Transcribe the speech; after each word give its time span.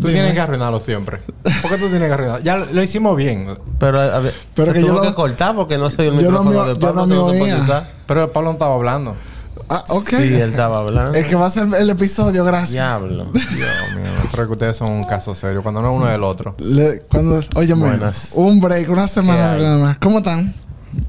Tú 0.00 0.08
tienes 0.08 0.32
que 0.34 0.40
arruinarlo 0.40 0.80
siempre. 0.80 1.18
¿Por 1.18 1.70
qué 1.70 1.76
tú 1.78 1.88
tienes 1.88 2.08
que 2.08 2.12
arruinarlo? 2.14 2.42
Ya 2.44 2.56
lo, 2.56 2.66
lo 2.66 2.82
hicimos 2.82 3.16
bien. 3.16 3.58
Pero, 3.78 4.00
a 4.00 4.18
ver, 4.20 4.34
Pero 4.54 4.68
se 4.68 4.72
que 4.74 4.80
yo 4.80 4.86
tuvo 4.88 4.96
lo- 4.96 5.02
que 5.02 5.14
cortar 5.14 5.54
porque 5.54 5.78
no 5.78 5.90
soy 5.90 6.06
el 6.08 6.18
yo 6.18 6.30
no 6.30 6.42
micrófono 6.44 6.64
de 6.66 6.74
yo 6.74 6.80
Pablo, 6.80 7.06
no 7.06 7.14
se 7.32 7.38
puede 7.38 7.42
oía. 7.42 7.56
usar. 7.58 7.90
Pero 8.06 8.32
Pablo 8.32 8.48
no 8.50 8.52
estaba 8.54 8.74
hablando. 8.74 9.14
Ah, 9.68 9.84
ok. 9.90 10.08
Sí, 10.08 10.16
él 10.34 10.50
estaba 10.50 10.78
hablando. 10.78 11.14
Es 11.16 11.26
que 11.28 11.34
va 11.36 11.46
a 11.46 11.50
ser 11.50 11.68
el 11.78 11.88
episodio, 11.90 12.44
gracias. 12.44 12.72
Diablo. 12.72 13.24
Dios 13.32 13.44
mío, 13.54 14.10
creo 14.32 14.46
que 14.46 14.52
ustedes 14.52 14.76
son 14.76 14.90
un 14.90 15.04
caso 15.04 15.34
serio. 15.34 15.62
Cuando 15.62 15.82
no 15.82 15.90
es 15.92 15.96
uno 15.96 16.06
del 16.06 16.24
otro. 16.24 16.54
Le- 16.58 17.00
cuando, 17.10 17.40
oye, 17.54 17.72
Buenas. 17.74 18.30
un 18.34 18.60
break, 18.60 18.88
una 18.90 19.06
semana 19.08 19.56
nada 19.56 19.78
más. 19.78 19.98
¿Cómo 19.98 20.18
están? 20.18 20.54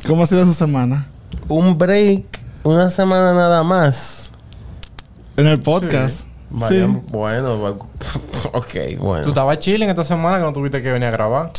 ¿Cómo 0.07 0.23
ha 0.23 0.27
sido 0.27 0.45
su 0.45 0.53
semana? 0.53 1.07
Un 1.49 1.77
break, 1.77 2.25
una 2.63 2.89
semana 2.91 3.33
nada 3.33 3.63
más. 3.63 4.31
En 5.35 5.47
el 5.47 5.59
podcast. 5.61 6.27
Vaya, 6.55 6.85
Sí. 6.87 7.01
bueno, 7.09 7.55
ok, 8.53 8.73
bueno. 8.99 9.23
Tú 9.23 9.29
estabas 9.29 9.59
chilling 9.59 9.89
esta 9.89 10.05
semana 10.05 10.37
que 10.37 10.43
no 10.43 10.53
tuviste 10.53 10.81
que 10.81 10.91
venir 10.91 11.07
a 11.07 11.11
grabar. 11.11 11.51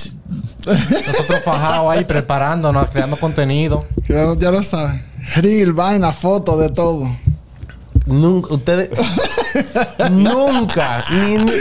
Nosotros 0.66 1.40
fajados 1.44 1.92
ahí 1.92 2.04
preparándonos, 2.04 2.88
creando 2.90 3.16
contenido. 3.16 3.84
Ya, 4.08 4.34
ya 4.38 4.50
lo 4.50 4.62
saben. 4.62 5.04
Reel, 5.34 5.72
vaina, 5.72 6.12
foto, 6.12 6.56
de 6.56 6.70
todo. 6.70 7.04
Nunca, 8.06 8.54
ustedes 8.54 8.90
nunca, 10.10 11.04
ni, 11.10 11.38
ni- 11.38 11.52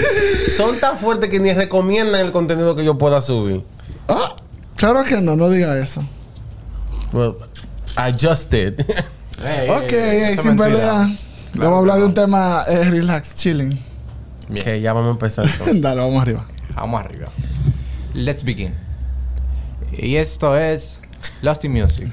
son 0.55 0.79
tan 0.79 0.98
fuertes 0.98 1.29
que 1.29 1.40
ni 1.40 1.54
recomiendan 1.54 2.21
el 2.21 2.31
contenido 2.31 2.76
que 2.76 2.84
yo 2.84 2.98
pueda 2.98 3.21
subir. 3.21 3.63
Ah, 4.07 4.35
claro 4.76 5.04
que 5.04 5.15
no, 5.21 5.35
no 5.35 5.49
diga 5.49 5.77
eso. 5.79 6.04
Well, 7.13 7.35
I 7.98 8.12
just 8.12 8.52
did. 8.52 8.79
Ey, 9.45 9.70
ok, 9.70 9.91
ey, 9.91 9.98
ey, 9.99 10.21
eso 10.34 10.34
es 10.34 10.41
sin 10.41 10.55
mentira. 10.55 10.68
pelea. 10.79 11.18
Claro 11.53 11.70
vamos 11.70 11.75
a 11.75 11.80
hablar 11.80 11.99
de 11.99 12.05
un 12.05 12.13
tema 12.13 12.63
eh, 12.67 12.84
relax, 12.89 13.35
chilling. 13.35 13.80
que 14.63 14.81
ya 14.81 14.91
vamos 14.93 15.09
a 15.09 15.12
empezar 15.12 15.45
entonces. 15.52 15.81
Dale, 15.81 16.02
vamos 16.02 16.21
arriba. 16.21 16.45
Vamos 16.76 16.99
arriba. 16.99 17.27
Let's 18.13 18.43
begin. 18.43 18.73
Y 19.91 20.15
esto 20.15 20.57
es 20.57 20.99
Lost 21.41 21.63
in 21.63 21.74
Music. 21.74 22.09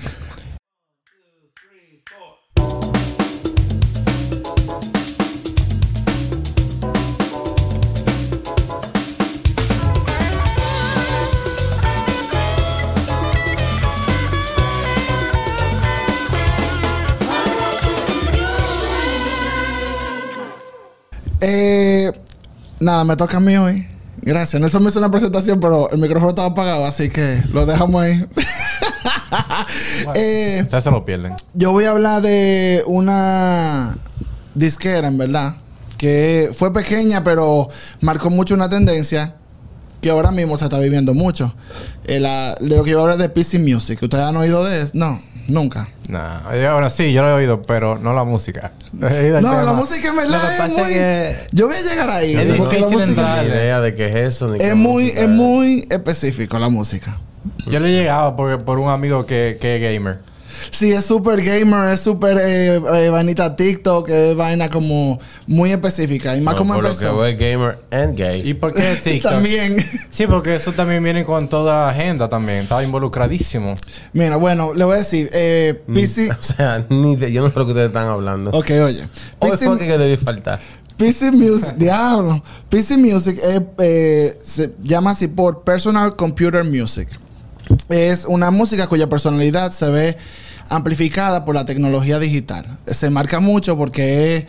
Eh, 21.41 22.11
nada, 22.81 23.05
me 23.05 23.17
toca 23.17 23.39
a 23.39 23.41
mí 23.41 23.57
hoy. 23.57 23.87
Gracias. 24.23 24.61
Nelson 24.61 24.83
me 24.83 24.91
hizo 24.91 24.99
una 24.99 25.11
presentación, 25.11 25.61
pero 25.61 25.91
el 25.91 25.99
micrófono 25.99 26.31
estaba 26.31 26.49
apagado, 26.49 26.85
así 26.85 27.09
que 27.09 27.43
lo 27.53 27.67
dejamos 27.67 28.03
ahí. 28.03 28.25
Eh, 30.15 30.61
Ustedes 30.63 30.85
se 30.85 30.91
lo 30.91 31.05
pierden. 31.05 31.35
yo 31.55 31.71
voy 31.73 31.85
a 31.85 31.91
hablar 31.91 32.21
de 32.23 32.83
una 32.87 33.95
disquera, 34.55 35.07
en 35.09 35.19
verdad, 35.19 35.55
que 35.99 36.51
fue 36.53 36.73
pequeña, 36.73 37.23
pero 37.23 37.69
marcó 38.01 38.31
mucho 38.31 38.55
una 38.55 38.69
tendencia 38.69 39.37
que 40.01 40.11
ahora 40.11 40.33
mismo 40.33 40.57
se 40.57 40.65
está 40.65 40.79
viviendo 40.79 41.15
mucho. 41.15 41.55
Eh, 42.07 42.19
la- 42.19 42.55
de 42.61 42.77
lo 42.77 42.83
que 42.83 42.91
yo 42.91 43.03
hablar 43.03 43.19
de 43.19 43.29
PC 43.29 43.59
Music. 43.61 44.01
¿Ustedes 44.03 44.25
han 44.25 44.37
oído 44.37 44.65
de 44.65 44.83
eso? 44.83 44.91
No, 44.95 45.21
nunca. 45.51 45.89
Nah, 46.09 46.55
yo- 46.55 46.73
bueno, 46.75 46.91
sí, 46.91 47.13
yo 47.13 47.23
lo 47.23 47.31
he 47.31 47.33
oído, 47.35 47.63
pero 47.63 47.99
no 47.99 48.13
la 48.15 48.25
música. 48.25 48.73
No, 48.93 49.09
tema. 49.09 49.63
la 49.63 49.73
música 49.73 50.09
en 50.09 50.17
Lo 50.17 50.21
verdad 50.23 50.67
es 50.67 50.73
muy... 50.73 50.81
es 50.83 50.89
que 50.99 51.37
Yo 51.53 51.67
voy 51.69 51.77
a 51.77 51.81
llegar 51.83 52.11
ahí. 52.11 52.35
Es 52.35 52.55
porque 52.57 52.81
la 52.81 52.89
música 52.89 53.45
idea 53.45 53.81
de 53.81 53.95
qué 53.95 54.09
es 54.09 54.35
eso. 54.35 54.49
Ni 54.49 54.59
qué 54.59 54.69
es 54.69 54.75
muy, 54.77 55.05
música 55.05 55.21
es 55.23 55.29
muy 55.29 55.87
específico 55.91 56.59
la 56.59 56.69
música. 56.69 57.17
yo 57.67 57.79
le 57.81 57.89
he 57.89 57.93
llegado 57.93 58.35
porque, 58.37 58.63
por 58.63 58.79
un 58.79 58.91
amigo 58.91 59.27
que, 59.27 59.59
que 59.61 59.77
es 59.77 59.83
gamer. 59.95 60.19
Sí, 60.71 60.93
es 60.93 61.05
súper 61.05 61.43
gamer, 61.43 61.93
es 61.93 62.01
súper 62.01 62.39
eh, 62.39 62.77
eh, 62.77 63.09
vainita 63.11 63.57
TikTok, 63.57 64.09
es 64.09 64.37
vaina 64.37 64.69
como 64.69 65.19
muy 65.47 65.73
específica. 65.73 66.37
Y 66.37 66.41
más 66.41 66.55
No, 66.55 66.59
como 66.59 66.75
por 66.75 66.83
lo 66.85 66.89
que 66.91 67.05
empezó. 67.05 67.27
es 67.27 67.39
gamer 67.39 67.79
and 67.91 68.17
gay. 68.17 68.49
¿Y 68.49 68.55
por 68.55 68.75
qué 68.75 68.97
TikTok? 69.05 69.33
También. 69.33 69.77
Sí, 70.11 70.27
porque 70.27 70.57
eso 70.57 70.73
también 70.73 71.03
viene 71.03 71.25
con 71.25 71.49
toda 71.49 71.75
la 71.75 71.89
agenda 71.91 72.29
también. 72.29 72.59
Estaba 72.61 72.83
involucradísimo. 72.85 73.75
Mira, 74.13 74.37
bueno, 74.37 74.75
le 74.75 74.85
voy 74.85 74.95
a 74.95 74.99
decir, 74.99 75.29
eh, 75.33 75.81
PC. 75.93 76.31
O 76.41 76.43
sea, 76.43 76.85
ni 76.89 77.17
de, 77.17 77.33
yo 77.33 77.43
no 77.43 77.49
sé 77.49 77.55
lo 77.59 77.65
que 77.65 77.73
ustedes 77.73 77.89
están 77.89 78.07
hablando. 78.09 78.51
Ok, 78.51 78.71
oye. 78.85 79.07
Hoy 79.39 79.51
PC, 79.51 79.67
fue 79.67 79.79
que 79.79 79.99
debí 79.99 80.17
faltar. 80.17 80.59
PC 80.97 81.33
Music, 81.33 81.75
diablo. 81.77 82.43
PC 82.69 82.99
Music 82.99 83.41
eh, 83.79 84.37
se 84.45 84.75
llama 84.83 85.13
así 85.13 85.29
por 85.29 85.63
Personal 85.63 86.15
Computer 86.17 86.63
Music. 86.65 87.09
Es 87.89 88.25
una 88.25 88.51
música 88.51 88.87
cuya 88.89 89.09
personalidad 89.09 89.71
se 89.71 89.89
ve 89.91 90.17
amplificada 90.71 91.45
por 91.45 91.55
la 91.55 91.67
tecnología 91.67 92.19
digital. 92.19 92.65
Se 92.87 93.11
marca 93.11 93.41
mucho 93.41 93.77
porque 93.77 94.37
es 94.37 94.47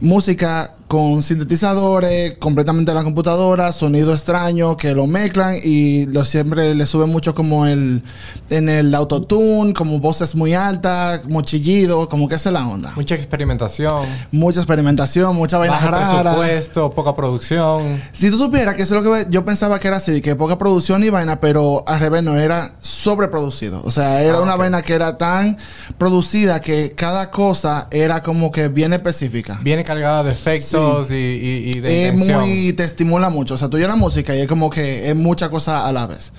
música 0.00 0.70
con 0.86 1.22
sintetizadores, 1.22 2.34
completamente 2.38 2.90
de 2.90 2.94
la 2.94 3.04
computadora, 3.04 3.72
sonido 3.72 4.14
extraño 4.14 4.76
que 4.76 4.94
lo 4.94 5.06
mezclan 5.06 5.56
y 5.62 6.06
lo 6.06 6.24
siempre 6.24 6.74
le 6.74 6.86
suben 6.86 7.10
mucho 7.10 7.34
como 7.34 7.66
el 7.66 8.02
en 8.48 8.68
el 8.70 8.94
autotune, 8.94 9.74
como 9.74 9.98
voces 10.00 10.34
muy 10.34 10.54
altas, 10.54 11.20
como 11.20 11.42
chillido, 11.42 12.08
como 12.08 12.26
que 12.28 12.36
esa 12.36 12.48
es 12.48 12.52
la 12.54 12.66
onda. 12.66 12.92
Mucha 12.96 13.14
experimentación. 13.14 14.04
Mucha 14.32 14.60
experimentación, 14.60 15.36
mucha 15.36 15.58
vaina 15.58 15.78
rara. 15.78 16.22
presupuesto, 16.22 16.90
poca 16.90 17.14
producción. 17.14 18.00
Si 18.12 18.30
tú 18.30 18.38
supieras 18.38 18.74
que 18.74 18.82
eso 18.84 18.96
es 18.96 19.04
lo 19.04 19.12
que 19.12 19.26
yo 19.28 19.44
pensaba 19.44 19.78
que 19.78 19.88
era 19.88 19.98
así, 19.98 20.22
que 20.22 20.36
poca 20.36 20.56
producción 20.56 21.04
y 21.04 21.10
vaina, 21.10 21.38
pero 21.40 21.84
al 21.86 22.00
revés 22.00 22.22
no 22.22 22.38
era 22.38 22.72
sobreproducido. 22.80 23.82
O 23.84 23.90
sea, 23.90 24.22
era 24.22 24.38
Ah, 24.38 24.42
una 24.42 24.54
vaina 24.56 24.82
que 24.82 24.94
era 24.94 25.18
tan 25.18 25.56
producida 25.98 26.60
que 26.60 26.94
cada 26.94 27.30
cosa 27.30 27.88
era 27.90 28.22
como 28.22 28.52
que 28.52 28.68
bien 28.68 28.92
específica. 28.92 29.58
Viene 29.62 29.82
cargada 29.88 30.22
de 30.22 30.30
efectos 30.32 31.10
y, 31.10 31.14
y, 31.14 31.72
y 31.76 31.80
de 31.80 32.06
es 32.08 32.12
intención. 32.12 32.40
muy 32.42 32.72
te 32.74 32.84
estimula 32.84 33.30
mucho. 33.30 33.54
O 33.54 33.58
sea, 33.58 33.68
tú 33.68 33.76
oyes 33.78 33.88
la 33.88 33.96
música 33.96 34.36
y 34.36 34.40
es 34.42 34.46
como 34.46 34.70
que 34.70 35.08
es 35.10 35.16
mucha 35.16 35.48
cosa 35.48 35.86
a 35.88 35.92
la 35.92 36.06
vez. 36.06 36.32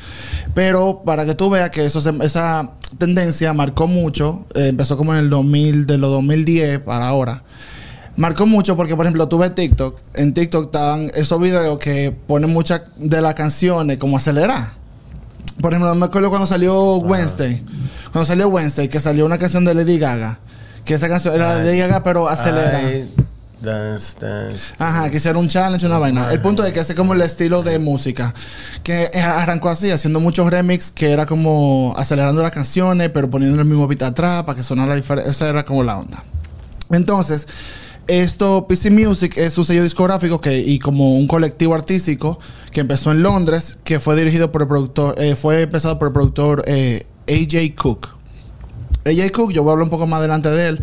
Pero 0.54 1.02
para 1.06 1.26
que 1.26 1.36
tú 1.36 1.50
veas 1.50 1.70
que 1.72 1.86
eso 1.86 2.00
se- 2.00 2.14
esa 2.24 2.70
tendencia 2.98 3.52
marcó 3.54 3.88
mucho, 3.88 4.46
eh, 4.56 4.68
empezó 4.68 4.96
como 4.98 5.14
en 5.14 5.20
el 5.20 5.30
2000, 5.30 5.86
de 5.88 5.98
los 5.98 6.12
2010 6.12 6.80
para 6.80 7.08
ahora. 7.08 7.44
Marcó 8.16 8.46
mucho 8.46 8.76
porque, 8.76 8.96
por 8.96 9.06
ejemplo, 9.06 9.28
tú 9.28 9.38
ves 9.38 9.56
TikTok. 9.56 9.98
En 10.16 10.34
TikTok 10.34 10.66
están 10.66 11.10
esos 11.16 11.40
videos 11.42 11.78
que 11.80 12.16
ponen 12.28 12.52
muchas 12.52 12.82
de 12.98 13.22
las 13.22 13.34
canciones 13.34 13.98
como 13.98 14.18
acelerar. 14.18 14.74
Por 15.62 15.74
ejemplo, 15.74 15.94
me 15.96 16.06
acuerdo 16.06 16.30
cuando 16.30 16.46
salió 16.48 16.98
Wednesday. 16.98 17.64
Cuando 18.12 18.26
salió 18.26 18.48
Wednesday, 18.50 18.88
que 18.90 19.00
salió 19.00 19.26
una 19.26 19.38
canción 19.38 19.66
de 19.66 19.74
Lady 19.74 19.98
Gaga. 20.00 20.40
Que 20.86 20.96
esa 20.96 21.08
canción 21.08 21.36
era 21.36 21.56
de. 21.58 21.66
Lady 21.66 21.78
Gaga, 21.80 22.04
pero 22.04 22.28
acelera. 22.28 22.78
Ay, 22.84 23.08
dance, 23.62 24.18
dance. 24.20 24.74
Ajá, 24.78 25.10
que 25.10 25.18
hicieron 25.18 25.44
un 25.44 25.50
challenge, 25.50 25.86
una 25.86 25.98
vaina. 25.98 26.32
El 26.32 26.42
punto 26.42 26.66
es 26.66 26.74
que 26.74 26.80
es 26.80 26.94
como 26.94 27.14
el 27.14 27.22
estilo 27.22 27.64
de 27.64 27.80
música. 27.80 28.34
Que 28.84 29.10
eh, 29.14 29.22
arrancó 29.22 29.70
así, 29.70 29.92
haciendo 29.92 30.20
muchos 30.20 30.50
remix, 30.50 30.92
que 30.92 31.12
era 31.12 31.26
como 31.26 31.94
acelerando 31.98 32.42
las 32.42 32.52
canciones, 32.52 33.10
pero 33.10 33.30
poniendo 33.30 33.60
el 33.60 33.66
mismo 33.66 33.88
beat 33.88 34.04
atrás 34.04 34.44
para 34.44 34.56
que 34.56 34.64
sonara 34.64 34.96
diferente. 34.96 35.30
Esa 35.30 35.50
era 35.50 35.66
como 35.66 35.84
la 35.84 35.98
onda. 35.98 36.24
Entonces, 36.92 37.48
esto, 38.10 38.66
PC 38.68 38.90
Music 38.90 39.38
es 39.38 39.56
un 39.60 39.66
sello 39.66 39.84
discográfico 39.84 40.42
que, 40.42 40.58
y 40.58 40.80
como 40.80 41.14
un 41.14 41.28
colectivo 41.28 41.76
artístico 41.76 42.40
que 42.72 42.82
empezó 42.82 43.12
en 43.12 43.22
Londres, 43.22 43.78
que 43.84 44.00
fue 44.00 44.16
dirigido 44.16 44.52
por 44.52 44.64
el 44.64 44.68
productor, 44.68 45.14
eh, 45.20 45.36
fue 45.36 45.62
empezado 45.62 46.00
por 46.00 46.08
el 46.08 46.14
productor 46.14 46.64
eh, 46.66 47.06
AJ 47.28 47.76
Cook. 47.76 48.08
AJ 49.06 49.32
Cook, 49.32 49.52
yo 49.52 49.62
voy 49.62 49.70
a 49.70 49.74
hablar 49.74 49.84
un 49.84 49.92
poco 49.92 50.08
más 50.08 50.20
adelante 50.20 50.50
de 50.50 50.70
él, 50.70 50.82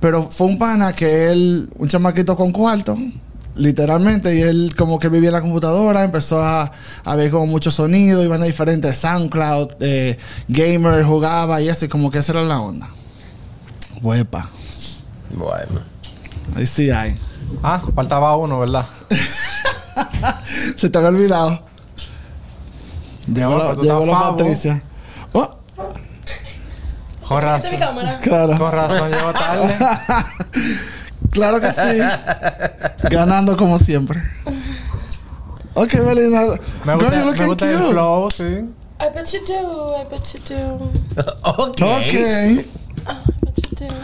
pero 0.00 0.22
fue 0.22 0.46
un 0.46 0.58
pana 0.58 0.92
que 0.94 1.30
él, 1.32 1.70
un 1.78 1.88
chamaquito 1.88 2.36
con 2.36 2.52
cuarto, 2.52 2.96
literalmente, 3.56 4.36
y 4.36 4.42
él 4.42 4.74
como 4.76 4.98
que 4.98 5.08
vivía 5.08 5.28
en 5.30 5.34
la 5.34 5.40
computadora, 5.40 6.04
empezó 6.04 6.40
a, 6.42 6.70
a 7.04 7.16
ver 7.16 7.30
como 7.30 7.46
mucho 7.46 7.70
sonido, 7.70 8.22
iban 8.24 8.42
a 8.42 8.44
diferentes 8.46 8.96
SoundCloud, 8.98 9.72
eh, 9.80 10.16
gamer, 10.48 11.04
jugaba 11.04 11.60
y 11.60 11.68
eso, 11.68 11.84
y 11.84 11.88
como 11.88 12.10
que 12.10 12.18
esa 12.18 12.32
era 12.32 12.42
la 12.44 12.60
onda. 12.60 12.88
Huepa, 14.00 14.48
Bueno. 15.34 15.80
ahí 16.56 16.66
sí 16.66 16.90
hay. 16.90 17.16
Ah, 17.62 17.82
faltaba 17.94 18.36
uno, 18.36 18.60
¿verdad? 18.60 18.86
Se 20.76 20.88
te 20.88 20.98
había 20.98 21.10
olvidado. 21.10 21.60
Llegó 23.26 23.58
la, 23.58 23.74
llegó 23.74 24.06
la 24.06 24.12
favo. 24.12 24.36
Patricia. 24.36 24.82
Con 27.28 27.38
mi 27.38 27.44
razón. 27.44 27.78
cámara. 27.78 28.18
claro. 28.22 28.56
Con 28.58 28.72
razón 28.72 29.10
llegó 29.10 29.32
tarde. 29.32 29.76
Claro 31.30 31.60
que 31.60 31.70
sí. 31.74 31.98
Ganando 33.10 33.54
como 33.56 33.78
siempre. 33.78 34.18
Ok, 35.74 35.92
Melina. 35.96 36.40
Me 36.84 36.94
Girl, 36.94 36.96
gusta, 36.96 37.10
you're 37.10 37.18
me 37.18 37.24
looking 37.26 37.46
gusta 37.46 37.70
el 37.70 37.76
cute. 37.78 37.92
flow, 37.92 38.30
sí. 38.30 38.44
I 39.00 39.14
bet 39.14 39.26
you 39.32 39.40
do. 39.46 39.94
I 39.94 40.04
bet 40.08 40.24
you 40.32 40.40
do. 40.48 40.90
ok. 41.44 41.68
Ok. 41.68 42.14
I 42.14 42.64
bet 43.42 43.56
you 43.56 43.86
do. 43.88 43.94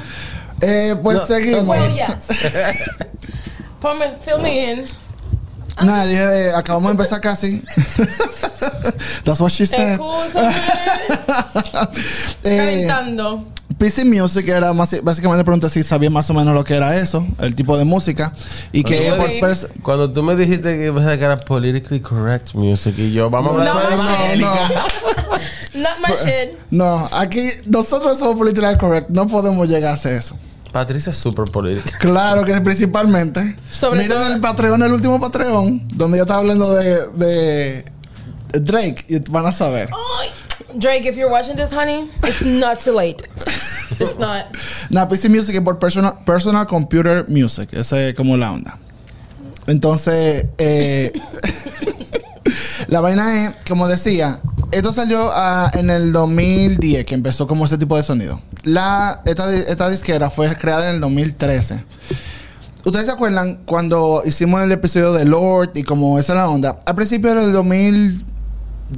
Eh, 0.61 0.94
pues 1.03 1.17
No, 1.17 1.27
seguimos. 1.27 1.67
Well, 1.69 1.94
yes. 1.94 2.27
Ponme, 3.81 4.12
fill 4.23 4.38
me 4.38 4.73
in. 4.73 4.87
Nada, 5.82 6.06
dije, 6.06 6.23
eh, 6.23 6.53
acabamos 6.55 6.88
de 6.88 6.93
empezar 6.93 7.21
casi. 7.21 7.61
That's 9.25 9.41
what 9.41 9.50
she 9.50 9.67
said. 9.67 9.99
Eh, 12.44 12.87
Calentando. 12.87 13.44
PC 13.79 14.05
Music 14.05 14.47
era 14.49 14.73
más- 14.73 15.03
básicamente 15.03 15.43
pregunté 15.44 15.69
si 15.69 15.82
sabía 15.82 16.09
más 16.11 16.29
o 16.31 16.35
menos 16.35 16.55
lo 16.55 16.62
que 16.62 16.75
era 16.75 16.97
eso, 16.97 17.26
el 17.41 17.55
tipo 17.55 17.76
de 17.76 17.85
música. 17.85 18.32
Y 18.73 18.85
que 18.85 18.99
Cuando, 19.09 19.17
por 19.17 19.26
tú 19.26 19.32
me- 19.35 19.41
pers- 19.43 19.69
cuando 19.82 20.12
tú 20.12 20.23
me 20.23 20.37
dijiste 20.37 20.76
que, 20.76 20.87
ibas 20.87 21.06
a 21.06 21.19
que 21.19 21.25
era 21.25 21.37
politically 21.38 22.00
correct 22.00 22.55
music 22.55 22.94
y 22.99 23.12
yo, 23.12 23.31
vamos 23.31 23.53
a 23.53 23.61
hablar 23.73 23.88
de 23.91 23.97
no, 23.97 24.03
evangélica. 24.05 24.69
Not 25.75 25.99
my 26.06 26.15
shit. 26.15 26.56
No, 26.70 27.09
aquí 27.12 27.50
nosotros 27.67 28.17
somos 28.19 28.37
politically 28.38 28.77
correct, 28.79 29.11
no 29.11 29.27
podemos 29.27 29.67
llegar 29.67 29.91
a 29.91 29.94
hacer 29.94 30.15
eso. 30.15 30.37
Patricia 30.75 31.11
es 31.11 31.17
súper 31.17 31.44
política. 31.44 31.97
Claro 32.00 32.44
que 32.44 32.61
principalmente. 32.61 33.55
Sobre 33.71 34.03
Miren 34.03 34.19
todo- 34.19 34.32
el 34.35 34.41
Patreon, 34.41 34.82
el 34.82 34.93
último 34.93 35.21
Patreon, 35.21 35.81
donde 35.97 36.19
yo 36.19 36.25
estaba 36.25 36.41
hablando 36.41 36.75
de, 36.75 37.06
de 37.12 37.85
Drake 38.61 39.05
y 39.09 39.21
van 39.31 39.47
a 39.47 39.53
saber. 39.53 39.88
Ay. 40.21 40.29
Drake, 40.76 41.09
if 41.09 41.17
you're 41.17 41.31
watching 41.32 41.55
this, 41.55 41.73
honey, 41.73 42.11
it's 42.26 42.43
not 42.43 42.81
too 42.82 42.93
late. 42.93 43.23
It's 44.00 44.19
not. 44.19 44.47
Nah, 44.91 45.06
PC 45.09 45.29
Music 45.29 45.55
es 45.55 45.61
por 45.61 45.79
personal, 45.79 46.15
personal 46.26 46.67
Computer 46.67 47.25
Music. 47.29 47.69
Ese 47.73 48.09
es 48.09 48.15
como 48.17 48.37
la 48.37 48.50
onda. 48.50 48.77
Entonces, 49.69 50.49
eh, 50.59 51.12
la 52.88 53.00
vaina 53.00 53.44
es, 53.47 53.55
como 53.69 53.87
decía, 53.87 54.37
esto 54.75 54.93
salió 54.93 55.31
ah, 55.32 55.71
en 55.75 55.88
el 55.88 56.12
2010, 56.12 57.05
que 57.05 57.15
empezó 57.15 57.47
como 57.47 57.65
ese 57.65 57.79
tipo 57.79 57.97
de 57.97 58.03
sonido. 58.03 58.41
La, 58.65 59.23
esta, 59.25 59.55
esta 59.55 59.88
disquera 59.88 60.31
fue 60.31 60.55
creada 60.56 60.88
en 60.88 60.97
el 60.97 61.00
2013. 61.00 61.85
¿Ustedes 62.85 63.06
se 63.06 63.12
acuerdan 63.12 63.61
cuando 63.65 64.23
hicimos 64.26 64.61
el 64.62 64.73
episodio 64.73 65.12
de 65.12 65.25
Lord 65.25 65.71
y 65.75 65.85
como 65.85 66.19
esa 66.19 66.32
es 66.32 66.37
la 66.37 66.49
onda? 66.49 66.82
Al 66.85 66.94
principio 66.97 67.35
del 67.35 67.53
2000, 67.53 68.25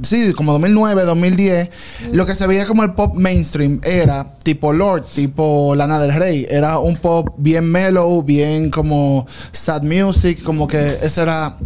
sí, 0.01 0.33
como 0.33 0.51
2009, 0.53 1.03
2010, 1.03 1.69
lo 2.11 2.25
que 2.25 2.35
se 2.35 2.47
veía 2.47 2.65
como 2.65 2.83
el 2.83 2.93
pop 2.93 3.15
mainstream 3.15 3.79
era 3.83 4.25
tipo 4.43 4.73
Lord, 4.73 5.05
tipo 5.13 5.75
Lana 5.75 5.99
del 5.99 6.13
Rey. 6.13 6.47
Era 6.49 6.79
un 6.79 6.97
pop 6.97 7.29
bien 7.37 7.71
mellow, 7.71 8.23
bien 8.23 8.71
como 8.71 9.27
sad 9.51 9.83
music, 9.83 10.41
como 10.43 10.67
que 10.67 10.97
esa 11.01 11.21
era, 11.21 11.57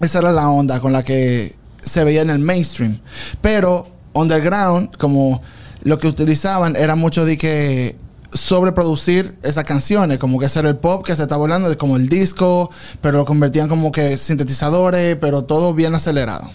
esa 0.00 0.18
era 0.18 0.32
la 0.32 0.50
onda 0.50 0.80
con 0.80 0.92
la 0.92 1.02
que 1.02 1.50
se 1.84 2.04
veía 2.04 2.22
en 2.22 2.30
el 2.30 2.38
mainstream. 2.38 2.98
Pero 3.40 3.86
underground, 4.14 4.96
como 4.96 5.42
lo 5.82 5.98
que 5.98 6.08
utilizaban 6.08 6.76
era 6.76 6.96
mucho 6.96 7.24
de 7.24 7.36
que 7.36 7.94
sobreproducir 8.32 9.30
esas 9.44 9.64
canciones, 9.64 10.18
como 10.18 10.38
que 10.40 10.46
hacer 10.46 10.66
el 10.66 10.76
pop 10.76 11.06
que 11.06 11.14
se 11.14 11.22
está 11.22 11.36
volando, 11.36 11.76
como 11.78 11.96
el 11.96 12.08
disco, 12.08 12.70
pero 13.00 13.18
lo 13.18 13.24
convertían 13.24 13.68
como 13.68 13.92
que 13.92 14.18
sintetizadores, 14.18 15.16
pero 15.16 15.44
todo 15.44 15.72
bien 15.72 15.94
acelerado. 15.94 16.50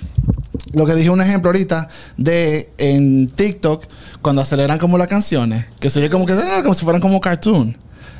Lo 0.74 0.86
que 0.86 0.94
dije 0.94 1.10
un 1.10 1.22
ejemplo 1.22 1.50
ahorita 1.50 1.88
de 2.18 2.72
en 2.78 3.28
TikTok, 3.28 3.86
cuando 4.22 4.42
aceleran 4.42 4.78
como 4.78 4.98
las 4.98 5.08
canciones, 5.08 5.66
que 5.80 5.90
se 5.90 6.00
ve 6.02 6.10
como 6.10 6.26
que 6.26 6.34
ah, 6.34 6.62
como 6.62 6.74
si 6.74 6.84
fueran 6.84 7.02
como 7.02 7.22
cartoon. 7.22 7.76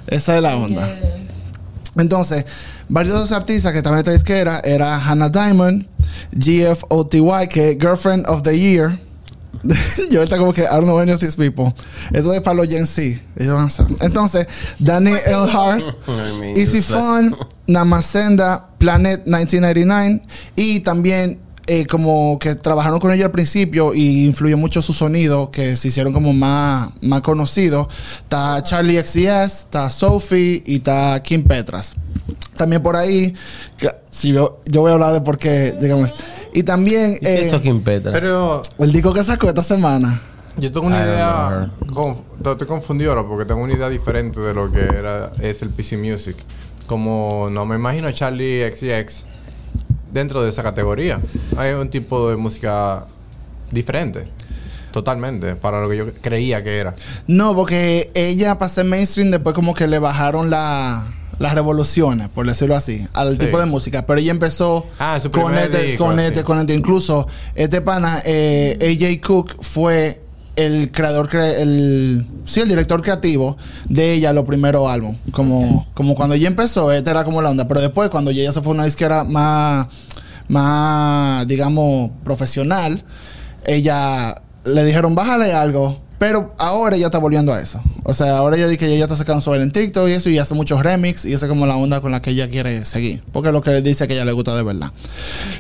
Esa 0.08 0.38
es 0.38 0.42
la 0.42 0.56
onda. 0.56 0.90
Entonces, 1.98 2.46
varios 2.90 3.32
artistas 3.32 3.72
que 3.72 3.80
en 3.80 3.98
esta 3.98 4.12
disquera 4.12 4.60
era 4.64 4.98
Hannah 4.98 5.30
Diamond, 5.30 5.88
GFOTY, 6.32 7.48
que 7.50 7.72
es 7.72 7.78
Girlfriend 7.80 8.28
of 8.28 8.44
the 8.44 8.58
Year. 8.58 9.00
Yo 10.10 10.20
ahorita 10.20 10.38
como 10.38 10.54
que 10.54 10.62
I 10.62 10.68
don't 10.72 10.86
know 10.86 11.00
any 11.00 11.12
of 11.12 11.20
these 11.20 11.36
people. 11.36 11.74
Esto 12.14 12.34
es 12.34 12.42
para 12.42 12.56
los 12.56 12.68
Gen 12.68 12.86
Z. 12.88 13.22
Ellos 13.36 13.56
van 13.56 13.66
a 13.66 13.70
saber. 13.70 13.98
Entonces, 14.02 14.48
Danny 14.80 15.14
Elhart, 15.26 15.82
I 16.08 16.40
mean, 16.40 16.58
Easy. 16.58 16.82
Fun, 16.82 17.36
Namasenda, 17.68 18.70
Planet 18.78 19.26
1999 19.26 20.22
y 20.56 20.80
también 20.80 21.40
eh, 21.68 21.86
como 21.86 22.40
que 22.40 22.56
trabajaron 22.56 23.00
con 23.00 23.12
ella 23.12 23.26
al 23.26 23.32
principio 23.32 23.94
y 23.94 24.26
influyó 24.26 24.58
mucho 24.58 24.82
su 24.82 24.92
sonido 24.94 25.52
que 25.52 25.78
se 25.78 25.90
hicieron 25.90 26.14
como 26.14 26.34
más, 26.34 26.90
más 27.02 27.22
conocidos. 27.22 27.88
Está 28.24 28.64
Charlie 28.64 29.00
XCS, 29.00 29.66
está 29.66 29.92
Sophie 29.92 30.64
y 30.66 30.78
está 30.78 31.22
Kim 31.22 31.44
Petras. 31.44 31.94
También 32.60 32.84
por 32.84 32.98
ahí, 32.98 33.34
que- 33.78 33.90
si 34.12 34.34
yo, 34.34 34.60
yo 34.66 34.82
voy 34.82 34.92
a 34.92 34.96
hablar 34.96 35.14
de 35.14 35.22
por 35.22 35.38
qué, 35.38 35.78
digamos. 35.80 36.14
Y 36.54 36.64
también 36.64 37.18
¿Y 37.22 37.26
eh, 37.26 37.40
es 37.42 37.48
eso, 37.48 37.62
Kim 37.62 37.82
Petra? 37.82 38.12
Pero 38.12 38.62
el 38.80 38.92
disco 38.92 39.14
que 39.14 39.24
sacó 39.24 39.48
esta 39.48 39.64
semana. 39.64 40.20
yo 40.58 40.70
tengo 40.70 40.88
una 40.88 41.00
I 41.00 41.04
idea. 41.08 41.70
conf- 41.94 42.18
to- 42.44 42.52
estoy 42.52 42.68
confundido 42.68 43.12
ahora 43.14 43.26
porque 43.26 43.46
tengo 43.46 43.62
una 43.62 43.74
idea 43.74 43.88
diferente 43.88 44.42
de 44.42 44.54
lo 44.54 44.70
que 44.74 44.82
era 44.82 45.32
es 45.42 45.62
el 45.62 45.70
PC 45.70 45.96
Music. 45.96 46.36
Como 46.86 47.48
no 47.50 47.66
me 47.66 47.76
imagino 47.78 48.08
a 48.10 48.14
Charlie 48.14 48.70
XCX 48.70 49.24
dentro 50.12 50.42
de 50.44 50.50
esa 50.50 50.62
categoría. 50.62 51.22
Hay 51.56 51.72
un 51.72 51.90
tipo 51.90 52.30
de 52.30 52.36
música 52.36 53.06
diferente. 53.72 54.28
Totalmente. 54.92 55.56
Para 55.56 55.80
lo 55.80 55.88
que 55.90 55.96
yo 55.98 56.12
creía 56.20 56.62
que 56.64 56.78
era. 56.80 56.94
No, 57.28 57.56
porque 57.56 58.12
ella 58.16 58.58
para 58.58 58.68
ser 58.68 58.84
mainstream 58.86 59.32
después 59.32 59.56
como 59.56 59.74
que 59.74 59.88
le 59.88 60.00
bajaron 60.00 60.50
la- 60.50 61.06
las 61.40 61.54
revoluciones, 61.54 62.30
por 62.30 62.46
decirlo 62.46 62.76
así, 62.76 63.06
al 63.14 63.34
Sí. 63.34 63.40
tipo 63.46 63.60
de 63.60 63.66
música. 63.66 64.06
Pero 64.06 64.20
ella 64.20 64.32
empezó 64.32 64.86
Ah, 65.00 65.20
su 65.22 65.32
con 65.32 65.58
este, 65.58 65.82
disco, 65.84 66.06
con 66.06 66.20
este, 66.20 66.44
con 66.44 66.60
este. 66.60 66.74
Incluso 66.74 67.26
este 67.56 67.82
pana, 67.82 68.22
eh, 68.26 68.78
AJ 68.82 69.22
Cook, 69.26 69.56
fue 69.62 70.22
el 70.58 70.92
creador, 70.92 71.30
cre- 71.30 71.60
el, 71.60 72.28
sí, 72.46 72.60
el 72.60 72.68
director 72.68 73.02
creativo 73.02 73.56
de 73.88 74.14
ella, 74.14 74.34
los 74.34 74.44
primeros 74.44 74.90
álbumes. 74.90 75.18
Como, 75.32 75.88
como 75.94 76.16
cuando 76.16 76.36
ella 76.36 76.50
empezó, 76.50 76.92
este 76.92 77.10
era 77.10 77.24
como 77.24 77.42
la 77.42 77.50
onda. 77.52 77.66
Pero 77.68 77.80
después, 77.80 78.10
cuando 78.10 78.32
ella 78.32 78.52
se 78.52 78.62
fue 78.62 78.72
a 78.72 78.76
una 78.76 78.86
disquera 78.86 79.24
más, 79.24 79.88
más, 80.50 81.48
digamos, 81.48 82.12
profesional, 82.24 83.04
ella 83.66 84.42
le 84.66 84.84
dijeron, 84.84 85.16
bájale 85.16 85.54
algo. 85.54 86.02
Pero 86.20 86.54
ahora 86.58 86.98
ella 86.98 87.06
está 87.08 87.18
volviendo 87.18 87.54
a 87.54 87.62
eso. 87.62 87.82
O 88.04 88.14
sea, 88.14 88.38
ahora 88.38 88.58
ella 88.58 88.68
dice 88.68 88.78
que 88.86 88.94
ella 88.94 89.06
está 89.06 89.16
sacando 89.16 89.42
sobre 89.42 89.64
en 89.64 89.72
TikTok 89.72 90.08
y 90.10 90.12
eso 90.12 90.30
y 90.30 90.38
hace 90.38 90.54
muchos 90.54 90.84
remix 90.84 91.24
y 91.26 91.34
esa 91.34 91.46
es 91.46 91.50
como 91.50 91.66
la 91.66 91.78
onda 91.78 92.02
con 92.02 92.12
la 92.12 92.22
que 92.22 92.32
ella 92.32 92.50
quiere 92.50 92.86
seguir. 92.86 93.24
Porque 93.32 93.50
es 93.50 93.54
lo 93.54 93.62
que 93.62 93.82
dice 93.82 94.06
que 94.08 94.16
ella 94.16 94.26
le 94.26 94.34
gusta 94.34 94.56
de 94.56 94.64
verdad. 94.64 94.92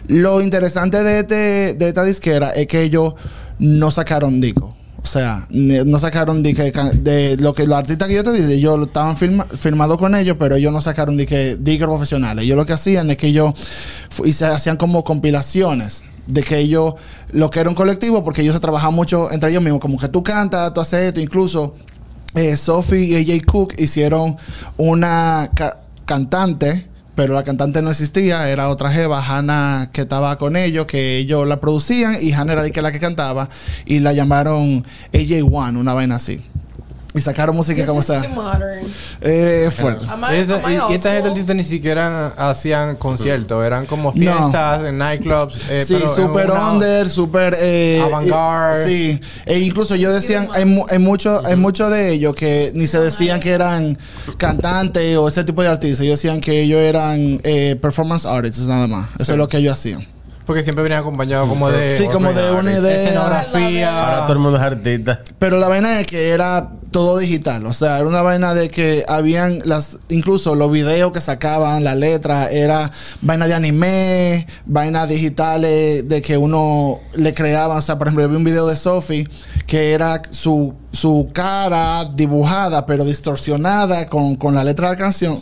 Lo 0.07 0.41
interesante 0.41 1.01
de, 1.01 1.19
este- 1.21 1.73
de 1.75 1.87
esta 1.87 2.03
disquera 2.03 2.49
es 2.51 2.67
que 2.67 2.81
ellos 2.83 3.13
no 3.57 3.89
sacaron 3.89 4.41
disco. 4.41 4.75
O 5.01 5.07
sea, 5.07 5.47
no 5.49 5.97
sacaron 5.97 6.43
de, 6.43 6.53
que, 6.53 6.73
de 6.73 7.37
lo 7.37 7.53
que 7.53 7.65
los 7.65 7.77
artistas 7.77 8.09
que 8.09 8.15
yo 8.15 8.23
te 8.25 8.33
dije, 8.33 8.53
ellos 8.55 8.77
estaban 8.85 9.15
firma- 9.15 9.45
firmados 9.45 9.97
con 9.97 10.13
ellos, 10.13 10.35
pero 10.37 10.55
ellos 10.57 10.73
no 10.73 10.81
sacaron 10.81 11.15
de 11.15 11.25
que 11.25 11.55
discos 11.55 11.87
profesionales. 11.87 12.43
Ellos 12.43 12.57
lo 12.57 12.65
que 12.65 12.73
hacían 12.73 13.09
es 13.09 13.15
que 13.15 13.27
ellos 13.27 13.53
se 14.33 14.45
hacían 14.45 14.75
como 14.75 15.05
compilaciones 15.05 16.03
de 16.29 16.43
que 16.43 16.57
ellos, 16.59 16.93
lo 17.31 17.49
que 17.49 17.59
era 17.59 17.69
un 17.69 17.75
colectivo, 17.75 18.23
porque 18.23 18.41
ellos 18.41 18.53
se 18.55 18.59
trabajaban 18.61 18.95
mucho 18.95 19.31
entre 19.31 19.49
ellos 19.49 19.63
mismos, 19.63 19.81
como 19.81 19.97
que 19.99 20.07
tú 20.07 20.23
cantas, 20.23 20.73
tú 20.73 20.79
haces 20.81 21.07
esto, 21.07 21.19
incluso 21.19 21.73
eh, 22.35 22.55
Sophie 22.55 23.05
y 23.19 23.31
AJ 23.31 23.45
Cook 23.45 23.73
hicieron 23.77 24.37
una 24.77 25.49
ca- 25.55 25.77
cantante, 26.05 26.87
pero 27.15 27.33
la 27.33 27.43
cantante 27.43 27.81
no 27.81 27.91
existía, 27.91 28.47
era 28.49 28.69
otra 28.69 28.89
jeva, 28.91 29.21
Hannah, 29.25 29.89
que 29.91 30.01
estaba 30.01 30.37
con 30.37 30.55
ellos, 30.55 30.85
que 30.85 31.17
ellos 31.17 31.47
la 31.47 31.59
producían 31.59 32.17
y 32.21 32.31
Hannah 32.31 32.53
era 32.53 32.63
de 32.63 32.71
que 32.71 32.81
la 32.81 32.91
que 32.91 32.99
cantaba 32.99 33.49
y 33.85 33.99
la 33.99 34.13
llamaron 34.13 34.85
AJ 35.13 35.43
One, 35.51 35.79
una 35.79 35.93
vaina 35.93 36.15
así. 36.15 36.39
Y 37.11 37.19
sacaron 37.21 37.55
música 37.55 37.83
como 37.87 38.01
está. 38.01 38.21
Eh, 39.21 39.69
fuerte. 39.75 40.05
I 40.05 40.91
y, 40.91 40.93
esta 40.93 41.11
gente 41.11 41.55
ni 41.55 41.63
siquiera 41.63 42.27
hacían 42.37 42.95
conciertos, 42.97 43.65
eran 43.65 43.87
como 43.87 44.11
No. 44.13 44.13
fiestas 44.13 44.85
en 44.85 44.97
nightclubs. 44.99 45.69
eh, 45.71 45.81
Sí, 45.81 45.95
pero 45.95 46.15
super 46.15 46.51
under, 46.51 47.09
super 47.09 47.55
eh, 47.59 47.99
Avant-garde. 48.05 48.83
eh, 48.83 48.87
Sí, 48.87 49.21
e 49.47 49.57
incluso 49.59 49.95
yo 49.95 50.13
decían, 50.13 50.49
hay, 50.53 50.65
mu- 50.65 50.85
hay 50.87 50.99
mucho, 50.99 51.41
hay 51.45 51.55
mucho 51.55 51.89
de 51.89 52.11
ellos 52.13 52.35
que 52.35 52.71
ni 52.75 52.85
se 52.85 52.99
decían 52.99 53.39
que 53.39 53.49
eran 53.51 53.97
cantantes 54.37 55.17
o 55.17 55.27
ese 55.27 55.43
tipo 55.43 55.63
de 55.63 55.67
artistas. 55.69 56.01
Ellos 56.01 56.19
decían 56.21 56.39
que 56.39 56.61
ellos 56.61 56.79
eran 56.79 57.41
eh, 57.43 57.75
performance 57.81 58.25
artists 58.27 58.67
nada 58.67 58.85
más. 58.87 59.07
Eso 59.15 59.25
Sí. 59.25 59.31
es 59.31 59.37
lo 59.39 59.47
que 59.47 59.57
ellos 59.57 59.73
hacían. 59.73 60.05
Porque 60.49 60.63
siempre 60.63 60.81
venían 60.81 61.01
acompañados 61.01 61.47
como 61.47 61.69
de. 61.69 61.95
Sí, 61.95 62.07
como 62.07 62.33
de 62.33 62.51
una 62.51 62.71
idea. 62.71 63.03
Escenografía. 63.03 64.03
Ahora 64.03 64.21
todo 64.23 64.33
el 64.33 64.39
mundo 64.39 64.57
es 64.57 64.63
artista. 64.63 65.19
Pero 65.37 65.59
la 65.59 65.67
vaina 65.67 65.99
es 65.99 66.07
que 66.07 66.29
era 66.29 66.71
todo 66.89 67.19
digital, 67.19 67.67
o 67.67 67.73
sea, 67.73 67.99
era 67.99 68.07
una 68.07 68.23
vaina 68.23 68.55
de 68.55 68.69
que 68.69 69.05
habían 69.07 69.59
las, 69.65 69.99
incluso 70.09 70.55
los 70.55 70.71
videos 70.71 71.11
que 71.11 71.21
sacaban, 71.21 71.83
la 71.83 71.93
letra, 71.93 72.49
era 72.49 72.89
vaina 73.21 73.45
de 73.45 73.53
anime, 73.53 74.47
vainas 74.65 75.07
digitales 75.07 76.07
de 76.07 76.21
que 76.23 76.35
uno 76.37 76.99
le 77.15 77.35
creaba, 77.35 77.75
o 77.75 77.81
sea, 77.83 77.99
por 77.99 78.07
ejemplo, 78.07 78.23
yo 78.23 78.29
vi 78.29 78.35
un 78.37 78.43
video 78.43 78.65
de 78.65 78.75
Sophie 78.75 79.27
que 79.67 79.93
era 79.93 80.23
su, 80.31 80.73
su 80.91 81.29
cara 81.31 82.05
dibujada, 82.05 82.87
pero 82.87 83.05
distorsionada 83.05 84.07
con, 84.07 84.35
con 84.35 84.55
la 84.55 84.63
letra 84.63 84.89
de 84.89 84.95
la 84.95 84.99
canción. 84.99 85.39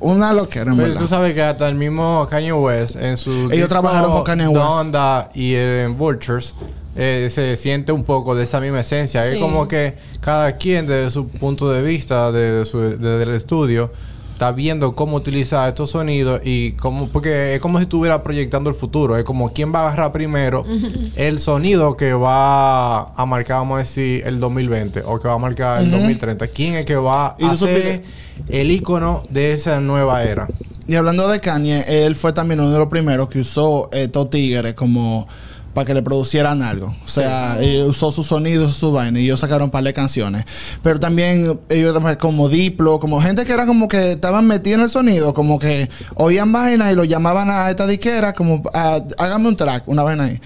Una 0.00 0.32
loquera, 0.32 0.70
en 0.70 0.76
Pero 0.76 0.88
verdad. 0.88 1.00
tú 1.02 1.08
sabes 1.08 1.34
que 1.34 1.42
hasta 1.42 1.68
el 1.68 1.74
mismo 1.74 2.26
Kanye 2.30 2.52
West 2.54 2.96
en 2.96 3.16
su. 3.18 3.48
Ellos 3.52 3.68
trabajaron 3.68 4.10
con 4.12 4.24
Kanye 4.24 4.48
West. 4.48 4.58
Donda 4.58 5.28
y 5.34 5.54
en 5.54 5.96
Vultures. 5.98 6.54
eh, 6.96 7.28
se 7.30 7.56
siente 7.56 7.92
un 7.92 8.02
poco 8.04 8.34
de 8.34 8.44
esa 8.44 8.60
misma 8.60 8.80
esencia. 8.80 9.26
Es 9.26 9.38
como 9.38 9.68
que 9.68 9.96
cada 10.20 10.56
quien 10.56 10.86
desde 10.86 11.10
su 11.10 11.28
punto 11.28 11.70
de 11.70 11.82
vista, 11.82 12.32
desde, 12.32 12.64
su, 12.64 12.80
desde 12.80 13.22
el 13.24 13.30
estudio, 13.30 13.92
está 14.40 14.52
viendo 14.52 14.94
cómo 14.94 15.18
utilizar 15.18 15.68
estos 15.68 15.90
sonidos 15.90 16.40
y 16.42 16.72
cómo, 16.72 17.08
porque 17.08 17.54
es 17.54 17.60
como 17.60 17.76
si 17.76 17.82
estuviera 17.82 18.22
proyectando 18.22 18.70
el 18.70 18.76
futuro. 18.76 19.18
Es 19.18 19.24
como 19.24 19.52
quién 19.52 19.70
va 19.70 19.80
a 19.80 19.88
agarrar 19.88 20.12
primero 20.12 20.64
el 21.16 21.40
sonido 21.40 21.94
que 21.94 22.14
va 22.14 23.02
a 23.02 23.26
marcar, 23.26 23.58
vamos 23.58 23.74
a 23.74 23.78
decir, 23.80 24.22
el 24.26 24.40
2020 24.40 25.02
o 25.04 25.20
que 25.20 25.28
va 25.28 25.34
a 25.34 25.38
marcar 25.38 25.82
el 25.82 25.90
2030. 25.90 26.48
¿Quién 26.48 26.76
es 26.76 26.86
que 26.86 26.96
va 26.96 27.36
a 27.38 27.56
ser 27.58 28.02
el 28.48 28.70
icono 28.70 29.22
de 29.28 29.52
esa 29.52 29.78
nueva 29.78 30.24
era? 30.24 30.48
Y 30.86 30.94
hablando 30.94 31.28
de 31.28 31.38
Kanye, 31.38 32.06
él 32.06 32.16
fue 32.16 32.32
también 32.32 32.60
uno 32.60 32.70
de 32.70 32.78
los 32.78 32.88
primeros 32.88 33.28
que 33.28 33.40
usó 33.40 33.90
eh, 33.92 34.04
estos 34.04 34.30
tigres 34.30 34.72
como 34.72 35.28
para 35.74 35.84
que 35.86 35.94
le 35.94 36.02
producieran 36.02 36.62
algo. 36.62 36.94
O 37.04 37.08
sea, 37.08 37.58
él 37.60 37.82
usó 37.82 38.10
sus 38.12 38.26
sonidos, 38.26 38.74
su 38.74 38.92
vaina, 38.92 39.20
y 39.20 39.24
ellos 39.24 39.40
sacaron 39.40 39.64
un 39.64 39.70
par 39.70 39.84
de 39.84 39.92
canciones. 39.92 40.44
Pero 40.82 40.98
también 40.98 41.60
ellos 41.68 41.94
como 42.18 42.48
Diplo, 42.48 42.98
como 42.98 43.20
gente 43.20 43.44
que 43.44 43.52
era 43.52 43.66
como 43.66 43.88
que 43.88 44.12
estaban 44.12 44.46
metidos 44.46 44.78
en 44.78 44.84
el 44.84 44.90
sonido, 44.90 45.34
como 45.34 45.58
que 45.58 45.88
oían 46.16 46.52
vainas 46.52 46.92
y 46.92 46.94
lo 46.94 47.04
llamaban 47.04 47.50
a 47.50 47.70
esta 47.70 47.86
diquera 47.86 48.32
como, 48.32 48.62
"Ah, 48.74 49.00
hágame 49.18 49.48
un 49.48 49.56
track, 49.56 49.84
una 49.86 50.02
vaina 50.02 50.24
ahí. 50.24 50.40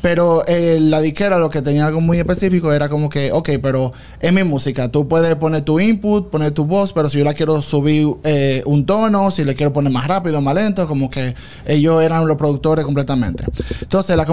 Pero 0.00 0.42
eh, 0.46 0.78
la 0.80 1.00
diquera 1.00 1.38
lo 1.38 1.50
que 1.50 1.62
tenía 1.62 1.86
algo 1.86 2.00
muy 2.00 2.18
específico 2.18 2.72
era 2.72 2.88
como 2.88 3.08
que, 3.08 3.32
ok, 3.32 3.50
pero 3.62 3.92
es 4.20 4.32
mi 4.32 4.44
música, 4.44 4.88
tú 4.88 5.08
puedes 5.08 5.34
poner 5.36 5.62
tu 5.62 5.78
input, 5.78 6.30
poner 6.30 6.52
tu 6.52 6.64
voz, 6.64 6.92
pero 6.92 7.10
si 7.10 7.18
yo 7.18 7.24
la 7.24 7.34
quiero 7.34 7.60
subir 7.60 8.08
eh, 8.24 8.62
un 8.66 8.86
tono, 8.86 9.30
si 9.30 9.44
le 9.44 9.54
quiero 9.54 9.72
poner 9.72 9.92
más 9.92 10.06
rápido, 10.06 10.40
más 10.40 10.54
lento, 10.54 10.88
como 10.88 11.10
que 11.10 11.34
ellos 11.66 12.02
eran 12.02 12.26
los 12.26 12.36
productores 12.36 12.84
completamente. 12.84 13.44
Entonces, 13.82 14.16
las 14.16 14.26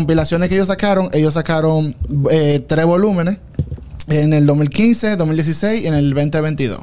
que 0.48 0.56
ellos 0.56 0.67
sacaron, 0.67 1.10
ellos 1.13 1.34
sacaron 1.34 1.96
eh, 2.32 2.63
tres 2.67 2.86
volúmenes 2.86 3.38
en 4.10 4.34
el 4.34 4.46
2015, 4.46 5.15
2016 5.15 5.84
y 5.84 5.88
en 5.88 5.94
el 5.94 6.13
2022. 6.13 6.79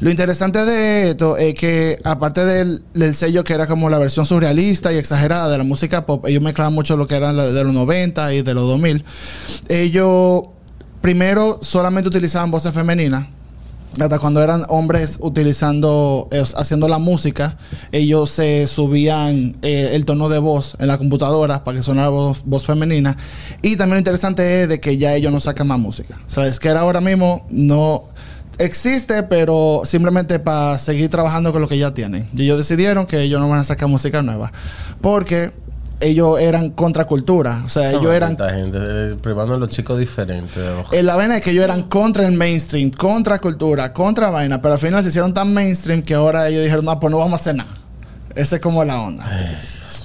Lo 0.00 0.10
interesante 0.10 0.64
de 0.64 1.10
esto 1.10 1.36
es 1.36 1.54
que, 1.54 1.98
aparte 2.04 2.44
del, 2.44 2.84
sello 3.14 3.42
que 3.42 3.52
era 3.52 3.66
como 3.66 3.90
la 3.90 3.98
versión 3.98 4.26
surrealista 4.26 4.92
y 4.92 4.96
exagerada 4.96 5.48
de 5.50 5.58
la 5.58 5.64
música 5.64 6.06
pop, 6.06 6.24
ellos 6.26 6.42
mezclaban 6.42 6.72
mucho 6.72 6.96
lo 6.96 7.08
que 7.08 7.16
era 7.16 7.32
de 7.32 7.64
los 7.64 7.74
90 7.74 8.34
y 8.34 8.42
de 8.42 8.54
los 8.54 8.68
2000. 8.68 9.04
Ellos 9.68 10.42
primero 11.00 11.58
solamente 11.62 12.08
utilizaban 12.08 12.50
voces 12.50 12.72
femeninas. 12.72 13.26
Hasta 14.00 14.18
cuando 14.18 14.42
eran 14.42 14.64
hombres 14.68 15.18
utilizando, 15.20 16.28
eh, 16.30 16.44
haciendo 16.56 16.88
la 16.88 16.98
música, 16.98 17.56
ellos 17.90 18.30
se 18.30 18.68
subían 18.68 19.56
eh, 19.62 19.90
el 19.94 20.04
tono 20.04 20.28
de 20.28 20.38
voz 20.38 20.76
en 20.78 20.86
la 20.86 20.98
computadora 20.98 21.64
para 21.64 21.78
que 21.78 21.82
sonara 21.82 22.08
voz, 22.08 22.44
femenina. 22.64 23.16
Y 23.62 23.76
también 23.76 23.94
lo 23.94 23.98
interesante 23.98 24.62
es 24.62 24.68
de 24.68 24.80
que 24.80 24.98
ya 24.98 25.14
ellos 25.14 25.32
no 25.32 25.40
sacan 25.40 25.66
más 25.66 25.78
música. 25.78 26.20
O 26.26 26.30
sea, 26.30 26.46
es 26.46 26.60
que 26.60 26.68
ahora 26.68 27.00
mismo 27.00 27.44
no 27.50 28.04
existe, 28.58 29.24
pero 29.24 29.82
simplemente 29.84 30.38
para 30.38 30.78
seguir 30.78 31.08
trabajando 31.08 31.52
con 31.52 31.60
lo 31.60 31.68
que 31.68 31.78
ya 31.78 31.92
tienen. 31.92 32.28
Y 32.34 32.42
ellos 32.44 32.58
decidieron 32.58 33.06
que 33.06 33.20
ellos 33.22 33.40
no 33.40 33.48
van 33.48 33.60
a 33.60 33.64
sacar 33.64 33.88
música 33.88 34.22
nueva. 34.22 34.52
Porque 35.00 35.50
ellos 36.00 36.40
eran 36.40 36.70
contracultura. 36.70 37.62
O 37.64 37.68
sea, 37.68 37.90
ellos 37.92 38.12
eran 38.14 38.36
Tanta 38.36 38.54
gente, 38.54 38.78
eh, 38.80 39.16
privando 39.20 39.54
a 39.54 39.56
los 39.58 39.68
chicos 39.68 39.98
diferentes. 39.98 40.62
ojo. 40.80 40.94
eh, 40.94 41.02
la 41.02 41.16
vaina 41.16 41.36
es 41.36 41.42
que 41.42 41.50
ellos 41.50 41.64
eran 41.64 41.82
contra 41.84 42.26
el 42.26 42.32
mainstream, 42.36 42.90
contra 42.90 43.38
cultura, 43.40 43.92
contra 43.92 44.30
vaina, 44.30 44.60
pero 44.60 44.74
al 44.74 44.80
final 44.80 45.02
se 45.02 45.08
hicieron 45.08 45.34
tan 45.34 45.52
mainstream 45.52 46.02
que 46.02 46.14
ahora 46.14 46.48
ellos 46.48 46.62
dijeron, 46.62 46.84
no, 46.84 46.98
pues 47.00 47.10
no 47.10 47.18
vamos 47.18 47.32
a 47.32 47.36
hacer 47.42 47.54
nada. 47.56 47.70
Esa 48.34 48.56
es 48.56 48.62
como 48.62 48.84
la 48.84 49.00
onda. 49.00 49.28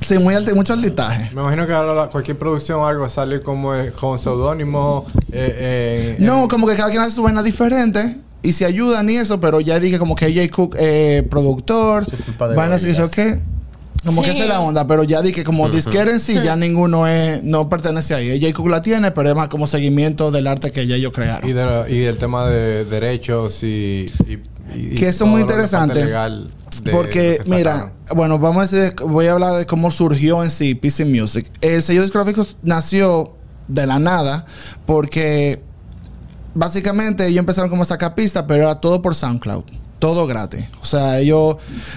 Sí, 0.01 0.17
muy 0.17 0.33
alti- 0.33 0.53
mucho 0.55 0.73
altitaje. 0.73 1.29
Me 1.35 1.41
imagino 1.41 1.67
que 1.67 1.73
ahora 1.73 1.93
la- 1.93 2.07
cualquier 2.07 2.37
producción 2.37 2.79
o 2.79 2.87
algo 2.87 3.07
sale 3.07 3.41
como 3.41 3.75
eh, 3.75 3.91
con 3.91 4.17
seudónimo. 4.17 5.05
Eh, 5.31 5.55
eh, 5.57 6.15
No, 6.19 6.47
como 6.47 6.65
que 6.67 6.75
cada 6.75 6.89
quien 6.89 7.01
hace 7.01 7.11
su 7.11 7.21
vaina 7.23 7.43
diferente 7.43 8.17
y 8.41 8.53
se 8.53 8.65
ayudan 8.65 9.09
y 9.09 9.17
eso, 9.17 9.39
pero 9.39 9.61
ya 9.61 9.79
dije 9.79 9.99
como 9.99 10.15
que 10.15 10.25
AJ 10.25 10.49
Cook, 10.49 10.75
eh, 10.79 11.25
productor, 11.29 12.03
Es 12.11 12.21
culpa 12.25 12.47
de 12.49 12.55
vaina 12.55 12.75
así 12.75 12.87
que 12.87 12.93
yo 12.93 13.07
gorilas. 13.07 13.15
qué. 13.37 13.52
Como 14.05 14.21
que 14.21 14.29
Sí. 14.29 14.35
esa 14.35 14.43
es 14.43 14.49
la 14.49 14.59
onda, 14.59 14.85
pero 14.85 15.03
ya 15.03 15.21
dije 15.21 15.43
como 15.43 15.69
disquera 15.69 16.11
en 16.11 16.19
sí, 16.19 16.33
ya 16.43 16.55
ninguno 16.55 17.07
es, 17.07 17.41
no 17.43 17.69
pertenece 17.69 18.13
ahí. 18.13 18.31
AJ 18.31 18.53
Cook 18.53 18.67
la 18.69 18.81
tiene, 18.81 19.11
pero 19.11 19.29
es 19.29 19.35
más 19.35 19.47
como 19.47 19.65
seguimiento 19.67 20.29
del 20.31 20.47
arte 20.47 20.71
que 20.71 20.85
ya 20.87 20.95
ellos 20.95 21.13
crearon. 21.13 21.49
y, 21.49 21.53
de 21.53 21.85
y 21.89 21.99
del 21.99 22.17
tema 22.17 22.47
de 22.49 22.83
derechos 22.85 23.63
y. 23.63 24.05
y- 24.27 24.39
y- 24.75 24.95
Que 24.95 25.05
y 25.05 25.07
eso 25.07 25.23
es 25.25 25.29
muy 25.29 25.41
que 25.41 25.51
interesante, 25.53 26.05
Porque, 26.91 27.39
que 27.43 27.49
mira, 27.49 27.93
bueno, 28.15 28.39
vamos 28.39 28.73
a 28.73 28.75
decir, 28.75 28.95
voy 29.07 29.27
a 29.27 29.33
hablar 29.33 29.55
de 29.55 29.65
cómo 29.65 29.89
surgió 29.91 30.43
en 30.43 30.51
sí 30.51 30.75
PC 30.75 31.05
Music. 31.05 31.45
El 31.61 31.81
sello 31.83 32.01
discográfico 32.01 32.45
nació 32.63 33.29
de 33.69 33.87
la 33.87 33.99
nada 33.99 34.43
porque 34.85 35.61
básicamente 36.53 37.25
ellos 37.27 37.39
empezaron 37.39 37.69
como 37.69 37.83
a 37.83 37.85
sacar 37.85 38.15
pistas, 38.15 38.45
pero 38.47 38.63
era 38.63 38.75
todo 38.81 39.01
por 39.01 39.15
SoundCloud, 39.15 39.63
todo 39.99 40.27
gratis. 40.27 40.65
O 40.81 40.85
sea, 40.85 41.19
ellos, 41.19 41.55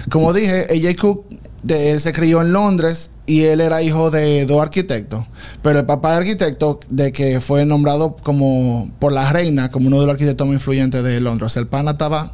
como 0.09 0.31
dije, 0.33 0.67
AJ 0.69 0.95
Cook 0.95 1.25
de, 1.67 1.91
él 1.91 1.99
se 1.99 2.13
crió 2.13 2.41
en 2.41 2.53
Londres 2.53 3.11
y 3.25 3.43
él 3.43 3.61
era 3.61 3.81
hijo 3.81 4.09
de 4.09 4.45
dos 4.45 4.61
arquitectos. 4.61 5.25
Pero 5.61 5.79
el 5.79 5.85
papá 5.85 6.11
de 6.11 6.17
arquitecto, 6.17 6.79
de 6.89 7.11
que 7.11 7.39
fue 7.41 7.65
nombrado 7.65 8.15
como 8.15 8.89
por 8.99 9.11
la 9.11 9.31
reina, 9.31 9.69
como 9.69 9.87
uno 9.87 9.99
de 9.99 10.07
los 10.07 10.13
arquitectos 10.13 10.47
más 10.47 10.55
influyentes 10.55 11.03
de 11.03 11.19
Londres. 11.21 11.55
El 11.57 11.67
pana 11.67 11.91
estaba 11.91 12.33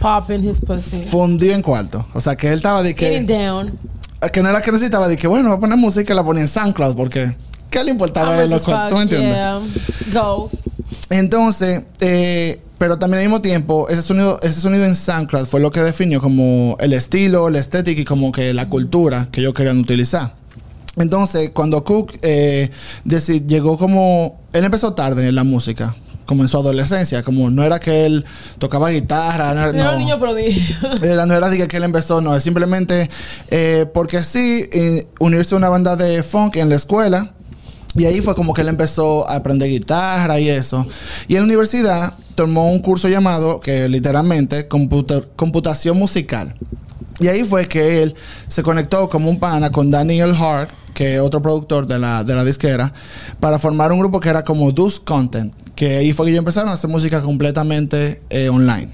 Popping 0.00 0.48
his 0.48 0.60
pussy. 0.60 1.02
fundido 1.04 1.54
en 1.54 1.62
cuarto. 1.62 2.06
O 2.12 2.20
sea, 2.20 2.36
que 2.36 2.48
él 2.48 2.56
estaba 2.56 2.82
de 2.82 2.94
Getting 2.94 3.26
que... 3.26 3.34
down. 3.34 3.78
Que 4.32 4.42
no 4.42 4.48
era 4.48 4.60
que 4.60 4.72
necesitaba, 4.72 5.08
de 5.08 5.16
que 5.16 5.26
bueno, 5.26 5.48
voy 5.48 5.56
a 5.56 5.60
poner 5.60 5.76
música 5.76 6.12
y 6.12 6.16
la 6.16 6.24
ponía 6.24 6.42
en 6.42 6.48
SoundCloud 6.48 6.96
porque... 6.96 7.36
¿Qué 7.70 7.82
le 7.82 7.90
importaba 7.90 8.38
a 8.38 8.46
los 8.46 8.62
cuartos? 8.62 8.90
¿Tú 8.90 8.96
me 8.96 9.02
entiendes? 9.02 9.34
Yeah. 9.34 9.60
Entonces, 11.10 11.82
eh, 12.00 12.62
pero 12.84 12.98
también 12.98 13.20
al 13.22 13.26
mismo 13.28 13.40
tiempo, 13.40 13.88
ese 13.88 14.02
sonido, 14.02 14.38
ese 14.42 14.60
sonido 14.60 14.84
en 14.84 14.94
SoundCloud 14.94 15.46
fue 15.46 15.58
lo 15.58 15.70
que 15.70 15.80
definió 15.80 16.20
como 16.20 16.76
el 16.80 16.92
estilo, 16.92 17.48
la 17.48 17.58
estética 17.58 17.98
y 18.02 18.04
como 18.04 18.30
que 18.30 18.52
la 18.52 18.68
cultura 18.68 19.26
que 19.32 19.40
ellos 19.40 19.54
querían 19.54 19.78
utilizar. 19.78 20.34
Entonces, 20.98 21.48
cuando 21.54 21.82
Cook 21.82 22.12
eh, 22.20 22.68
deci- 23.06 23.46
llegó 23.46 23.78
como... 23.78 24.38
Él 24.52 24.64
empezó 24.66 24.92
tarde 24.92 25.26
en 25.26 25.34
la 25.34 25.44
música, 25.44 25.96
como 26.26 26.42
en 26.42 26.48
su 26.50 26.58
adolescencia, 26.58 27.22
como 27.22 27.48
no 27.48 27.64
era 27.64 27.80
que 27.80 28.04
él 28.04 28.22
tocaba 28.58 28.90
guitarra, 28.90 29.54
no, 29.54 29.68
Era 29.70 29.92
un 29.92 29.98
niño 30.00 30.20
prodigio. 30.20 30.76
Era, 31.02 31.24
no 31.24 31.34
era 31.34 31.48
de 31.48 31.56
que- 31.56 31.68
que 31.68 31.78
él 31.78 31.84
empezó, 31.84 32.20
no, 32.20 32.36
es 32.36 32.44
simplemente 32.44 33.08
eh, 33.48 33.86
porque 33.94 34.22
sí, 34.22 34.68
eh, 34.70 35.06
unirse 35.20 35.54
a 35.54 35.56
una 35.58 35.70
banda 35.70 35.96
de 35.96 36.22
funk 36.22 36.56
en 36.56 36.68
la 36.68 36.76
escuela. 36.76 37.32
Y 37.96 38.06
ahí 38.06 38.20
fue 38.20 38.34
como 38.34 38.52
que 38.54 38.62
él 38.62 38.68
empezó 38.68 39.28
a 39.28 39.36
aprender 39.36 39.68
guitarra 39.70 40.40
y 40.40 40.48
eso. 40.48 40.84
Y 41.28 41.34
en 41.34 41.40
la 41.42 41.46
universidad 41.46 42.14
tomó 42.34 42.70
un 42.70 42.80
curso 42.80 43.08
llamado, 43.08 43.60
que 43.60 43.88
literalmente, 43.88 44.66
computa- 44.68 45.22
computación 45.36 45.96
musical. 45.96 46.54
Y 47.20 47.28
ahí 47.28 47.44
fue 47.44 47.68
que 47.68 48.02
él 48.02 48.14
se 48.48 48.62
conectó 48.64 49.08
como 49.08 49.30
un 49.30 49.38
pana 49.38 49.70
con 49.70 49.90
Daniel 49.90 50.34
Hart, 50.34 50.70
que 50.94 51.14
es 51.14 51.20
otro 51.20 51.40
productor 51.40 51.86
de 51.86 51.98
la, 52.00 52.24
de 52.24 52.34
la 52.34 52.44
disquera, 52.44 52.92
para 53.38 53.58
formar 53.58 53.92
un 53.92 54.00
grupo 54.00 54.18
que 54.18 54.28
era 54.28 54.42
como 54.42 54.72
Dus 54.72 54.98
Content. 54.98 55.54
Que 55.76 55.98
ahí 55.98 56.12
fue 56.12 56.26
que 56.26 56.30
ellos 56.32 56.40
empezaron 56.40 56.70
a 56.70 56.72
hacer 56.72 56.90
música 56.90 57.22
completamente 57.22 58.20
eh, 58.30 58.48
online 58.48 58.90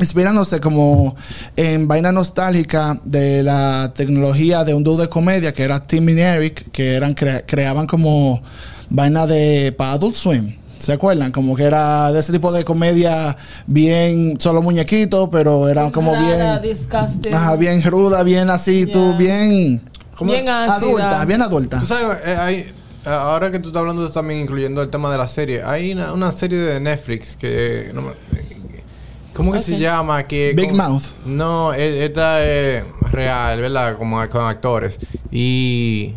inspirándose 0.00 0.60
como 0.60 1.14
en 1.56 1.86
vaina 1.86 2.10
nostálgica 2.12 2.98
de 3.04 3.42
la 3.42 3.92
tecnología 3.94 4.64
de 4.64 4.74
un 4.74 4.82
dúo 4.82 4.96
de 4.96 5.08
comedia 5.08 5.52
que 5.52 5.62
era 5.62 5.86
Tim 5.86 6.08
y 6.08 6.20
Eric, 6.20 6.70
que 6.72 6.94
eran 6.94 7.12
crea- 7.14 7.44
creaban 7.46 7.86
como 7.86 8.40
vaina 8.88 9.26
de 9.26 9.72
para 9.76 9.92
Adult 9.92 10.14
Swim. 10.16 10.56
¿Se 10.78 10.94
acuerdan? 10.94 11.30
Como 11.30 11.54
que 11.54 11.64
era 11.64 12.10
de 12.10 12.20
ese 12.20 12.32
tipo 12.32 12.50
de 12.52 12.64
comedia 12.64 13.36
bien 13.66 14.36
solo 14.40 14.62
muñequitos, 14.62 15.28
pero 15.30 15.68
era 15.68 15.90
como 15.92 16.14
Rara, 16.14 16.58
bien 16.58 16.74
disgusting. 16.74 17.34
ajá, 17.34 17.56
bien 17.56 17.82
ruda, 17.82 18.22
bien 18.22 18.48
así, 18.48 18.86
tú 18.86 19.08
Yeah. 19.10 19.16
bien 19.18 19.82
Bien 20.22 20.48
ácida. 20.48 20.76
adulta, 20.76 21.24
bien 21.26 21.42
adulta. 21.42 21.80
Tú 21.80 21.86
sabes, 21.86 22.16
eh, 22.24 22.36
hay- 22.38 22.72
ahora 23.04 23.50
que 23.50 23.58
tú 23.58 23.68
estás 23.68 23.80
hablando 23.80 24.08
también 24.10 24.40
incluyendo 24.40 24.80
el 24.82 24.88
tema 24.88 25.12
de 25.12 25.18
la 25.18 25.28
serie, 25.28 25.62
hay 25.62 25.92
una, 25.92 26.12
una 26.14 26.32
serie 26.32 26.58
de 26.58 26.80
Netflix 26.80 27.36
que... 27.36 27.90
no 27.94 28.00
me- 28.02 28.29
¿Cómo 29.40 29.52
que 29.52 29.60
se 29.62 29.78
llama? 29.78 30.22
Que 30.26 30.52
Big 30.56 30.74
Mouth. 30.74 31.02
No, 31.26 31.72
e- 31.74 32.04
esta 32.04 32.44
es 32.46 32.84
real, 33.12 33.60
¿verdad? 33.60 33.96
Como 33.96 34.16
con 34.28 34.44
actores. 34.46 34.98
Y... 35.30 36.14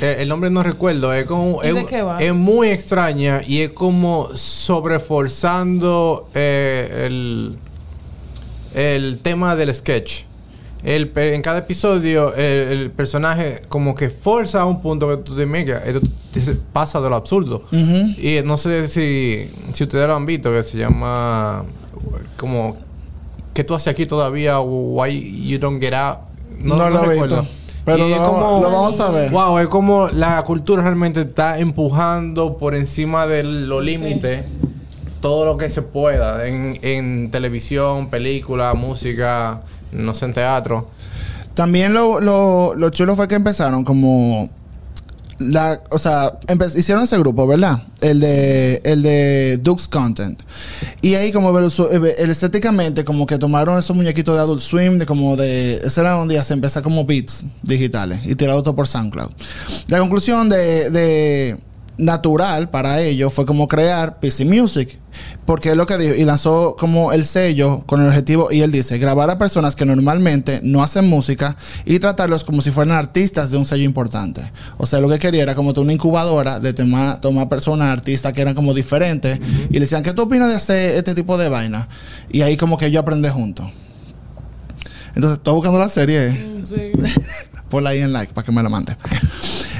eh, 0.00 0.16
El 0.18 0.28
nombre 0.28 0.50
no 0.50 0.62
recuerdo, 0.62 1.12
es 1.12 1.24
como 1.24 1.62
¿Y 1.64 1.68
es, 1.68 1.74
de 1.74 1.86
qué 1.86 2.02
va? 2.02 2.22
es 2.22 2.34
muy 2.34 2.68
extraña 2.68 3.40
y 3.46 3.60
es 3.60 3.70
como 3.70 4.28
sobreforzando 4.34 6.28
eh, 6.34 7.04
el, 7.06 7.56
el 8.74 9.18
tema 9.18 9.56
del 9.56 9.74
sketch. 9.74 10.22
El, 10.82 11.10
en 11.16 11.40
cada 11.40 11.60
episodio, 11.60 12.34
el, 12.34 12.42
el 12.78 12.90
personaje 12.90 13.62
como 13.70 13.94
que 13.94 14.10
forza 14.10 14.60
a 14.60 14.64
un 14.66 14.82
punto 14.82 15.08
que 15.08 15.16
tú 15.16 15.34
te 15.34 15.46
mega, 15.46 15.82
pasa 16.74 17.00
de 17.00 17.08
lo 17.08 17.16
absurdo. 17.16 17.62
Y 17.72 18.40
no 18.44 18.58
sé 18.58 18.86
si, 18.88 19.50
si 19.72 19.84
ustedes 19.84 20.06
lo 20.06 20.14
han 20.14 20.26
visto, 20.26 20.52
que 20.52 20.62
se 20.62 20.76
llama 20.76 21.64
como 22.36 22.76
¿Qué 23.54 23.62
tú 23.62 23.74
haces 23.74 23.88
aquí 23.88 24.04
todavía? 24.06 24.58
Why 24.60 25.46
you 25.48 25.58
don't 25.58 25.80
get 25.80 25.94
out? 25.94 26.18
No 26.58 26.76
lo 26.90 27.02
recuerdo. 27.04 27.42
visto. 27.42 27.54
Pero 27.84 27.98
Y 28.06 28.10
lo 28.10 28.16
es 28.16 28.20
vamos- 28.20 28.62
lo 28.62 28.70
vamos 28.70 28.98
a 29.00 29.10
ver. 29.10 29.30
Wow, 29.30 29.58
es 29.58 29.68
como 29.68 30.08
la 30.08 30.42
cultura 30.44 30.82
realmente 30.82 31.20
está 31.20 31.58
empujando 31.58 32.56
por 32.56 32.74
encima 32.74 33.26
de 33.26 33.42
los 33.44 33.84
límites 33.84 34.44
todo 35.20 35.44
lo 35.44 35.56
que 35.56 35.70
se 35.70 35.82
pueda 35.82 36.46
en, 36.48 36.78
en 36.82 37.30
televisión, 37.30 38.08
película, 38.10 38.74
música, 38.74 39.62
no 39.92 40.14
sé, 40.14 40.24
en 40.24 40.34
teatro. 40.34 40.86
También 41.54 41.94
lo, 41.94 42.20
lo, 42.20 42.74
lo 42.74 42.90
chulo 42.90 43.14
fue 43.16 43.28
que 43.28 43.34
empezaron 43.36 43.84
como 43.84 44.48
la, 45.38 45.80
o 45.90 45.98
sea, 45.98 46.38
hicieron 46.76 47.04
ese 47.04 47.18
grupo, 47.18 47.46
¿verdad? 47.46 47.82
El 48.00 48.20
de 48.20 48.80
el 48.84 49.02
de 49.02 49.58
Duke's 49.62 49.88
Content. 49.88 50.40
Y 51.02 51.14
ahí 51.14 51.32
como 51.32 51.52
su- 51.70 51.86
eh, 51.86 52.14
el 52.18 52.30
estéticamente 52.30 53.04
como 53.04 53.26
que 53.26 53.38
tomaron 53.38 53.78
esos 53.78 53.96
muñequitos 53.96 54.34
de 54.34 54.40
Adult 54.40 54.60
Swim, 54.60 54.98
de 54.98 55.06
como 55.06 55.36
de 55.36 55.76
ese 55.76 56.00
era 56.00 56.12
donde 56.12 56.34
se 56.44 56.54
empezó 56.54 56.82
como 56.82 57.04
beats 57.04 57.46
digitales 57.62 58.20
y 58.24 58.34
tirado 58.34 58.62
todo 58.62 58.76
por 58.76 58.86
SoundCloud. 58.86 59.30
La 59.88 59.98
conclusión 59.98 60.48
de 60.90 61.56
natural 61.98 62.70
para 62.70 63.00
ellos 63.00 63.32
fue 63.32 63.46
como 63.46 63.68
crear 63.68 64.18
PC 64.20 64.44
Music. 64.44 64.98
Porque 65.46 65.70
es 65.70 65.76
lo 65.76 65.86
que 65.86 65.96
dijo, 65.96 66.14
y 66.16 66.24
lanzó 66.24 66.74
como 66.76 67.12
el 67.12 67.24
sello 67.24 67.84
con 67.86 68.00
el 68.00 68.08
objetivo, 68.08 68.50
y 68.50 68.62
él 68.62 68.72
dice, 68.72 68.98
grabar 68.98 69.30
a 69.30 69.38
personas 69.38 69.76
que 69.76 69.84
normalmente 69.84 70.58
no 70.64 70.82
hacen 70.82 71.06
música 71.08 71.56
y 71.84 72.00
tratarlos 72.00 72.42
como 72.42 72.62
si 72.62 72.70
fueran 72.72 72.96
artistas 72.96 73.50
de 73.52 73.56
un 73.58 73.64
sello 73.64 73.84
importante. 73.84 74.42
O 74.76 74.86
sea, 74.88 74.98
lo 75.00 75.08
que 75.08 75.20
quería 75.20 75.42
era 75.44 75.54
como 75.54 75.70
una 75.70 75.92
incubadora 75.92 76.58
de 76.58 76.72
tema- 76.72 77.20
tomar 77.20 77.48
personas, 77.48 77.88
artistas 77.92 78.32
que 78.32 78.40
eran 78.40 78.54
como 78.54 78.74
diferentes, 78.74 79.38
y 79.70 79.74
le 79.74 79.80
decían, 79.80 80.02
¿qué 80.02 80.12
tú 80.12 80.22
opinas 80.22 80.48
de 80.48 80.56
hacer 80.56 80.96
este 80.96 81.14
tipo 81.14 81.38
de 81.38 81.48
vaina? 81.48 81.86
Y 82.30 82.40
ahí 82.40 82.56
como 82.56 82.76
que 82.76 82.90
yo 82.90 82.98
aprendí 82.98 83.28
juntos. 83.28 83.66
Entonces, 85.14 85.36
estoy 85.38 85.54
buscando 85.54 85.78
la 85.78 85.88
serie. 85.88 86.26
¿eh? 86.28 86.60
Sí. 86.64 86.90
Ponla 87.68 87.90
ahí 87.90 88.00
en 88.00 88.12
like 88.12 88.32
para 88.32 88.44
que 88.44 88.50
me 88.50 88.62
la 88.64 88.68
mande. 88.68 88.96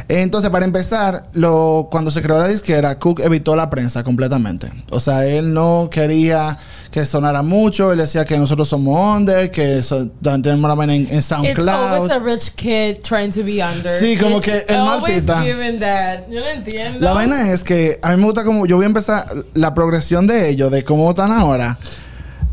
Entonces, 0.08 0.50
para 0.50 0.66
empezar, 0.66 1.28
lo, 1.32 1.88
cuando 1.90 2.11
se 2.11 2.20
creó 2.20 2.38
la 2.38 2.46
disquera, 2.49 2.99
Cook 2.99 3.20
evitó 3.20 3.56
la 3.56 3.70
prensa 3.70 4.04
completamente. 4.04 4.70
O 4.90 5.00
sea, 5.00 5.25
él 5.26 5.54
no 5.54 5.88
quería 5.90 6.56
que 6.90 7.06
sonara 7.06 7.42
mucho. 7.42 7.90
Él 7.90 7.99
decía 7.99 8.25
que 8.26 8.38
nosotros 8.38 8.68
somos 8.68 9.16
under, 9.16 9.50
que 9.50 9.82
so- 9.82 10.08
tenemos 10.23 10.68
la 10.68 10.75
vaina 10.75 10.94
en, 10.94 11.06
en 11.11 11.16
It's 11.16 11.26
SoundCloud. 11.26 12.11
a 12.11 12.18
rich 12.18 12.50
kid 12.54 12.99
trying 13.02 13.30
to 13.32 13.42
be 13.42 13.64
under. 13.64 13.90
Sí, 13.90 14.18
como 14.18 14.38
It's 14.38 14.44
que 14.46 14.64
el 14.68 14.78
martita. 14.78 15.37
that. 15.80 16.28
Yo 16.28 16.40
no 16.40 16.49
entiendo. 16.49 17.00
La 17.00 17.12
vaina 17.14 17.50
es 17.50 17.64
que 17.64 17.99
a 18.02 18.11
mí 18.11 18.16
me 18.18 18.25
gusta 18.25 18.44
como 18.44 18.66
yo 18.66 18.76
voy 18.76 18.84
a 18.84 18.88
empezar 18.88 19.25
la 19.54 19.73
progresión 19.75 20.26
de 20.26 20.50
ellos, 20.50 20.70
de 20.70 20.84
cómo 20.84 21.08
están 21.11 21.32
ahora. 21.32 21.78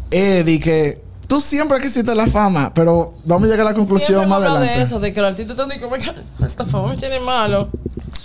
De 0.09 0.59
que 0.63 1.01
tú 1.31 1.39
siempre 1.39 1.79
quisiste 1.79 2.13
la 2.13 2.27
fama, 2.27 2.73
pero 2.73 3.13
vamos 3.23 3.47
a 3.47 3.51
llegar 3.53 3.65
a 3.65 3.69
la 3.69 3.73
conclusión 3.73 4.25
Siempre 4.25 4.27
más 4.27 4.41
adelante. 4.41 4.77
de 4.77 4.83
eso, 4.83 4.99
de 4.99 5.13
que 5.13 5.19
el 5.19 5.25
artista 5.27 5.53
está 5.53 5.79
como 5.79 5.93
que 5.93 6.11
esta 6.45 6.65
fama 6.65 6.89
me 6.89 6.97
tiene 6.97 7.21
malo. 7.21 7.69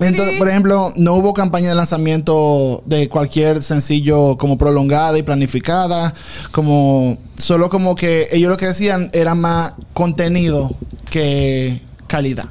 Entonces, 0.01 0.37
por 0.37 0.49
ejemplo, 0.49 0.93
no 0.97 1.15
hubo 1.15 1.33
campaña 1.33 1.69
de 1.69 1.77
lanzamiento 1.77 2.83
de 2.85 3.09
cualquier 3.09 3.63
sencillo 3.63 4.37
como 4.37 4.59
prolongada 4.59 5.17
y 5.19 5.23
planificada, 5.23 6.13
como 6.51 7.17
solo 7.37 7.71
como 7.71 7.95
que 7.95 8.27
ellos 8.33 8.51
lo 8.51 8.57
que 8.57 8.67
decían 8.67 9.09
era 9.13 9.37
más 9.37 9.75
contenido 9.95 10.69
que 11.09 11.81
calidad. 12.09 12.47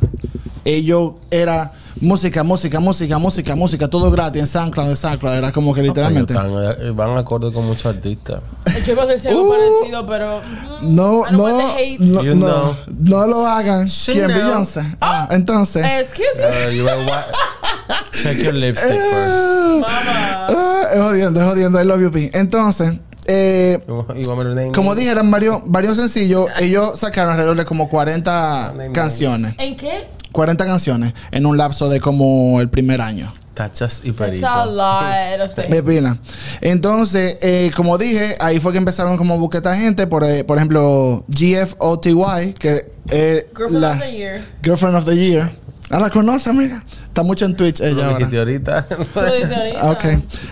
Ellos 0.63 1.15
era 1.31 1.73
música, 2.01 2.43
música, 2.43 2.79
música, 2.79 3.17
música, 3.17 3.55
música, 3.55 3.87
todo 3.87 4.11
gratis 4.11 4.41
en 4.41 4.47
SoundCloud, 4.47 4.89
en 4.89 4.97
SoundCloud, 4.97 5.33
era 5.35 5.51
como 5.51 5.73
que 5.73 5.81
literalmente. 5.81 6.33
Ellos 6.33 6.45
están, 6.71 6.87
eh, 6.87 6.91
van 6.91 7.17
acorde 7.17 7.51
con 7.53 7.65
muchos 7.65 7.85
artistas. 7.85 8.41
Yo 8.85 8.93
iba 8.93 9.03
a 9.03 9.05
decir 9.05 9.29
algo 9.31 9.43
Uh. 9.43 9.53
parecido, 9.53 10.05
pero. 10.07 10.41
mm, 10.81 10.95
No, 10.95 11.23
no, 11.31 11.47
no, 11.47 12.23
You 12.23 12.35
no, 12.35 12.45
know. 12.47 12.75
no 12.99 13.27
lo 13.27 13.45
hagan. 13.47 13.87
She 13.87 14.13
¿Quién? 14.13 14.27
Beyoncé. 14.27 14.81
Ah, 15.01 15.27
entonces. 15.31 15.85
Excuse 15.85 16.27
me. 16.39 16.81
Uh, 16.81 16.85
wa- 17.07 17.25
Check 18.11 18.37
your 18.43 18.53
lipstick 18.53 18.89
first. 18.91 19.37
Ah, 19.37 19.77
Mamá. 19.81 20.47
ah, 20.49 20.83
es 20.93 21.01
jodiendo, 21.01 21.39
es 21.41 21.45
jodiendo. 21.47 21.81
I 21.81 21.85
love 21.85 22.01
you, 22.01 22.11
P. 22.11 22.31
Entonces, 22.33 22.93
eh, 23.27 23.83
me 23.87 24.71
Como 24.71 24.93
dije, 24.95 25.09
eran 25.11 25.29
varios, 25.31 25.61
varios 25.65 25.97
sencillos. 25.97 26.47
Ellos 26.59 26.99
sacaron 26.99 27.31
alrededor 27.31 27.57
de 27.57 27.65
como 27.65 27.89
40 27.89 28.73
canciones. 28.93 29.53
¿En 29.57 29.75
qué? 29.75 30.07
40 30.35 30.65
canciones 30.65 31.13
en 31.31 31.45
un 31.45 31.57
lapso 31.57 31.87
de 31.87 32.01
como 32.01 32.59
el 32.59 32.69
primer 32.69 32.99
año. 32.99 33.31
Tachas 33.53 34.01
y 34.03 34.11
perico. 34.11 34.45
a 34.45 34.65
lot 34.65 35.47
of 35.49 35.55
things. 35.55 35.81
pila. 35.81 36.19
Entonces, 36.59 37.37
eh, 37.41 37.71
como 37.73 37.97
dije, 37.97 38.35
ahí 38.41 38.59
fue 38.59 38.73
que 38.73 38.77
empezaron 38.77 39.15
como 39.15 39.35
a 39.35 39.37
buscar 39.37 39.59
esta 39.59 39.77
gente. 39.77 40.07
Por, 40.07 40.25
eh, 40.25 40.43
por 40.43 40.57
ejemplo, 40.57 41.23
GFOTY, 41.29 42.53
que 42.59 42.91
es 43.09 43.45
Girlfriend 43.55 43.81
la 43.81 43.91
of 43.93 43.99
the 43.99 44.11
year. 44.11 44.45
Girlfriend 44.61 44.97
of 44.97 45.05
the 45.05 45.15
Year. 45.15 45.51
Ah, 45.89 45.99
la 45.99 46.09
conoce, 46.09 46.49
amiga. 46.49 46.83
Está 47.15 47.23
mucho 47.23 47.45
en 47.45 47.55
Twitch 47.55 47.79
ella 47.79 47.93
Lo 47.93 48.03
ahora. 48.03 48.17
dijiste 48.17 48.37
ahorita. 48.39 48.87
Ah, 49.79 49.91
Ok. 49.91 50.03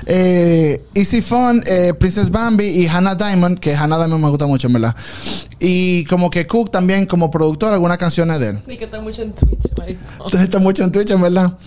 Eh, 0.06 0.82
Easy 0.94 1.22
Fun, 1.22 1.62
eh, 1.66 1.94
Princess 2.00 2.30
Bambi 2.30 2.64
y 2.64 2.88
Hannah 2.88 3.16
Diamond, 3.16 3.60
que 3.60 3.76
Hannah 3.76 3.98
Diamond 3.98 4.24
me 4.24 4.30
gusta 4.30 4.48
mucho, 4.48 4.68
en 4.68 4.74
verdad. 4.74 4.96
Y 5.60 6.06
como 6.06 6.30
que 6.30 6.48
Cook 6.48 6.72
también 6.72 7.06
como 7.06 7.30
productor, 7.30 7.74
algunas 7.74 7.98
canciones 7.98 8.40
de 8.40 8.52
él. 8.52 8.60
Ni 8.66 8.78
que 8.78 8.86
está 8.86 9.02
mucho 9.02 9.24
en 9.24 9.34
Twitch. 9.34 9.60
Entonces 10.14 10.40
está 10.40 10.60
mucho 10.60 10.86
en 10.86 10.94
Twitch, 10.94 11.12
en 11.12 11.22
verdad. 11.22 11.58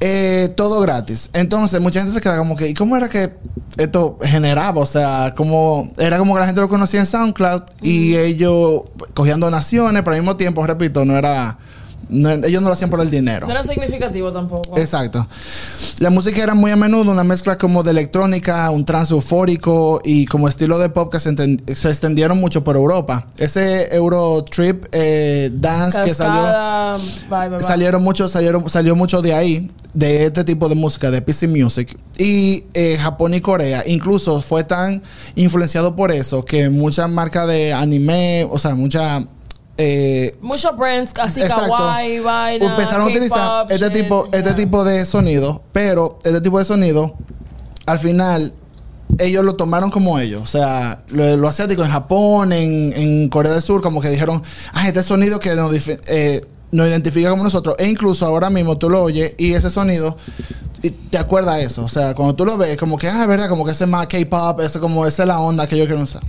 Eh, 0.00 0.50
todo 0.54 0.82
gratis. 0.82 1.30
Entonces, 1.32 1.80
mucha 1.80 2.00
gente 2.00 2.12
se 2.14 2.20
queda 2.20 2.36
como 2.36 2.56
que, 2.56 2.68
¿y 2.68 2.74
cómo 2.74 2.94
era 2.98 3.08
que 3.08 3.32
esto 3.78 4.18
generaba? 4.22 4.82
O 4.82 4.86
sea, 4.86 5.32
como 5.34 5.90
era 5.96 6.18
como 6.18 6.34
que 6.34 6.40
la 6.40 6.46
gente 6.46 6.60
lo 6.60 6.68
conocía 6.68 7.00
en 7.00 7.06
SoundCloud 7.06 7.62
y 7.80 8.16
ellos 8.16 8.82
cogían 9.14 9.40
donaciones, 9.40 10.02
pero 10.02 10.12
al 10.14 10.20
mismo 10.20 10.36
tiempo, 10.36 10.66
repito, 10.66 11.06
no 11.06 11.16
era. 11.16 11.56
No- 12.08 12.30
ellos 12.30 12.62
no 12.62 12.68
lo 12.68 12.74
hacían 12.74 12.90
por 12.90 13.00
el 13.00 13.10
dinero. 13.10 13.46
No 13.46 13.52
era 13.52 13.62
significativo 13.62 14.32
tampoco. 14.32 14.78
Exacto. 14.78 15.26
La 15.98 16.10
música 16.10 16.42
era 16.42 16.54
muy 16.54 16.70
a 16.70 16.76
menudo 16.76 17.10
una 17.10 17.24
mezcla 17.24 17.56
como 17.58 17.82
de 17.82 17.90
electrónica, 17.90 18.70
un 18.70 18.84
trance 18.84 19.14
eufórico 19.14 20.00
y 20.04 20.26
como 20.26 20.48
estilo 20.48 20.78
de 20.78 20.88
pop 20.90 21.12
que 21.12 21.20
se, 21.20 21.30
extendieron 21.88 22.38
mucho 22.38 22.62
por 22.64 22.76
Europa. 22.76 23.26
Ese 23.38 23.94
Eurotrip 23.94 24.86
eh, 24.92 25.50
dance 25.52 26.00
que 26.04 26.14
salió 26.14 26.42
Cascada, 26.42 26.96
bye, 26.96 27.38
bye, 27.38 27.48
bye. 27.50 27.60
salieron 27.60 28.02
mucho, 28.02 28.28
salieron, 28.28 28.68
salió 28.68 28.94
mucho 28.94 29.22
de 29.22 29.34
ahí, 29.34 29.70
de 29.94 30.26
este 30.26 30.44
tipo 30.44 30.68
de 30.68 30.74
música, 30.74 31.10
de 31.10 31.22
PC 31.22 31.48
Music. 31.48 31.96
Y 32.18 32.64
eh, 32.74 32.98
Japón 33.00 33.34
y 33.34 33.40
Corea, 33.40 33.82
incluso 33.86 34.42
fue 34.42 34.64
tan 34.64 35.02
influenciado 35.34 35.96
por 35.96 36.12
eso 36.12 36.44
que 36.44 36.68
muchas 36.68 37.10
marcas 37.10 37.48
de 37.48 37.72
anime, 37.72 38.46
o 38.50 38.58
sea, 38.58 38.74
muchas... 38.74 39.24
eh, 39.78 40.36
Muchos 40.40 40.76
brands 40.76 41.12
así 41.20 41.40
Exacto. 41.42 41.68
kawaii, 41.68 42.20
vaina, 42.20 42.66
empezaron 42.66 43.02
a 43.02 43.06
utilizar 43.06 43.66
este 43.70 43.86
shit, 43.86 43.92
tipo, 43.92 44.28
este 44.32 44.54
tipo 44.54 44.84
de 44.84 45.04
sonido, 45.04 45.62
pero 45.72 46.18
este 46.24 46.40
tipo 46.40 46.58
de 46.58 46.64
sonido, 46.64 47.12
al 47.84 47.98
final, 47.98 48.54
ellos 49.18 49.44
lo 49.44 49.54
tomaron 49.56 49.90
como 49.90 50.18
ellos. 50.18 50.42
O 50.42 50.46
sea, 50.46 51.02
lo, 51.08 51.36
lo 51.36 51.48
asiático 51.48 51.84
en 51.84 51.90
Japón, 51.90 52.52
en, 52.52 52.92
en 52.94 53.28
Corea 53.28 53.52
del 53.52 53.62
Sur, 53.62 53.82
como 53.82 54.00
que 54.00 54.08
dijeron, 54.08 54.42
ah, 54.72 54.88
este 54.88 55.02
sonido 55.02 55.40
que 55.40 55.54
nos, 55.54 55.72
eh, 55.88 56.44
nos 56.72 56.88
identifica 56.88 57.30
como 57.30 57.44
nosotros. 57.44 57.76
E 57.78 57.88
incluso 57.88 58.24
ahora 58.26 58.50
mismo 58.50 58.76
tú 58.76 58.90
lo 58.90 59.02
oyes 59.02 59.34
y 59.38 59.52
ese 59.52 59.70
sonido 59.70 60.16
y 60.82 60.90
te 60.90 61.18
acuerda 61.18 61.60
eso. 61.60 61.84
O 61.84 61.88
sea, 61.88 62.14
cuando 62.14 62.34
tú 62.34 62.44
lo 62.44 62.56
ves, 62.56 62.76
como 62.76 62.96
que, 62.98 63.08
ah, 63.08 63.26
verdad, 63.26 63.48
como 63.48 63.64
que 63.64 63.72
ese 63.72 63.84
es 63.84 63.90
más 63.90 64.06
K-pop, 64.06 64.60
ese 64.60 64.80
como 64.80 65.06
esa 65.06 65.22
es 65.22 65.28
la 65.28 65.38
onda 65.40 65.66
que 65.66 65.76
yo 65.76 65.86
quiero 65.86 66.02
usar. 66.02 66.22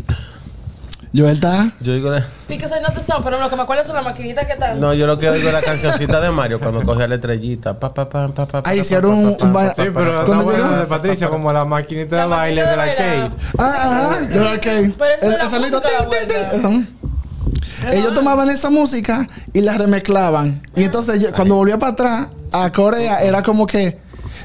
Yo 1.13 1.27
está. 1.29 1.71
Yo 1.79 1.93
digo 1.93 2.09
la- 2.11 2.25
Because 2.47 2.73
I 2.75 2.79
know 2.79 2.93
the 2.93 3.13
pero 3.23 3.39
lo 3.39 3.49
que 3.49 3.55
me 3.55 3.61
acuerdo 3.63 3.83
son 3.83 3.95
las 3.95 4.03
maquinitas 4.03 4.45
que 4.45 4.53
están. 4.53 4.79
No, 4.79 4.93
yo 4.93 5.07
lo 5.07 5.17
que 5.17 5.29
oigo 5.29 5.47
es 5.47 5.53
la 5.53 5.61
cancioncita 5.61 6.19
de 6.19 6.31
Mario 6.31 6.59
cuando 6.59 6.83
cogía 6.83 7.07
la 7.07 7.15
estrellita. 7.15 7.79
Pa, 7.79 7.93
pa, 7.93 8.07
pa, 8.09 8.27
pa, 8.29 8.45
pa, 8.45 8.61
Ahí 8.69 8.79
hicieron 8.81 9.11
pa, 9.11 9.17
un- 9.17 9.37
pa, 9.37 9.45
un 9.45 9.53
pa, 9.53 9.59
ba- 9.63 9.73
pa, 9.75 9.83
Sí, 9.83 9.89
pero 9.93 10.05
está 10.09 10.25
Cuando 10.25 10.43
bueno 10.43 10.77
de 10.77 10.85
Patricia, 10.85 11.29
como 11.29 11.51
la 11.53 11.65
maquinita 11.65 12.17
de 12.17 12.25
baile 12.27 12.63
maquinita 12.63 12.71
de 12.71 12.77
la 12.77 12.83
de 12.83 12.91
arcade. 12.91 13.19
bailar. 13.19 13.31
Ah, 13.57 14.09
ajá, 14.17 14.29
yo, 14.29 14.41
ok. 14.53 14.95
Pero 14.97 15.11
eso 15.15 15.25
El- 15.25 15.31
es 15.31 15.37
la 15.37 15.43
el 15.43 15.49
sonido, 15.49 15.81
música 15.81 15.99
tin, 15.99 16.09
tin, 16.09 16.27
buena. 16.27 16.49
tin, 16.51 16.65
ajá. 16.65 17.91
Ellos 17.95 18.13
tomaban 18.13 18.49
esa 18.49 18.69
música 18.69 19.27
y 19.53 19.61
la 19.61 19.77
remezclaban. 19.77 20.61
Y 20.75 20.83
entonces 20.83 21.31
cuando 21.35 21.55
volvía 21.55 21.77
para 21.77 21.93
atrás 21.93 22.27
a 22.51 22.71
Corea 22.71 23.21
era 23.21 23.43
como 23.43 23.65
que, 23.67 23.97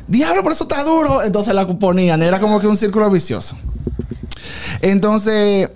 diablo, 0.07 0.42
por 0.42 0.53
eso 0.53 0.64
está 0.64 0.85
duro. 0.85 1.22
Entonces 1.22 1.53
la 1.55 1.66
ponían. 1.66 2.22
Era 2.22 2.38
como 2.38 2.61
que 2.61 2.66
un 2.68 2.77
círculo 2.77 3.11
vicioso. 3.11 3.57
Entonces, 4.81 5.70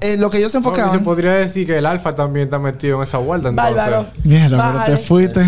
eh, 0.00 0.16
lo 0.18 0.30
que 0.30 0.38
ellos 0.38 0.52
se 0.52 0.58
enfocaban... 0.58 0.98
se 0.98 1.04
podría 1.04 1.32
decir 1.32 1.66
que 1.66 1.78
el 1.78 1.86
alfa 1.86 2.14
también 2.14 2.44
está 2.44 2.58
metido 2.58 2.96
en 2.96 3.02
esa 3.02 3.18
vuelta. 3.18 3.48
Entonces. 3.48 3.76
Bárbaro. 3.76 4.06
Mierda, 4.24 4.84
pero 4.86 4.96
te 4.96 5.02
fuiste. 5.02 5.42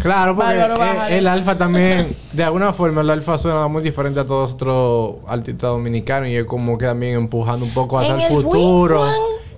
Claro, 0.00 0.34
porque 0.34 0.56
Bárbaro, 0.56 1.06
el 1.08 1.26
alfa 1.28 1.56
también, 1.56 2.14
de 2.32 2.44
alguna 2.44 2.72
forma, 2.72 3.02
el 3.02 3.10
alfa 3.10 3.38
suena 3.38 3.68
muy 3.68 3.82
diferente 3.82 4.18
a 4.18 4.26
todos 4.26 4.50
los 4.50 4.54
otros 4.54 5.14
artistas 5.28 5.70
dominicanos 5.70 6.28
y 6.28 6.36
es 6.36 6.44
como 6.44 6.76
que 6.76 6.86
también 6.86 7.14
empujando 7.14 7.64
un 7.64 7.72
poco 7.72 7.98
hacia 7.98 8.14
En 8.14 8.20
el 8.20 8.26
el 8.26 8.32
futuro. 8.32 9.06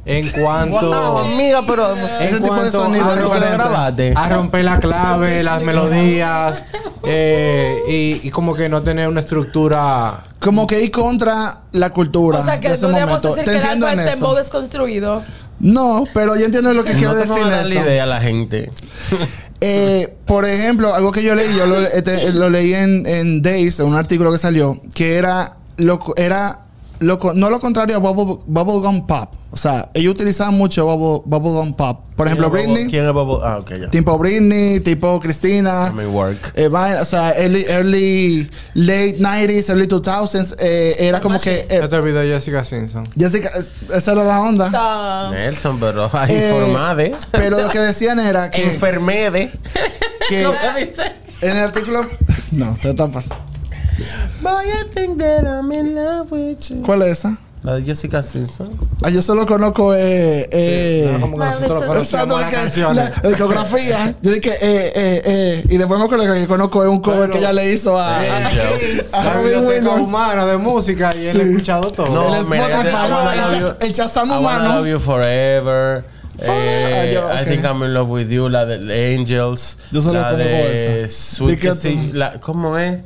En 0.07 0.29
cuanto. 0.29 0.87
Wow, 0.87 1.19
amiga, 1.19 1.63
pero 1.67 1.97
en 1.97 2.27
Ese 2.27 2.41
tipo 2.41 2.55
de 2.55 2.71
cuanto 2.71 2.83
sonido 2.83 3.07
a, 3.07 3.39
grabaste. 3.55 4.13
a 4.15 4.29
romper 4.29 4.67
la 4.67 4.79
clave, 4.79 5.43
las 5.43 5.63
melodías 5.63 6.67
eh, 7.05 7.79
y, 7.89 8.29
y 8.29 8.31
como 8.31 8.55
que 8.55 8.69
no 8.69 8.83
tener 8.83 9.09
una 9.09 9.21
estructura. 9.21 10.25
Como 10.45 10.67
que 10.67 10.83
ir 10.83 10.91
contra 10.91 11.63
la 11.73 11.91
cultura 11.91 12.39
O 12.41 12.45
sea, 12.45 12.61
que 12.61 12.69
de 12.69 12.75
ese 12.75 12.85
podríamos 12.87 13.23
momento. 13.23 13.29
decir 13.31 13.45
Te 13.45 13.51
que 13.51 13.57
el 13.57 13.63
entiendo 13.63 13.87
alfa 13.87 14.03
en 14.03 14.07
está 14.09 14.19
en 14.19 14.21
modo 14.23 14.33
eso. 14.39 14.43
desconstruido. 14.45 15.23
No, 15.61 16.05
pero 16.13 16.37
yo 16.37 16.45
entiendo 16.45 16.75
lo 16.75 16.85
que 16.85 16.93
quiero 16.93 17.15
No 17.15 17.19
decir 17.21 17.43
dar 17.43 17.65
la 17.67 17.75
idea 17.75 18.03
a 18.03 18.07
la 18.07 18.21
gente. 18.21 18.71
Eh, 19.67 20.15
por 20.27 20.45
ejemplo, 20.45 20.93
algo 20.95 21.11
que 21.11 21.23
yo 21.23 21.35
leí, 21.35 21.57
yo 21.57 21.65
lo, 21.65 21.81
este, 21.81 22.35
lo 22.35 22.51
leí 22.51 22.75
en, 22.75 23.07
en 23.07 23.41
Days, 23.41 23.81
en 23.81 23.87
un 23.87 23.95
artículo 23.95 24.31
que 24.31 24.37
salió, 24.37 24.79
que 24.95 25.15
era 25.17 25.57
lo, 25.79 26.01
era 26.17 26.64
lo, 27.01 27.19
no 27.35 27.51
lo 27.51 27.61
contrario 27.61 27.97
a 27.97 27.99
bubble, 27.99 28.43
bubblegum 28.47 29.07
pop. 29.07 29.33
O 29.51 29.57
sea, 29.57 29.89
ellos 29.95 30.15
utilizaban 30.15 30.55
mucho 30.55 30.85
bubble, 30.85 31.23
bubblegum 31.27 31.75
pop. 31.75 32.01
Por 32.17 32.27
ejemplo, 32.27 32.51
¿Quién 32.51 32.61
es 32.61 32.67
Bobo- 32.67 32.73
Britney, 32.75 32.91
¿Quién 32.91 33.07
es 33.07 33.13
Bobo? 33.13 33.45
Ah, 33.45 33.59
ok, 33.59 33.73
ya. 33.83 33.91
tipo 33.91 34.19
Britney, 34.19 34.81
tipo 34.81 35.21
Cristina. 35.21 35.91
I 35.93 35.95
mean, 35.97 36.15
work. 36.15 36.53
eh, 36.57 36.69
o 36.69 37.05
sea, 37.05 37.33
early, 37.37 37.65
early, 37.69 38.51
late 38.75 39.17
90s, 39.21 39.69
early 39.71 39.87
2000s, 39.87 40.57
eh, 40.59 40.97
era 40.99 41.21
como 41.21 41.39
que 41.41 41.61
eh, 41.69 41.79
Ya 41.81 41.89
te 41.89 41.97
olvidé 41.97 42.21
de 42.27 42.35
Jessica 42.35 42.65
Simpson. 42.65 43.05
Jessica, 43.19 43.49
es- 43.57 43.73
esa 43.93 44.13
era 44.13 44.25
la 44.25 44.41
onda. 44.41 44.67
Stop. 44.67 45.33
Nelson, 45.35 45.81
pero 45.81 46.07
Eh, 46.29 46.49
informade. 46.51 47.15
Pero 47.33 47.61
lo 47.61 47.69
que 47.69 47.79
decían 47.81 48.19
era 48.19 48.51
que, 48.51 48.63
Enfermede. 48.65 49.53
que 50.29 50.43
en 51.43 51.51
el 51.51 51.57
artículo. 51.59 52.07
No, 52.53 52.71
usted 52.71 52.91
está 52.91 53.09
pasando. 53.09 53.35
Boy, 54.43 54.65
I 54.67 54.85
think 54.95 55.19
that 55.19 55.45
I'm 55.45 55.71
in 55.73 55.95
love 55.95 56.31
with 56.33 56.59
you. 56.71 56.83
¿Cuál 56.83 57.03
es 57.03 57.19
esa? 57.19 57.39
La 57.63 57.77
de 57.77 57.83
Jessica 57.83 58.23
Simpson. 58.23 58.79
Ah, 59.03 59.09
yo 59.09 59.23
solo 59.23 59.47
conozco. 59.47 59.95
Eh, 59.95 60.47
eh, 60.53 61.17
como 61.19 61.39
que 61.39 61.45
nosotros 61.47 62.13
las 62.29 62.53
canciones. 62.53 62.97
la, 63.11 63.23
la 63.23 63.29
discografía. 63.31 64.15
Yo 64.21 64.33
dije, 64.33 64.51
eh, 64.51 64.93
eh, 64.95 65.23
eh. 65.25 65.65
Y 65.71 65.79
después 65.79 65.99
me 65.99 66.05
acuerdo 66.05 66.31
que 66.31 66.47
conozco 66.47 66.83
es 66.83 66.91
un 66.91 67.01
cover 67.01 67.21
Pero- 67.21 67.33
que 67.33 67.39
ella 67.39 67.55
le 67.55 67.73
hizo 67.73 67.99
a, 67.99 68.19
a, 68.19 68.37
Angels. 68.49 69.15
a 69.15 69.25
La 69.25 69.33
Robin 69.33 69.65
Williams. 69.67 70.07
humana 70.07 70.45
de 70.45 70.59
música 70.59 71.11
y 71.17 71.27
él 71.27 71.33
Sí. 71.37 71.41
ha 71.41 71.45
escuchado 71.45 71.91
todo. 71.91 72.11
No, 72.13 72.35
el 72.37 72.45
mira, 72.51 72.67
el 72.83 73.77
el 73.81 73.93
Shazam 73.93 74.27
I 74.29 74.31
wanna 74.33 74.41
humano. 74.41 74.75
love 74.81 74.87
you 74.87 74.99
forever. 75.01 76.05
Eh, 76.41 76.47
Ah, 76.93 77.07
yo, 77.07 77.43
I 77.43 77.47
think 77.49 77.65
I'm 77.65 77.83
in 77.83 77.95
love 77.95 78.11
with 78.11 78.29
you, 78.29 78.51
la 78.51 78.67
de 78.67 79.15
Angels. 79.17 79.79
Yo 79.91 80.03
solo 80.03 80.21
la 80.21 80.31
conozco 80.33 80.49
de 80.49 81.05
esa. 81.05 81.37
Sweet 81.37 82.41
¿Cómo 82.41 82.77
es? 82.77 82.99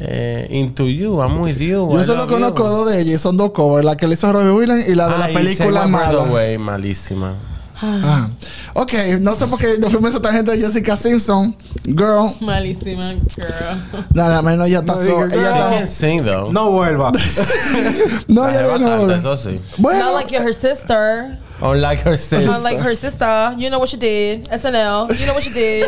Eh, 0.00 0.48
into 0.50 0.88
You, 0.88 1.20
I'm 1.22 1.40
with 1.40 1.58
you. 1.58 1.88
Yo 1.92 2.04
solo 2.04 2.26
conozco 2.26 2.68
dos 2.68 2.90
de 2.90 3.00
ellas, 3.00 3.20
son 3.20 3.36
dos 3.36 3.52
covers, 3.52 3.84
la 3.84 3.96
que 3.96 4.06
le 4.08 4.14
hizo 4.14 4.32
Robin 4.32 4.50
Williams 4.50 4.88
y 4.88 4.94
la 4.94 5.08
de 5.08 5.18
la 5.18 5.24
Ay, 5.26 5.34
película 5.34 5.86
mala. 5.86 6.24
Away, 6.24 6.58
malísima. 6.58 7.34
Ah. 7.80 8.28
Ok, 8.74 8.92
no 9.20 9.34
sé 9.34 9.46
por 9.46 9.58
qué 9.58 9.78
nos 9.78 9.92
fuimos 9.92 10.12
a 10.14 10.16
esta 10.16 10.32
gente 10.32 10.50
de 10.52 10.58
Jessica 10.58 10.96
Simpson. 10.96 11.54
Girl. 11.84 12.30
Malísima 12.40 13.12
girl. 13.12 14.04
Nada, 14.14 14.42
menos 14.42 14.66
ella 14.66 14.78
está 14.80 14.94
No 14.94 14.98
so- 15.02 15.26
diga, 15.28 15.34
ella 15.34 15.78
can 15.78 15.86
sing 15.88 16.24
though. 16.24 16.50
No 16.52 16.70
vuelva. 16.70 17.12
No, 18.28 18.46
La 18.46 18.52
jeva 18.52 18.78
no. 18.78 18.88
canta, 19.06 19.16
eso 19.16 19.36
sí. 19.36 19.54
Bueno, 19.78 20.06
Not 20.12 20.14
like 20.24 20.36
her 20.38 20.52
sister. 20.52 21.38
Unlike 21.60 22.02
her 22.04 22.16
sister. 22.18 22.46
Not 22.46 22.62
like 22.62 22.78
her 22.80 22.96
sister. 22.96 23.54
You 23.58 23.68
know 23.70 23.78
what 23.78 23.88
she 23.88 23.96
did. 23.96 24.48
SNL. 24.50 25.08
You 25.18 25.26
know 25.26 25.34
what 25.34 25.42
she 25.42 25.50
did. 25.52 25.86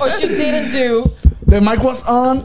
Or 0.00 0.10
she 0.10 0.26
didn't 0.28 0.72
do. 0.72 1.10
the 1.46 1.60
mic 1.60 1.82
was 1.82 2.06
on. 2.08 2.42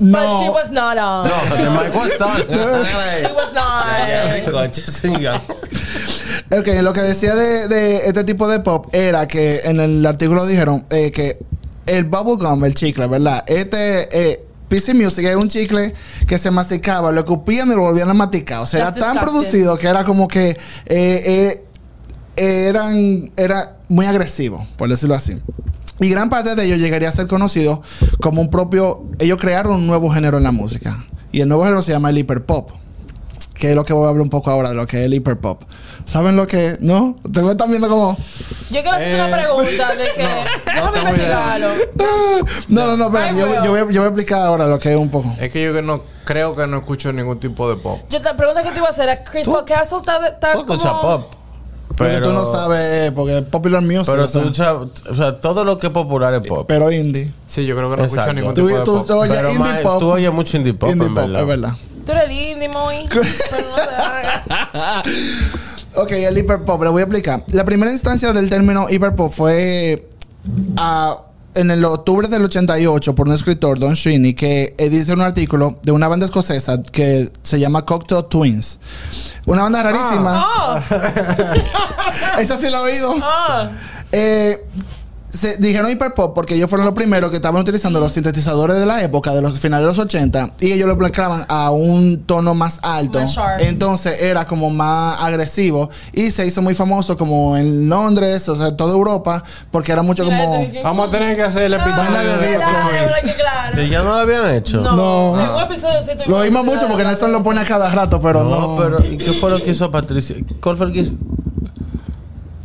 No. 0.00 0.18
But 0.18 0.42
she 0.42 0.48
was 0.48 0.70
not 0.70 0.98
on. 0.98 1.24
No, 1.24 1.56
the 1.56 1.70
mic 1.70 1.94
was 1.94 2.20
on. 2.20 2.36
She 2.48 3.32
was 3.32 3.52
Yeah, 3.54 4.50
not. 4.50 4.74
singa. 4.74 5.40
Ok, 6.58 6.66
lo 6.82 6.92
que 6.92 7.00
decía 7.02 7.34
de, 7.34 7.68
de 7.68 8.06
este 8.08 8.24
tipo 8.24 8.48
de 8.48 8.60
pop 8.60 8.86
era 8.92 9.26
que 9.26 9.60
en 9.64 9.80
el 9.80 10.04
artículo 10.04 10.46
dijeron 10.46 10.84
eh, 10.90 11.10
que 11.10 11.38
el 11.86 12.04
bubblegum, 12.04 12.64
el 12.64 12.74
chicle, 12.74 13.06
¿verdad? 13.06 13.44
Este 13.46 14.08
eh, 14.32 14.44
PC 14.68 14.94
Music 14.94 15.24
es 15.26 15.36
un 15.36 15.48
chicle 15.48 15.94
que 16.26 16.38
se 16.38 16.50
masticaba, 16.50 17.12
lo 17.12 17.20
escupían 17.20 17.68
y 17.68 17.74
lo 17.74 17.82
volvían 17.82 18.08
a 18.10 18.14
masticar. 18.14 18.60
O 18.62 18.66
sea, 18.66 18.86
That's 18.86 18.96
era 18.98 19.06
tan 19.06 19.14
disgusting. 19.16 19.32
producido 19.40 19.78
que 19.78 19.86
era 19.88 20.04
como 20.04 20.26
que 20.28 20.50
eh, 20.50 21.60
eh, 22.36 22.66
eran, 22.68 23.30
era 23.36 23.76
muy 23.88 24.06
agresivo, 24.06 24.66
por 24.76 24.88
decirlo 24.88 25.14
así. 25.14 25.40
Y 26.00 26.08
gran 26.10 26.28
parte 26.28 26.54
de 26.54 26.64
ellos 26.64 26.78
llegaría 26.78 27.08
a 27.08 27.12
ser 27.12 27.26
conocido 27.26 27.80
como 28.20 28.40
un 28.40 28.50
propio. 28.50 29.04
Ellos 29.18 29.38
crearon 29.40 29.72
un 29.74 29.86
nuevo 29.86 30.10
género 30.10 30.36
en 30.38 30.42
la 30.44 30.52
música. 30.52 31.04
Y 31.30 31.40
el 31.40 31.48
nuevo 31.48 31.62
género 31.64 31.82
se 31.82 31.92
llama 31.92 32.10
el 32.10 32.18
hiperpop. 32.18 32.70
Que 33.54 33.70
es 33.70 33.76
lo 33.76 33.84
que 33.84 33.92
voy 33.92 34.06
a 34.06 34.08
hablar 34.08 34.22
un 34.22 34.28
poco 34.30 34.50
ahora 34.50 34.70
de 34.70 34.74
lo 34.74 34.86
que 34.86 34.98
es 35.00 35.06
el 35.06 35.14
hiperpop. 35.14 35.62
¿Saben 36.04 36.34
lo 36.36 36.46
que 36.46 36.74
¿No? 36.80 37.16
Te 37.32 37.42
me 37.42 37.52
están 37.52 37.70
viendo 37.70 37.88
como. 37.88 38.16
Yo 38.70 38.82
quiero 38.82 38.92
hacerte 38.92 39.14
una 39.14 39.28
Eh, 39.28 39.32
pregunta 39.42 39.94
de 39.94 40.04
que. 40.16 40.22
déjame 40.66 40.92
tengo 40.98 41.14
idea. 41.14 41.56
investigarlo. 41.58 41.68
No, 42.68 42.86
no, 42.88 42.96
no, 42.96 43.12
pero 43.12 43.26
yo, 43.30 43.36
yo 43.64 43.70
voy, 43.70 43.78
a- 43.80 43.90
yo 43.90 44.00
voy 44.00 44.06
a 44.06 44.06
explicar 44.08 44.42
ahora 44.42 44.66
lo 44.66 44.78
que 44.78 44.90
es 44.92 44.96
un 44.98 45.08
poco. 45.10 45.32
Es 45.40 45.50
que 45.52 45.62
yo 45.64 45.72
que 45.72 45.82
no 45.82 46.02
creo 46.24 46.54
que 46.56 46.66
no 46.66 46.78
escucho 46.78 47.12
ningún 47.12 47.38
tipo 47.38 47.68
de 47.70 47.76
pop. 47.76 48.00
Yo 48.10 48.18
la 48.18 48.36
pregunta 48.36 48.62
que 48.64 48.70
te 48.72 48.78
iba 48.78 48.86
a 48.88 48.90
hacer 48.90 49.08
es: 49.08 49.20
¿Crystal 49.30 49.64
Castle 49.64 49.98
está, 49.98 50.26
está 50.26 50.52
Tú 50.54 50.58
escuchas 50.60 50.92
como- 50.92 51.00
pop. 51.02 51.34
Porque 51.96 52.20
tú 52.20 52.32
no 52.32 52.50
sabes, 52.50 53.10
porque 53.12 53.38
es 53.38 53.44
popular 53.44 53.80
music. 53.82 54.06
Pero 54.06 54.24
o 54.24 54.28
sea, 54.28 54.40
tú 54.42 54.48
escuchas, 54.48 54.74
o 55.10 55.14
sea, 55.14 55.40
todo 55.40 55.64
lo 55.64 55.78
que 55.78 55.86
es 55.88 55.92
popular 55.92 56.34
es 56.34 56.46
pop. 56.46 56.64
pero 56.66 56.90
indie. 56.90 57.30
Sí, 57.46 57.64
yo 57.66 57.76
creo 57.76 57.90
que 57.90 57.96
no 57.96 58.02
escucho 58.04 58.20
Exacto. 58.20 58.32
ningún 58.40 58.54
Tú, 58.54 58.66
tipo 58.66 58.78
de 58.78 58.84
tú, 58.84 58.94
pop. 58.96 59.06
tú 59.06 59.14
oyes 59.18 59.36
Pero 59.36 59.48
indie 59.50 59.72
más, 59.72 59.80
pop. 59.82 59.98
tú 60.00 60.10
oyes 60.10 60.32
mucho 60.32 60.56
indie 60.56 60.74
pop, 60.74 60.90
indie 60.90 61.06
en 61.06 61.14
pop, 61.14 61.24
verdad. 61.24 61.40
es 61.42 61.46
verdad. 61.46 61.72
Tú 62.04 62.12
eres 62.12 62.30
indie, 62.30 62.68
muy. 62.68 63.08
Pero 63.08 63.22
no 63.24 63.76
te 63.76 63.94
hagas. 64.02 65.04
Ok, 65.96 66.10
el 66.10 66.36
hiperpop, 66.36 66.82
le 66.82 66.90
voy 66.90 67.02
a 67.02 67.04
explicar. 67.04 67.44
La 67.52 67.64
primera 67.64 67.92
instancia 67.92 68.32
del 68.32 68.50
término 68.50 68.86
hiperpop 68.90 69.30
fue 69.32 70.08
ah, 70.76 71.16
en 71.54 71.70
el 71.70 71.84
octubre 71.84 72.28
del 72.28 72.44
88 72.44 73.14
por 73.14 73.28
un 73.28 73.34
escritor, 73.34 73.78
Don 73.78 73.96
Sweeney, 73.96 74.34
que 74.34 74.74
eh, 74.76 74.88
dice 74.88 75.12
un 75.12 75.20
artículo 75.20 75.78
de 75.82 75.92
una 75.92 76.08
banda 76.08 76.26
escocesa 76.26 76.82
que 76.82 77.30
se 77.42 77.58
llama 77.58 77.84
Cocktail 77.84 78.24
Twins. 78.26 78.78
Una 79.46 79.62
banda 79.62 79.82
rarísima. 79.82 80.46
Oh, 80.46 80.78
Esa 82.40 82.56
sí 82.56 82.70
la 82.70 82.78
he 82.78 82.82
oído. 82.82 83.14
oh. 83.14 83.68
Eh, 84.12 84.64
se 85.34 85.56
dijeron 85.56 85.90
hiperpop 85.90 86.32
porque 86.32 86.54
ellos 86.54 86.70
fueron 86.70 86.86
los 86.86 86.94
primeros 86.94 87.30
que 87.30 87.36
estaban 87.36 87.60
utilizando 87.60 87.98
los 87.98 88.12
sintetizadores 88.12 88.78
de 88.78 88.86
la 88.86 89.02
época, 89.02 89.34
de 89.34 89.42
los 89.42 89.58
finales 89.58 89.84
de 89.84 89.90
los 89.90 89.98
80, 89.98 90.52
y 90.60 90.72
ellos 90.72 90.86
lo 90.86 90.96
mezclaban 90.96 91.44
a 91.48 91.70
un 91.70 92.22
tono 92.24 92.54
más 92.54 92.78
alto. 92.82 93.20
Más 93.20 93.34
sharp. 93.34 93.60
Entonces 93.60 94.22
era 94.22 94.46
como 94.46 94.70
más 94.70 95.20
agresivo 95.20 95.90
y 96.12 96.30
se 96.30 96.46
hizo 96.46 96.62
muy 96.62 96.74
famoso 96.74 97.16
como 97.16 97.56
en 97.56 97.88
Londres, 97.88 98.48
o 98.48 98.54
sea, 98.54 98.76
toda 98.76 98.94
Europa, 98.94 99.42
porque 99.72 99.90
era 99.90 100.02
mucho 100.02 100.24
Mira, 100.24 100.44
como... 100.44 100.66
Vamos 100.84 101.08
a 101.08 101.10
tener 101.10 101.34
que 101.34 101.42
hacer 101.42 101.64
el 101.64 101.74
episodio 101.74 102.12
de 102.12 102.38
de 102.38 102.48
disco. 102.52 102.70
Claro, 102.70 102.92
¿verdad 102.92 103.22
que 103.24 103.34
claro? 103.34 103.82
¿Y 103.82 103.88
ya 103.88 104.02
no 104.02 104.10
lo 104.10 104.18
habían 104.20 104.54
hecho? 104.54 104.80
No, 104.80 104.94
No. 104.94 105.40
En 105.40 106.30
Lo 106.30 106.38
oímos 106.38 106.64
mucho 106.64 106.86
porque 106.86 107.02
Nelson 107.02 107.32
lo 107.32 107.42
pone 107.42 107.60
a 107.60 107.64
cada 107.64 107.90
rato, 107.90 108.20
pero 108.20 108.44
no. 108.44 108.60
No, 108.60 108.76
pero 108.76 109.04
¿y 109.04 109.18
qué 109.18 109.32
fue 109.32 109.50
lo 109.50 109.60
que 109.60 109.72
hizo 109.72 109.90
Patricia? 109.90 110.36
¿Cuál 110.60 110.76
fue 110.76 110.86
el 110.86 110.92
que 110.92 111.00
hizo? 111.00 111.16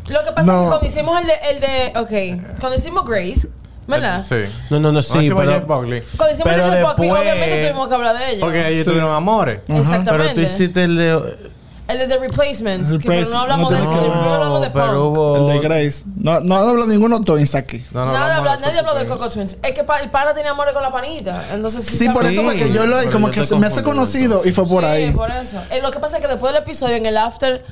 Lo 0.10 0.24
que 0.24 0.32
pasa 0.32 0.52
No. 0.52 0.58
es 0.60 0.63
que 0.63 0.69
cuando 0.69 0.88
hicimos 0.88 1.22
el 1.22 1.28
de, 1.28 1.34
el 1.52 1.60
de. 1.60 2.00
Ok. 2.00 2.60
Cuando 2.60 2.78
hicimos 2.78 3.06
Grace, 3.06 3.48
¿verdad? 3.88 4.24
Sí. 4.28 4.36
No, 4.69 4.80
no, 4.80 4.91
no, 4.91 5.02
Sí, 5.02 5.32
pero... 5.36 5.36
Cuando 5.65 5.95
hicimos 5.95 6.43
Pero 6.43 6.65
el 6.65 6.72
de 6.72 6.84
Buckley, 6.84 7.10
después- 7.10 7.12
obviamente 7.22 7.62
tuvimos 7.62 7.88
que 7.88 7.93
hablar 7.95 8.17
de 8.17 8.30
ella. 8.32 8.39
Porque 8.41 8.67
ellos 8.67 8.84
Sí. 8.84 8.89
tuvieron 8.89 9.12
amores. 9.13 9.62
Pero 9.67 9.80
Exactamente. 9.80 10.34
tú 10.36 10.41
hiciste 10.41 10.84
el 10.84 10.95
de... 10.98 11.50
El 11.88 11.98
de 11.98 12.08
The 12.08 12.19
Replacements. 12.19 12.91
Que 12.91 12.98
Replace- 13.00 13.32
no 13.32 13.39
hablamos 13.39 13.72
no 13.72 13.76
de 13.78 13.82
eso, 13.84 13.91
que 13.93 14.00
primero 14.12 14.34
hablamos 14.36 14.62
de 14.62 14.69
pero 14.69 14.86
punk. 14.86 15.17
hubo... 15.17 15.38
El 15.38 15.48
de 15.48 15.67
Grace. 15.67 16.04
No, 16.17 16.39
no 16.41 16.56
hablo 16.56 16.86
ninguno 16.86 17.19
Twins 17.22 17.56
aquí. 17.56 17.84
No, 17.91 18.06
no, 18.06 18.12
Nada, 18.13 18.26
hablamos 18.38 18.39
habla- 18.52 18.56
de 18.58 18.62
nadie 18.67 18.80
habló 18.80 18.93
de 18.93 19.06
Coco 19.08 19.17
Coco 19.22 19.30
Twins. 19.32 19.58
Es 19.63 19.74
que 19.74 19.84
pa- 19.84 20.00
el 20.00 20.12
pana 20.12 20.36
tenía 20.36 20.52
amores 20.52 20.76
con 20.76 20.84
la 20.84 20.91
panita. 20.91 21.43
Entonces 21.52 21.84
sí. 21.86 21.98
Sí, 21.98 22.10
por 22.10 22.28
eso 22.28 22.43
fue 22.43 22.56
que 22.58 22.69
yo 22.69 22.86
lo 22.86 22.95
pero 23.00 23.12
como 23.12 23.28
yo 23.30 23.34
que 23.41 23.43
se 23.48 23.56
me 23.56 23.65
hace 23.65 23.82
conocido 23.82 24.43
y 24.45 24.52
fue 24.52 24.67
por 24.67 24.84
sí, 24.84 24.89
ahí. 24.89 25.12
por 25.13 25.32
eso. 25.32 25.58
Eh, 25.72 25.80
lo 25.82 25.89
que 25.89 25.98
pasa 26.00 26.17
es 26.17 26.22
que 26.22 26.28
después 26.28 26.54
del 26.54 26.62
episodio, 26.62 26.95
en 26.95 27.08
el 27.08 27.17
after 27.17 27.65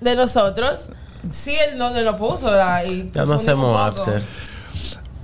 de 0.00 0.14
nosotros, 0.14 0.90
sí, 1.30 1.54
él 1.68 1.78
no 1.78 1.94
él 1.94 2.04
lo 2.04 2.16
puso. 2.16 2.46
¿verdad? 2.46 2.84
Y 2.86 3.10
Ya 3.14 3.24
no 3.24 3.34
hacemos 3.34 3.78
after. 3.80 4.22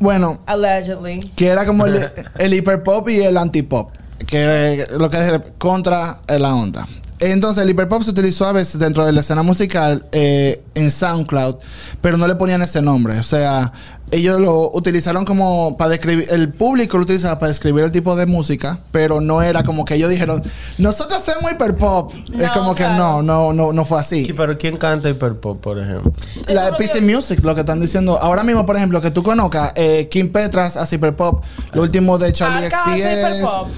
Bueno, 0.00 0.38
Allegedly. 0.46 1.18
que 1.34 1.48
era 1.48 1.66
como 1.66 1.86
el, 1.86 2.10
el 2.38 2.54
hiperpop 2.54 3.08
y 3.08 3.20
el 3.22 3.36
antipop, 3.36 3.90
que 4.26 4.82
es 4.82 4.90
lo 4.92 5.10
que 5.10 5.16
es 5.16 5.40
contra 5.58 6.16
la 6.28 6.54
onda. 6.54 6.86
Entonces 7.20 7.64
el 7.64 7.70
hiperpop 7.70 8.02
se 8.02 8.10
utilizó 8.10 8.46
a 8.46 8.52
veces 8.52 8.78
dentro 8.78 9.04
de 9.04 9.12
la 9.12 9.20
escena 9.20 9.42
musical 9.42 10.06
eh, 10.12 10.62
en 10.74 10.90
SoundCloud, 10.90 11.56
pero 12.00 12.16
no 12.16 12.26
le 12.28 12.34
ponían 12.36 12.62
ese 12.62 12.80
nombre. 12.80 13.18
O 13.18 13.22
sea, 13.24 13.72
ellos 14.10 14.40
lo 14.40 14.70
utilizaron 14.72 15.24
como 15.24 15.76
para 15.76 15.90
describir, 15.90 16.26
el 16.30 16.52
público 16.52 16.96
lo 16.96 17.02
utilizaba 17.02 17.38
para 17.38 17.48
describir 17.48 17.84
el 17.84 17.92
tipo 17.92 18.14
de 18.16 18.26
música, 18.26 18.80
pero 18.92 19.20
no 19.20 19.42
era 19.42 19.64
como 19.64 19.84
que 19.84 19.96
ellos 19.96 20.08
dijeron, 20.10 20.40
nosotros 20.78 21.20
hacemos 21.20 21.50
hiperpop. 21.52 22.12
es 22.14 22.38
No, 22.38 22.52
como 22.54 22.74
que 22.74 22.84
no, 22.84 23.20
no, 23.22 23.52
no, 23.52 23.72
no 23.72 23.84
fue 23.84 24.00
así. 24.00 24.24
Sí, 24.24 24.32
pero 24.32 24.56
¿quién 24.56 24.76
canta 24.76 25.10
hiperpop, 25.10 25.60
por 25.60 25.78
ejemplo? 25.78 26.12
La 26.48 26.68
es 26.68 26.74
PC 26.76 27.00
que- 27.00 27.14
Music, 27.14 27.40
lo 27.42 27.54
que 27.54 27.60
están 27.62 27.80
diciendo. 27.80 28.18
Ahora 28.18 28.44
mismo, 28.44 28.64
por 28.64 28.76
ejemplo, 28.76 29.00
que 29.00 29.10
tú 29.10 29.22
conozcas, 29.22 29.72
eh, 29.74 30.08
Kim 30.10 30.30
Petras 30.30 30.76
hace 30.76 30.96
hiperpop. 30.96 31.42
Lo 31.72 31.82
último 31.82 32.16
de 32.16 32.32
Charlie 32.32 32.68
hiperpop. 32.68 33.68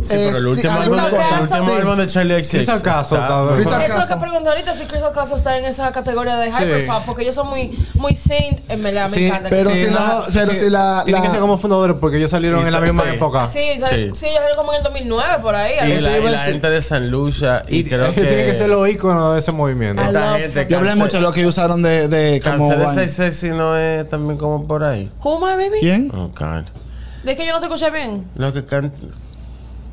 Sí, 0.00 0.14
Eh, 0.14 0.30
pero 0.32 0.38
el 0.38 0.42
sí, 0.44 0.50
último 0.50 0.72
álbum, 0.80 0.98
cosa, 0.98 1.36
el 1.36 1.42
último 1.42 1.64
sí. 1.64 1.70
álbum 1.72 1.96
de 1.96 2.06
Charlie 2.06 2.34
XCX 2.44 2.50
Chris 2.50 2.68
Acaso 2.70 3.14
está- 3.16 3.42
está- 3.42 3.54
Chris 3.54 3.66
Eso 3.66 3.76
es 3.80 3.88
lo 3.88 3.94
Acaso. 3.94 4.14
que 4.14 4.20
pregunto 4.20 4.50
ahorita 4.50 4.74
si 4.74 4.84
Crystal 4.86 5.12
Castle 5.12 5.36
está 5.36 5.58
en 5.58 5.64
esa 5.66 5.92
categoría 5.92 6.36
de 6.38 6.46
Sí. 6.46 6.62
hyperpop, 6.62 7.04
porque 7.04 7.22
ellos 7.22 7.34
son 7.34 7.48
muy, 7.50 7.70
muy 7.94 8.16
saint, 8.16 8.58
en 8.70 8.82
verdad, 8.82 9.08
me 9.10 9.16
Sí, 9.16 9.26
encanta. 9.26 9.50
pero 9.50 9.70
si 9.70 9.86
la- 9.90 10.24
pero 10.32 10.50
si 10.52 10.70
la- 10.70 11.02
Tienen 11.04 11.22
la- 11.22 11.26
que 11.28 11.32
ser 11.32 11.40
como 11.40 11.58
fundadores 11.58 11.96
porque 12.00 12.16
ellos 12.16 12.30
salieron 12.30 12.62
Y 12.62 12.66
en 12.66 12.72
la 12.72 12.80
misma 12.80 13.02
sí. 13.04 13.08
época. 13.10 13.46
Sí, 13.46 13.58
ellos 13.58 13.88
salieron 14.18 14.56
como 14.56 14.72
en 14.72 14.78
el 14.78 14.84
2009, 14.84 15.34
por 15.42 15.54
ahí. 15.54 15.72
Y 15.74 16.00
la, 16.00 16.38
gente 16.40 16.70
de 16.70 16.82
San 16.82 17.10
Lucia 17.10 17.64
y 17.68 17.84
creo 17.84 18.08
que... 18.14 18.22
tienen 18.22 18.46
que 18.46 18.54
ser 18.54 18.68
los 18.70 18.88
íconos 18.88 19.34
de 19.34 19.40
ese 19.40 19.52
movimiento. 19.52 20.02
Yo 20.68 20.78
hablé 20.78 20.94
mucho 20.96 21.18
de 21.18 21.22
lo 21.22 21.32
que 21.32 21.46
usaron 21.46 21.82
de, 21.82 22.08
de 22.08 22.40
como. 22.40 22.68
Cáncer 22.68 22.78
de 22.78 22.84
vaina. 22.86 23.02
66 23.02 23.52
no 23.54 23.76
es 23.76 24.08
también 24.08 24.38
como 24.38 24.66
por 24.66 24.82
ahí. 24.84 25.10
Who 25.22 25.38
I, 25.38 25.56
baby? 25.56 25.78
¿Quién? 25.80 26.10
Oh, 26.14 26.28
God. 26.28 26.64
De 27.24 27.36
que 27.36 27.46
yo 27.46 27.52
no 27.52 27.60
te 27.60 27.66
escuché 27.66 27.90
bien. 27.90 28.26
Lo 28.34 28.52
que 28.52 28.64
canta... 28.64 28.98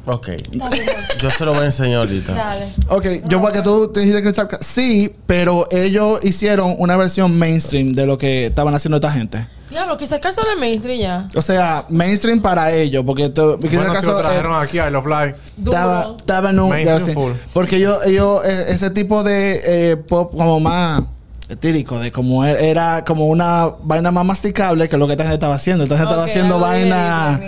Ok. 0.05 0.29
Dale, 0.53 0.81
Yo 1.21 1.29
se 1.29 1.45
lo 1.45 1.51
voy 1.53 1.61
a 1.61 1.65
enseñar 1.65 1.99
ahorita. 1.99 2.33
dale. 2.33 2.65
Ok, 2.89 3.05
yo 3.27 3.41
porque 3.41 3.61
tú 3.61 3.91
te 3.91 3.99
dijiste 3.99 4.21
Crystal 4.23 4.47
Cast. 4.47 4.63
Sí, 4.63 5.13
pero 5.27 5.67
ellos 5.71 6.23
hicieron 6.23 6.75
una 6.79 6.97
versión 6.97 7.37
mainstream 7.37 7.93
de 7.93 8.05
lo 8.05 8.17
que 8.17 8.45
estaban 8.47 8.73
haciendo 8.73 8.97
esta 8.97 9.11
gente. 9.11 9.45
Diablo, 9.69 9.97
que 9.97 10.07
se 10.07 10.19
casó 10.19 10.41
el 10.51 10.59
mainstream 10.59 10.99
ya. 10.99 11.29
O 11.35 11.43
sea, 11.43 11.85
mainstream 11.89 12.41
para 12.41 12.73
ellos, 12.73 13.03
porque 13.05 13.29
tú, 13.29 13.57
porque 13.61 13.75
en 13.75 13.83
Bueno, 13.83 13.93
el 13.93 14.01
si 14.01 14.07
lo 14.07 14.13
caso, 14.13 14.19
eh, 14.19 14.23
trajeron 14.23 14.55
aquí 14.63 14.79
a 14.79 14.89
Love 14.89 15.05
Live. 15.05 15.35
Estaba, 15.63 16.15
estaba 16.17 16.49
en 16.49 16.59
un 16.59 16.69
Mainstream 16.71 17.13
full. 17.13 17.31
porque 17.53 17.75
ellos, 17.75 17.99
ellos 18.07 18.41
eh, 18.45 18.65
ese 18.69 18.89
tipo 18.89 19.23
de 19.23 19.61
eh, 19.91 19.97
pop 19.97 20.31
como 20.35 20.59
más 20.59 21.03
etírico, 21.49 21.99
de 21.99 22.11
como 22.11 22.45
er- 22.45 22.61
era 22.61 23.03
como 23.03 23.25
una 23.25 23.65
vaina 23.83 24.11
más 24.11 24.23
masticable 24.25 24.87
que 24.87 24.97
lo 24.97 25.07
que 25.07 25.13
esta 25.13 25.23
gente 25.23 25.33
estaba 25.35 25.55
haciendo. 25.55 25.83
Esta 25.83 25.97
gente 25.97 26.09
estaba 26.11 26.25
haciendo 26.25 26.59
vaina. 26.59 27.39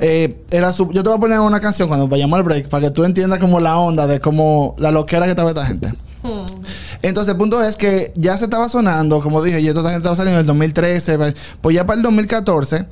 eh, 0.00 0.36
era 0.50 0.72
su- 0.72 0.92
yo 0.92 1.02
te 1.02 1.08
voy 1.08 1.16
a 1.16 1.20
poner 1.20 1.40
una 1.40 1.58
canción 1.60 1.88
cuando 1.88 2.06
vayamos 2.06 2.36
al 2.36 2.42
break 2.42 2.68
para 2.68 2.82
que 2.86 2.90
tú 2.90 3.04
entiendas 3.04 3.38
como 3.38 3.58
la 3.60 3.78
onda 3.78 4.06
de 4.06 4.20
como 4.20 4.74
la 4.78 4.90
loquera 4.90 5.24
que 5.24 5.30
estaba 5.30 5.48
esta 5.50 5.64
gente. 5.66 5.88
Hmm. 6.22 6.44
Entonces 7.02 7.32
el 7.32 7.38
punto 7.38 7.62
es 7.62 7.76
que 7.76 8.12
ya 8.16 8.36
se 8.36 8.44
estaba 8.44 8.68
sonando, 8.68 9.20
como 9.22 9.42
dije, 9.42 9.60
y 9.60 9.68
esto 9.68 9.80
también 9.82 9.98
estaba 9.98 10.16
saliendo 10.16 10.38
en 10.40 10.42
el 10.42 10.46
2013, 10.46 11.16
pues 11.60 11.74
ya 11.74 11.86
para 11.86 11.96
el 11.96 12.02
2014 12.02 12.84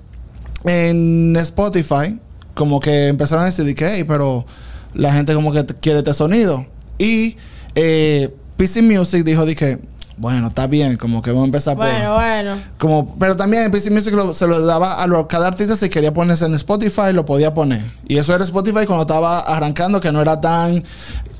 en 0.64 1.36
Spotify 1.36 2.18
como 2.54 2.80
que 2.80 3.08
empezaron 3.08 3.42
a 3.44 3.46
decir 3.46 3.74
que, 3.74 3.86
"Hey, 3.86 4.04
pero 4.06 4.46
la 4.94 5.12
gente 5.12 5.34
como 5.34 5.52
que 5.52 5.64
quiere 5.80 5.98
este 5.98 6.14
sonido. 6.14 6.64
Y 6.98 7.36
eh, 7.74 8.32
PC 8.56 8.82
Music 8.82 9.24
dijo, 9.24 9.44
dije, 9.44 9.78
bueno, 10.16 10.48
está 10.48 10.66
bien, 10.66 10.96
como 10.96 11.20
que 11.22 11.30
vamos 11.30 11.44
a 11.44 11.46
empezar 11.46 11.76
por... 11.76 11.86
Bueno, 11.86 12.14
bueno. 12.14 12.56
Como, 12.78 13.16
pero 13.18 13.36
también 13.36 13.70
PC 13.70 13.90
Music 13.90 14.14
lo- 14.14 14.32
se 14.34 14.46
lo 14.46 14.64
daba 14.64 15.02
a 15.02 15.06
lo- 15.06 15.26
cada 15.28 15.48
artista 15.48 15.76
si 15.76 15.88
quería 15.88 16.12
ponerse 16.14 16.44
en 16.46 16.54
Spotify, 16.54 17.12
lo 17.12 17.24
podía 17.24 17.52
poner. 17.54 17.82
Y 18.06 18.18
eso 18.18 18.34
era 18.34 18.44
Spotify 18.44 18.86
cuando 18.86 19.02
estaba 19.02 19.40
arrancando, 19.40 20.00
que 20.00 20.12
no 20.12 20.20
era 20.20 20.40
tan 20.40 20.82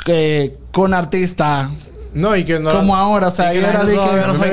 eh, 0.07 0.57
con 0.73 0.93
artista 0.93 1.71
No, 2.13 2.37
y 2.37 2.45
que 2.45 2.59
no. 2.59 2.71
como 2.73 2.95
ahora. 2.95 3.29
O 3.29 3.31
sea, 3.31 3.49
ahí 3.49 3.59
era 3.59 3.85
de 3.85 3.93
que. 3.95 4.27
no 4.27 4.35
Me? 4.35 4.49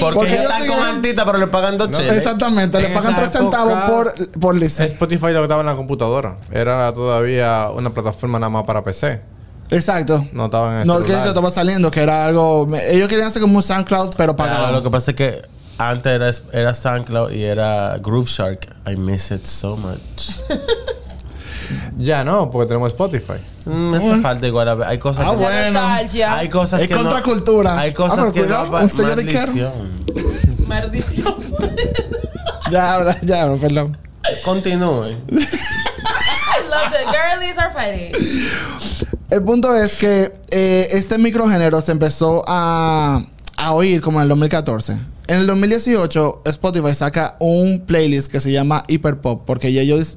Porque, 0.00 0.14
Porque 0.16 0.34
ellos 0.34 0.50
están 0.52 0.66
con 0.68 0.78
artistas, 0.96 1.24
pero 1.24 1.38
le 1.38 1.46
pagan 1.48 1.78
dos 1.78 1.90
cheles. 1.90 2.12
Exactamente, 2.18 2.80
le 2.80 2.88
pagan 2.90 3.14
3 3.14 3.30
centavos 3.30 3.82
por, 3.90 4.30
por 4.40 4.54
listen. 4.54 4.86
Spotify 4.86 5.26
lo 5.32 5.38
que 5.40 5.42
estaba 5.42 5.60
en 5.60 5.66
la 5.66 5.76
computadora. 5.76 6.36
Era 6.50 6.92
todavía 6.92 7.68
una 7.74 7.90
plataforma 7.90 8.38
nada 8.38 8.50
más 8.50 8.64
para 8.64 8.82
PC. 8.84 9.20
Exacto. 9.70 10.26
No 10.32 10.46
estaba 10.46 10.74
en 10.74 10.80
el 10.82 10.86
No, 10.86 10.94
que 10.94 10.98
es 11.00 11.04
que 11.06 11.12
celular. 11.12 11.28
estaba 11.28 11.50
saliendo, 11.50 11.90
que 11.90 12.00
era 12.00 12.24
algo. 12.26 12.68
Ellos 12.88 13.08
querían 13.08 13.28
hacer 13.28 13.42
como 13.42 13.56
un 13.56 13.62
SoundCloud, 13.62 14.14
pero 14.16 14.36
pagado. 14.36 14.72
lo 14.72 14.82
que 14.82 14.90
pasa 14.90 15.10
es 15.12 15.16
que 15.16 15.42
antes 15.78 16.12
era, 16.12 16.30
era 16.52 16.74
SoundCloud 16.74 17.32
y 17.32 17.44
era 17.44 17.96
Groove 18.00 18.28
Shark. 18.28 18.68
I 18.86 18.96
miss 18.96 19.30
it 19.30 19.44
so 19.46 19.76
much. 19.76 19.98
Ya 21.96 22.24
no, 22.24 22.50
porque 22.50 22.68
tenemos 22.68 22.92
Spotify. 22.92 23.40
Mm, 23.64 23.70
me 23.90 23.96
hace 23.96 24.20
falta 24.20 24.46
igual. 24.46 24.68
a 24.68 24.74
ver, 24.74 24.88
Hay 24.88 24.98
cosas 24.98 25.24
Ah, 25.26 25.30
que 25.30 25.36
bueno. 25.36 25.80
nostalgia. 25.80 26.34
Hay 26.36 26.48
cosas 26.50 26.82
Es 26.82 26.88
que 26.88 26.94
no- 26.94 27.00
contracultura. 27.04 27.78
Hay 27.78 27.90
Ah, 27.90 27.94
cosas 27.94 28.18
pero 28.18 28.32
que 28.34 28.40
cuidado, 28.40 28.66
no 28.66 28.78
un 28.80 28.88
sello 28.88 29.16
de 29.16 29.24
maldición. 29.24 29.72
Maldición. 30.68 31.34
Ya, 32.70 32.94
habla, 32.94 33.18
ya, 33.22 33.42
habla, 33.42 33.56
perdón. 33.58 33.96
Continúen. 34.44 35.22
I 35.30 36.62
love 36.68 36.90
the 36.90 37.04
girlies 37.12 37.58
are 37.58 37.70
fighting. 37.72 38.12
El 39.34 39.42
punto 39.42 39.74
es 39.74 39.96
que 39.96 40.32
eh, 40.52 40.88
este 40.92 41.18
microgénero 41.18 41.80
se 41.80 41.90
empezó 41.90 42.44
a, 42.46 43.20
a 43.56 43.72
oír 43.72 44.00
como 44.00 44.18
en 44.18 44.22
el 44.24 44.28
2014. 44.28 44.96
En 45.26 45.38
el 45.38 45.46
2018, 45.48 46.42
Spotify 46.44 46.94
saca 46.94 47.34
un 47.40 47.80
playlist 47.84 48.30
que 48.30 48.38
se 48.38 48.52
llama 48.52 48.84
Hyperpop, 48.86 49.44
porque 49.44 49.72
ya 49.72 49.80
ellos, 49.80 50.16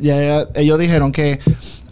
ellos 0.53 0.77
dijeron 0.80 1.12
que 1.12 1.39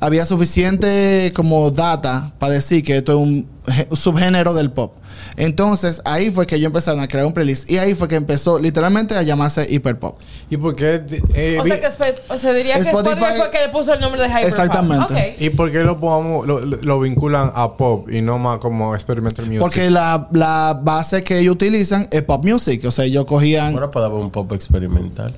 había 0.01 0.25
suficiente 0.27 1.31
como 1.35 1.71
data 1.71 2.33
para 2.37 2.53
decir 2.53 2.83
que 2.83 2.97
esto 2.97 3.13
es 3.13 3.17
un 3.17 3.47
gé- 3.65 3.95
subgénero 3.95 4.53
del 4.53 4.71
pop. 4.71 4.93
Entonces, 5.37 6.01
ahí 6.05 6.31
fue 6.31 6.47
que 6.47 6.55
ellos 6.55 6.67
empezaron 6.67 7.01
a 7.01 7.07
crear 7.07 7.25
un 7.25 7.33
playlist 7.33 7.69
y 7.69 7.77
ahí 7.77 7.93
fue 7.93 8.07
que 8.07 8.15
empezó 8.15 8.57
literalmente 8.59 9.15
a 9.15 9.21
llamarse 9.21 9.65
Hyperpop. 9.69 10.17
¿Y 10.49 10.57
por 10.57 10.75
qué? 10.75 11.01
eh, 11.35 11.57
O 11.59 11.63
vi- 11.63 11.69
sea 11.71 11.79
que 11.79 11.87
Sp- 11.91 12.19
o 12.29 12.37
sea, 12.37 12.53
diría 12.53 12.75
que 12.75 12.81
Spotify- 12.81 13.13
Spotify 13.13 13.37
fue 13.39 13.51
que 13.51 13.59
le 13.59 13.69
puso 13.69 13.93
el 13.93 13.99
nombre 13.99 14.21
de 14.21 14.27
Hyperpop. 14.27 14.47
Exactamente. 14.47 15.35
¿Y 15.39 15.49
por 15.49 15.71
qué 15.71 15.83
lo, 15.83 15.99
podamos- 15.99 16.45
lo, 16.47 16.59
lo- 16.61 16.77
lo 16.81 16.99
vinculan 16.99 17.51
a 17.53 17.75
pop 17.75 18.09
y 18.09 18.21
no 18.21 18.37
más 18.37 18.59
como 18.59 18.93
experimental 18.95 19.45
music? 19.45 19.59
Porque 19.61 19.89
la, 19.89 20.27
la 20.31 20.79
base 20.81 21.23
que 21.23 21.39
ellos 21.39 21.55
utilizan 21.55 22.07
es 22.11 22.21
pop 22.23 22.45
music. 22.45 22.85
O 22.85 22.91
sea, 22.91 23.05
ellos 23.05 23.25
cogían. 23.25 23.73
Ahora 23.73 23.91
puede 23.91 24.05
haber 24.05 24.19
un 24.19 24.31
pop 24.31 24.51
experimental. 24.53 25.33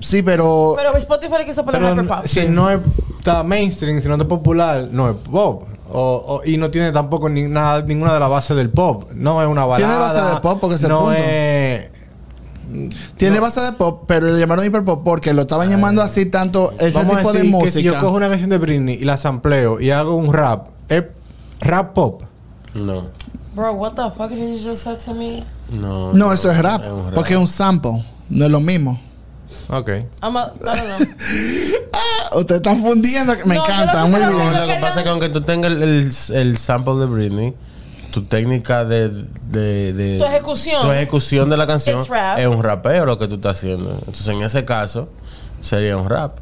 Sí, 0.00 0.22
pero. 0.22 0.74
Pero 0.76 0.96
Spotify 0.96 1.44
quiso 1.44 1.64
poner 1.64 1.82
Hyperpop. 1.82 2.26
si 2.26 2.46
no 2.48 2.70
es 2.70 2.80
está 3.18 3.42
mainstream, 3.44 4.02
si 4.02 4.08
no 4.08 4.16
es 4.16 4.24
popular, 4.24 4.88
no 4.90 5.10
es 5.10 5.16
pop. 5.30 5.68
O, 5.94 6.40
o- 6.42 6.44
y 6.48 6.56
no 6.56 6.70
tiene 6.70 6.90
tampoco 6.90 7.28
ni, 7.28 7.42
nada, 7.42 7.82
ninguna 7.82 8.14
de 8.14 8.20
las 8.20 8.30
bases 8.30 8.56
del 8.56 8.70
pop. 8.70 9.10
No 9.14 9.42
es 9.42 9.48
una 9.48 9.66
balada. 9.66 9.86
Tiene 9.86 10.00
base 10.00 10.34
de 10.34 10.40
pop 10.40 10.58
porque 10.60 10.76
es 10.76 10.82
el 10.84 10.88
no 10.88 11.00
punto. 11.00 11.14
es... 11.18 11.90
Tiene 13.16 13.38
base 13.40 13.60
de 13.60 13.72
pop, 13.72 14.04
pero 14.06 14.28
le 14.28 14.38
llamaron 14.38 14.64
hiperpop 14.64 15.04
porque 15.04 15.34
lo 15.34 15.42
estaban 15.42 15.68
llamando 15.68 16.02
así 16.02 16.26
tanto 16.26 16.72
ese 16.78 16.92
Vamos 16.92 17.16
tipo 17.18 17.28
a 17.28 17.32
de 17.34 17.44
música. 17.44 17.64
que 17.66 17.78
si 17.78 17.82
yo 17.82 17.98
cojo 17.98 18.16
una 18.16 18.28
canción 18.28 18.48
de 18.48 18.56
Britney 18.56 18.94
y 18.94 19.04
la 19.04 19.18
sampleo 19.18 19.78
y 19.80 19.90
hago 19.90 20.14
un 20.16 20.32
rap, 20.32 20.68
¿es 20.88 21.04
rap 21.60 21.92
pop? 21.92 22.22
No. 22.74 22.94
Bro, 23.54 23.72
what 23.74 23.92
the 23.92 24.10
fuck 24.16 24.30
did 24.30 24.38
you 24.38 24.70
just 24.70 24.84
say 24.84 24.96
to 25.04 25.12
me? 25.12 25.44
No. 25.70 26.14
No, 26.14 26.32
eso 26.32 26.50
es 26.50 26.56
rap, 26.62 26.82
un 26.90 27.04
rap. 27.06 27.14
porque 27.14 27.34
es 27.34 27.40
un 27.40 27.46
sample, 27.48 28.02
no 28.30 28.46
es 28.46 28.50
lo 28.50 28.60
mismo. 28.60 28.98
Ok. 29.74 29.88
I'm 30.22 30.36
a, 30.36 30.52
I 30.54 30.64
don't 30.64 30.86
know. 30.86 31.08
Ah, 31.94 32.36
ustedes 32.36 32.60
están 32.60 32.80
fundiendo, 32.82 33.34
me 33.46 33.54
No, 33.54 33.62
encanta, 33.64 34.02
lo 34.02 34.08
muy 34.08 34.20
que 34.20 34.26
bien. 34.28 34.38
Lo 34.52 34.60
que 34.60 34.66
quería- 34.66 34.80
pasa 34.80 34.98
es 34.98 35.02
que 35.04 35.08
aunque 35.10 35.28
tú 35.30 35.40
tengas 35.40 35.72
el, 35.72 35.82
el, 35.82 36.12
el 36.34 36.58
sample 36.58 36.94
de 36.96 37.06
Britney, 37.06 37.54
tu 38.10 38.24
técnica 38.24 38.84
de, 38.84 39.08
de, 39.08 39.92
de- 39.94 40.18
Tu 40.18 40.24
ejecución. 40.24 40.82
tu 40.82 40.92
ejecución 40.92 41.48
de 41.48 41.56
la 41.56 41.66
canción 41.66 42.00
es 42.00 42.46
un 42.46 42.62
rapeo 42.62 43.06
lo 43.06 43.18
que 43.18 43.26
tú 43.28 43.36
estás 43.36 43.56
haciendo. 43.56 43.92
Entonces, 44.00 44.28
en 44.28 44.42
ese 44.42 44.64
caso, 44.66 45.08
sería 45.62 45.96
un 45.96 46.08
rap. 46.08 46.38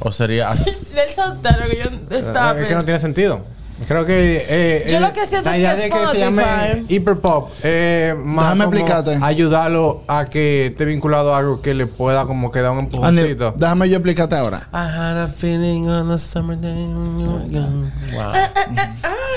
O 0.00 0.12
sería. 0.12 0.48
Del 0.94 1.10
soltero 1.14 1.68
que 1.68 1.82
yo 1.82 2.16
estaba. 2.16 2.60
es 2.60 2.68
que 2.68 2.74
no 2.76 2.82
tiene 2.82 3.00
sentido. 3.00 3.40
Creo 3.86 4.04
que. 4.04 4.44
eh, 4.48 4.86
Yo 4.90 5.00
lo 5.00 5.12
que 5.12 5.26
siento 5.26 5.48
la 5.50 5.56
es 5.56 5.80
que 5.80 5.84
de 5.84 5.90
que 5.90 6.08
se 6.12 6.18
llame 6.18 6.84
hiperpop 6.88 7.50
eh, 7.62 8.14
más 8.16 8.54
Déjame 8.56 8.64
explicarte. 8.76 9.18
ayudarlo 9.22 10.02
a 10.08 10.26
que 10.26 10.66
esté 10.66 10.84
vinculado 10.84 11.34
a 11.34 11.38
algo 11.38 11.60
que 11.62 11.74
le 11.74 11.86
pueda 11.86 12.26
como 12.26 12.50
que 12.50 12.60
dar 12.60 12.72
un 12.72 12.78
Andy, 12.80 12.96
empujoncito. 12.96 13.54
déjame 13.56 13.88
yo 13.88 13.96
explicarte 13.96 14.34
ahora. 14.34 14.58
I 14.72 14.76
had 14.76 15.16
a 15.22 15.28
feeling 15.28 15.88
on 15.88 16.10
a 16.10 16.18
summer 16.18 16.56
day 16.56 16.72
when 16.72 17.20
you 17.20 17.30
were 17.30 17.48
young. 17.48 17.90
Wow. 18.12 18.32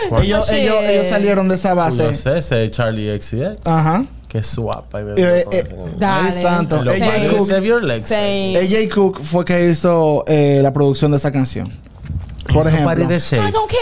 That's 0.09 0.23
Ellos, 0.23 0.51
ellos, 0.51 0.75
ellos 0.83 1.07
salieron 1.07 1.47
de 1.47 1.55
esa 1.55 1.69
Yo 1.69 1.75
base. 1.75 2.15
sé, 2.15 2.37
ese 2.39 2.65
es 2.65 2.71
Charlie 2.71 3.15
XCX. 3.21 3.65
Ajá. 3.65 4.03
Que 4.27 4.43
suapa. 4.43 5.01
Y 5.01 5.05
Eh, 5.17 5.45
eh. 5.51 5.63
Dale. 5.97 6.29
Ay, 6.33 6.41
santo. 6.41 6.77
AJ 6.77 7.29
Cook, 8.89 8.93
Cook 8.93 9.21
fue 9.23 9.45
que 9.45 9.69
hizo 9.69 10.23
eh, 10.27 10.59
la 10.63 10.73
producción 10.73 11.11
de 11.11 11.17
esa 11.17 11.31
canción. 11.31 11.71
Por 12.53 12.67
ejemplo. 12.67 12.85
I 13.47 13.51
don't 13.51 13.69
care. 13.69 13.81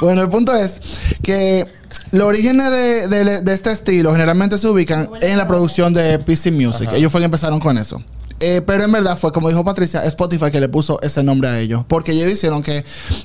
Bueno, 0.00 0.22
el 0.22 0.28
punto 0.28 0.54
es 0.54 0.80
que 1.22 1.66
los 2.10 2.26
orígenes 2.26 2.70
de, 2.70 3.06
de- 3.08 3.40
de 3.42 3.52
este 3.54 3.70
estilo 3.70 4.12
generalmente 4.12 4.58
se 4.58 4.66
ubican 4.68 5.08
en 5.20 5.36
la 5.38 5.46
producción 5.46 5.92
de 5.92 6.18
PC 6.18 6.50
Music. 6.50 6.90
Ellos 6.92 7.12
fue 7.12 7.20
que 7.20 7.26
empezaron 7.26 7.60
con 7.60 7.78
eso. 7.78 8.02
Eh, 8.42 8.62
pero 8.66 8.84
en 8.84 8.90
verdad 8.92 9.18
fue, 9.18 9.32
como 9.32 9.48
dijo 9.50 9.62
Patricia, 9.64 10.02
Spotify 10.04 10.50
que 10.50 10.60
le 10.60 10.68
puso 10.70 10.98
ese 11.02 11.22
nombre 11.22 11.48
a 11.50 11.58
ellos. 11.60 11.84
Porque 11.86 12.12
ellos 12.12 12.28
hicieron 12.30 12.62
que 12.62 12.82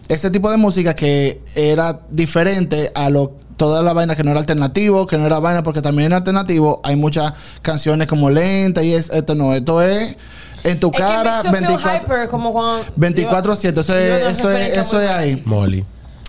ese 0.09 0.29
tipo 0.29 0.51
de 0.51 0.57
música 0.57 0.93
que 0.93 1.41
era 1.55 2.01
diferente 2.09 2.91
a 2.93 3.09
lo 3.09 3.33
toda 3.55 3.81
la 3.81 3.93
vaina 3.93 4.17
que 4.17 4.23
no 4.25 4.31
era 4.31 4.41
alternativo, 4.41 5.07
que 5.07 5.17
no 5.17 5.25
era 5.25 5.39
vaina, 5.39 5.63
porque 5.63 5.81
también 5.81 6.07
en 6.07 6.13
alternativo 6.13 6.81
hay 6.83 6.97
muchas 6.97 7.31
canciones 7.61 8.09
como 8.09 8.29
lentas 8.29 8.83
y 8.83 8.93
es, 8.93 9.09
esto 9.11 9.33
no, 9.33 9.53
esto 9.53 9.81
es 9.81 10.17
en 10.65 10.79
tu 10.79 10.91
cara 10.91 11.43
makes 11.43 11.45
you 11.45 11.51
feel 11.51 11.77
24 11.77 12.05
hyper, 12.05 12.29
como 12.29 12.51
cuando... 12.51 12.83
24/7, 12.97 13.79
eso 13.79 13.95
es, 14.51 14.77
eso 14.77 15.01
es 15.01 15.09
ahí. 15.09 15.41
Molly. 15.45 15.85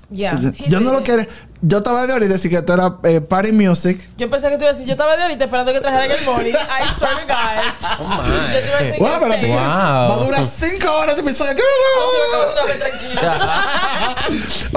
Yeah. 0.09 0.39
Yo 0.69 0.79
no 0.81 0.93
lo 0.93 1.03
quiero. 1.03 1.25
Yo 1.63 1.79
estaba 1.79 2.07
de 2.07 2.13
ahorita 2.13 2.35
decir 2.35 2.49
que 2.51 2.59
esto 2.59 2.75
era 2.75 2.97
eh, 3.03 3.21
party 3.21 3.51
music. 3.51 3.99
Yo 4.17 4.31
pensé 4.31 4.49
que 4.51 4.57
te 4.57 4.63
iba 4.63 4.71
a 4.71 4.73
decir, 4.73 4.87
yo 4.87 4.93
estaba 4.93 5.17
de 5.17 5.23
ahorita 5.25 5.45
esperando 5.47 5.73
que 5.73 5.81
trajeran 5.81 6.09
el 6.11 6.25
morning. 6.25 6.53
I 6.53 6.99
swear 6.99 7.17
to 7.17 7.27
God. 7.27 7.97
Oh, 7.99 8.05
my. 8.09 8.17
Yo 8.55 8.61
te 8.61 8.69
iba 8.69 8.79
a 8.79 8.83
decir 8.83 9.01
Wow, 9.01 9.09
que 9.15 9.19
pero 9.21 9.35
sí. 9.35 9.41
te- 9.41 9.47
Wow. 9.49 9.57
va 9.57 10.15
a 10.15 10.25
durar 10.25 10.47
5 10.47 10.93
horas 10.93 11.17
de 11.17 11.23
episodio. 11.23 11.55
Vamos 11.97 12.15
a 12.15 12.29
acabar 12.29 12.67
de 12.67 12.73
vez, 12.73 12.79
tranquila. 12.79 14.17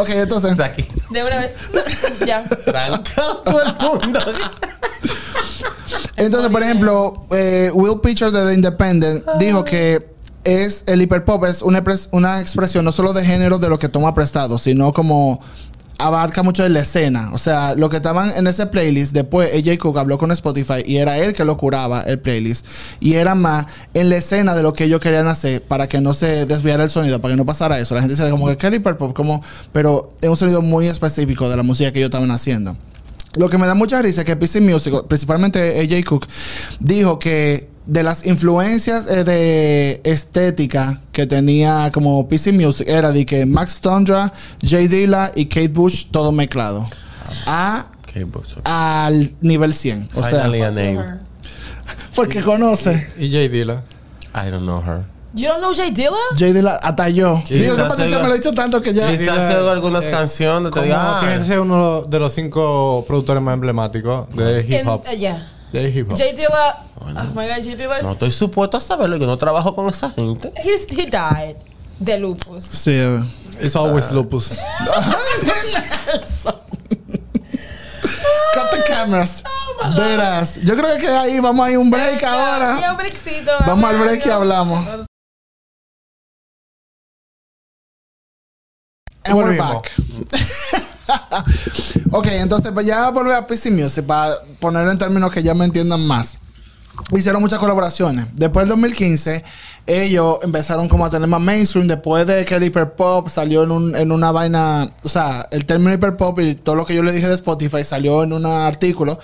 ok, 0.02 0.10
entonces. 0.10 0.60
Aquí. 0.60 0.86
De 1.12 1.24
una 1.24 1.38
vez. 1.38 1.52
ya. 2.26 2.44
Trancado 2.66 3.38
todo 3.40 3.62
el 3.62 3.74
mundo. 3.76 4.20
Entonces, 6.18 6.50
por 6.52 6.64
ejemplo, 6.64 7.26
eh, 7.32 7.72
Will 7.74 8.00
Pitcher 8.02 8.32
de 8.32 8.46
The 8.48 8.54
Independent 8.54 9.26
dijo 9.38 9.64
que 9.64 10.10
es 10.50 10.84
el 10.88 11.02
hiperpop 11.02 11.46
es 11.46 11.62
una, 11.62 11.84
una 12.12 12.42
expresión 12.42 12.86
no 12.86 12.92
solo 12.92 13.14
de 13.14 13.26
género 13.26 13.60
de 13.60 13.70
lo 13.70 13.80
que 13.80 13.90
toma 13.90 14.14
prestado, 14.14 14.58
sino 14.58 14.94
como 14.94 15.40
abarca 16.00 16.44
mucho 16.44 16.64
de 16.64 16.70
la 16.70 16.80
escena. 16.80 17.30
O 17.34 17.38
sea, 17.38 17.76
lo 17.76 17.90
que 17.90 17.98
estaban 17.98 18.32
en 18.36 18.48
ese 18.48 18.66
playlist, 18.66 19.14
después 19.14 19.52
AJ 19.54 19.78
Cook 19.78 19.98
habló 19.98 20.18
con 20.18 20.32
Spotify 20.32 20.82
y 20.86 20.98
era 20.98 21.20
él 21.20 21.34
que 21.34 21.46
lo 21.46 21.58
curaba 21.58 22.02
el 22.02 22.20
playlist. 22.20 22.66
Y 23.00 23.14
era 23.14 23.36
más 23.36 23.66
en 23.94 24.10
la 24.10 24.16
escena 24.16 24.56
de 24.56 24.64
lo 24.64 24.74
que 24.74 24.86
ellos 24.86 25.02
querían 25.02 25.28
hacer 25.28 25.62
para 25.62 25.88
que 25.88 26.02
no 26.02 26.14
se 26.14 26.46
desviara 26.46 26.84
el 26.84 26.90
sonido, 26.90 27.22
para 27.22 27.34
que 27.34 27.38
no 27.38 27.46
pasara 27.46 27.80
eso. 27.80 27.94
La 27.94 28.02
gente 28.02 28.16
dice 28.16 28.30
como 28.32 28.48
que 28.48 28.58
Kelly 28.58 28.80
Pop, 28.80 29.14
como, 29.14 29.44
pero 29.72 30.14
es 30.22 30.30
un 30.30 30.38
sonido 30.38 30.62
muy 30.62 30.88
específico 30.88 31.50
de 31.50 31.58
la 31.58 31.64
música 31.64 31.92
que 31.92 32.00
ellos 32.00 32.08
estaban 32.08 32.32
haciendo. 32.32 32.78
Lo 33.36 33.50
que 33.50 33.58
me 33.58 33.68
da 33.68 33.76
mucha 33.76 34.02
risa 34.02 34.22
es 34.22 34.26
que 34.26 34.36
PC 34.36 34.62
Music, 34.62 34.94
principalmente 35.08 35.80
AJ 35.82 36.04
Cook, 36.06 36.28
dijo 36.80 37.20
que 37.20 37.70
de 37.86 38.04
las 38.04 38.26
influencias 38.26 39.08
eh, 39.10 39.24
de 39.24 40.02
estética 40.04 41.02
que 41.12 41.26
tenía 41.26 41.92
como 41.92 42.28
PC 42.28 42.52
Music 42.54 42.88
era 42.88 43.12
de 43.12 43.26
que 43.26 43.46
Max 43.46 43.82
Tundra, 43.82 44.32
Jay 44.64 44.88
Dilla 44.88 45.32
y 45.36 45.46
Kate 45.46 45.70
Bush 45.70 46.08
todo 46.12 46.32
mezclado. 46.32 46.86
A 47.46 47.86
Qué 48.12 48.24
buzo. 48.24 48.62
al 48.64 49.36
nivel 49.42 49.74
100. 49.74 50.10
O 50.16 50.24
sea, 50.24 50.46
Finally 50.46 50.62
a 50.62 50.72
name. 50.72 51.06
porque 52.16 52.42
conoce. 52.42 53.08
Y 53.18 53.30
J. 53.32 53.50
Dilla. 53.50 53.84
I 54.34 54.50
don't 54.50 54.64
know 54.64 54.82
her. 54.82 55.04
You 55.34 55.48
don't 55.48 55.60
know 55.60 55.74
Jay 55.74 55.92
Dilla? 55.92 56.10
Jay 56.38 56.54
Dilla 56.54 56.76
hasta 56.82 57.08
yo. 57.10 57.42
Y 57.50 57.54
Digo, 57.60 57.76
que 57.76 57.82
quizás 57.84 57.90
Patricia 57.90 58.18
me 58.20 58.26
lo 58.28 58.32
ha 58.32 58.36
dicho 58.36 58.52
tanto 58.54 58.82
que 58.82 58.94
ya. 58.94 59.12
Y- 59.14 59.18
Quizás 59.18 59.38
hace 59.38 59.54
algunas 59.54 60.06
canciones, 60.06 60.72
te 60.72 60.82
diga, 60.82 61.18
ah. 61.18 61.20
tiene 61.20 61.40
que 61.40 61.46
ser 61.48 61.60
uno 61.60 62.02
de 62.02 62.20
los 62.20 62.34
cinco 62.34 63.04
productores 63.08 63.42
más 63.44 63.54
emblemáticos 63.54 64.28
de 64.36 64.62
hip 64.62 64.72
En- 64.74 64.88
hop. 64.88 65.04
eh, 65.08 65.18
yeah. 65.18 65.48
De 65.72 65.88
hip 65.90 66.12
hop. 66.12 66.18
Jay 66.18 66.34
Dilla. 66.34 66.84
Oh 67.00 67.06
my 67.36 67.46
God, 67.48 67.64
Jay 67.64 67.76
Dilla. 67.76 68.02
No 68.02 68.14
estoy 68.14 68.32
supuesto 68.32 68.78
a 68.78 68.82
saberlo, 68.82 69.18
yo 69.18 69.28
no 69.28 69.38
trabajo 69.38 69.76
con 69.76 69.88
esa 69.88 70.10
gente. 70.10 70.52
He's, 70.64 70.88
he 70.90 71.06
died 71.06 71.58
de 72.00 72.18
lupus. 72.18 72.64
Sí, 72.64 72.92
eh. 72.94 73.24
It's 73.62 73.76
always 73.76 74.10
lupus. 74.12 74.54
Cut 78.54 78.72
the 78.72 78.84
cameras. 78.88 79.44
Veras. 79.96 80.60
Yo 80.64 80.76
creo 80.76 80.98
que 80.98 81.08
ahí 81.08 81.40
vamos 81.40 81.68
a 81.68 81.72
ir 81.72 81.78
un 81.78 81.90
break 81.92 82.22
Y 82.22 82.26
ahora. 82.26 82.92
un 82.92 82.98
breakcito. 82.98 83.52
Vamos 83.68 83.90
al 83.90 83.98
break 83.98 84.26
y 84.26 84.30
hablamos. 84.30 85.08
And 89.26 89.38
we're 89.38 89.58
back. 89.58 89.92
ok, 92.12 92.28
entonces 92.28 92.72
pues 92.74 92.86
ya 92.86 93.10
volver 93.12 93.34
a 93.34 93.46
PC 93.48 93.72
Music 93.72 94.06
para 94.06 94.34
ponerlo 94.60 94.92
en 94.92 94.98
términos 94.98 95.32
que 95.32 95.44
ya 95.44 95.54
me 95.54 95.66
entiendan 95.66 96.06
más. 96.06 96.38
Hicieron 97.16 97.42
muchas 97.42 97.60
colaboraciones. 97.60 98.26
Después 98.36 98.64
del 98.66 98.70
2015, 98.72 99.42
ellos 99.88 100.38
empezaron 100.44 100.90
como 100.90 101.06
a 101.06 101.10
tener 101.10 101.30
más 101.30 101.40
mainstream. 101.40 101.88
Después 101.88 102.28
de 102.28 102.44
que 102.44 102.56
el 102.56 102.64
hiperpop 102.66 103.30
salió 103.30 103.64
en, 103.64 103.72
un- 103.72 103.96
en 103.96 104.12
una 104.12 104.32
vaina, 104.34 104.90
o 105.04 105.10
sea, 105.10 105.48
el 105.52 105.64
término 105.66 105.94
hiperpop 105.94 106.38
y 106.42 106.56
todo 106.56 106.76
lo 106.76 106.86
que 106.86 106.94
yo 106.96 107.02
le 107.02 107.14
dije 107.14 107.28
de 107.30 107.36
Spotify 107.36 107.86
salió 107.86 108.24
en 108.24 108.34
un 108.34 108.46
artículo 108.46 109.18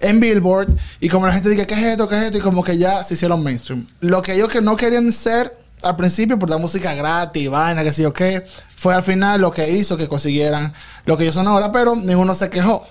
en 0.00 0.20
Billboard. 0.20 0.68
Y 1.00 1.08
como 1.08 1.26
la 1.26 1.32
gente 1.32 1.48
dice, 1.48 1.66
¿qué 1.66 1.72
es 1.74 1.80
esto? 1.82 2.06
¿Qué 2.06 2.16
es 2.18 2.22
esto? 2.24 2.36
Y 2.38 2.42
como 2.42 2.62
que 2.62 2.76
ya 2.76 3.02
se 3.02 3.14
hicieron 3.14 3.42
mainstream. 3.42 3.86
Lo 4.00 4.20
que 4.20 4.34
ellos 4.34 4.50
que 4.50 4.60
no 4.60 4.76
querían 4.76 5.10
ser 5.10 5.50
al 5.82 5.96
principio 5.96 6.38
por 6.38 6.48
la 6.50 6.58
música 6.58 6.94
gratis, 6.94 7.48
vaina, 7.50 7.82
que 7.82 7.92
sé 7.92 8.02
yo 8.02 8.12
qué, 8.12 8.42
fue 8.74 8.94
al 8.94 9.02
final 9.02 9.40
lo 9.40 9.50
que 9.50 9.70
hizo 9.70 9.96
que 9.96 10.08
consiguieran 10.08 10.72
lo 11.06 11.16
que 11.16 11.24
ellos 11.24 11.34
son 11.34 11.46
ahora, 11.48 11.72
pero 11.72 11.94
ninguno 11.96 12.34
se 12.34 12.48
quejó. 12.50 12.86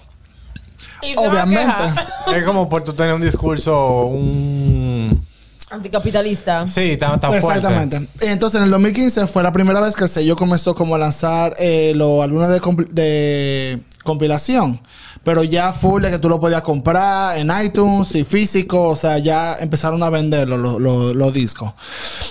Y 1.02 1.14
se 1.14 1.18
Obviamente. 1.20 1.74
quejar. 1.84 2.08
es 2.36 2.44
como 2.44 2.70
por 2.70 2.84
tú 2.84 2.94
tener 2.94 3.14
un 3.14 3.22
discurso, 3.22 4.06
un... 4.06 5.26
Anticapitalista. 5.72 6.68
Sí, 6.68 6.98
tan, 6.98 7.20
tan 7.20 7.32
fuerte. 7.40 7.66
Exactamente. 7.66 8.10
Entonces, 8.20 8.58
en 8.58 8.66
el 8.66 8.72
2015 8.72 9.26
fue 9.28 9.42
la 9.42 9.54
primera 9.54 9.80
vez 9.80 9.96
que 9.96 10.04
el 10.04 10.10
sello 10.10 10.36
comenzó 10.36 10.76
como 10.76 10.96
a 10.96 10.98
lanzar 10.98 11.56
eh, 11.60 11.94
los 11.96 12.22
álbumes 12.22 12.50
de, 12.50 12.60
compil- 12.62 12.90
de 12.90 13.82
compilación. 14.04 14.82
Pero 15.24 15.44
ya 15.44 15.72
full 15.72 16.02
de 16.02 16.10
que 16.10 16.18
tú 16.20 16.30
lo 16.30 16.40
podías 16.40 16.64
comprar 16.64 17.38
en 17.38 17.52
iTunes 17.64 18.16
y 18.16 18.24
físico. 18.24 18.90
O 18.90 18.96
sea, 18.96 19.20
ya 19.20 19.56
empezaron 19.60 20.02
a 20.04 20.10
venderlo 20.10 20.58
los, 20.58 20.80
los- 20.82 21.16
los 21.16 21.34
discos. 21.34 21.72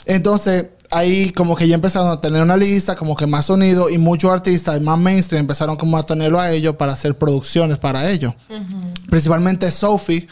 Entonces, 0.07 0.70
ahí 0.90 1.31
como 1.31 1.55
que 1.55 1.68
ya 1.68 1.76
empezaron 1.76 2.09
a 2.11 2.20
tener 2.20 2.42
una 2.42 2.57
lista, 2.57 2.96
como 2.96 3.14
que 3.14 3.26
más 3.29 3.46
sonido 3.46 3.90
y 3.90 3.98
muchos 3.98 4.31
artistas 4.33 4.76
y 4.76 4.81
más 4.81 4.98
mainstream 4.98 5.42
empezaron 5.42 5.76
como 5.76 5.96
a 5.98 6.03
tenerlo 6.05 6.40
a 6.40 6.50
ellos 6.50 6.74
para 6.76 6.92
hacer 6.92 7.16
producciones 7.16 7.79
para 7.79 8.11
ellos. 8.11 8.35
Principalmente 9.09 9.70
Sophie, 9.70 10.26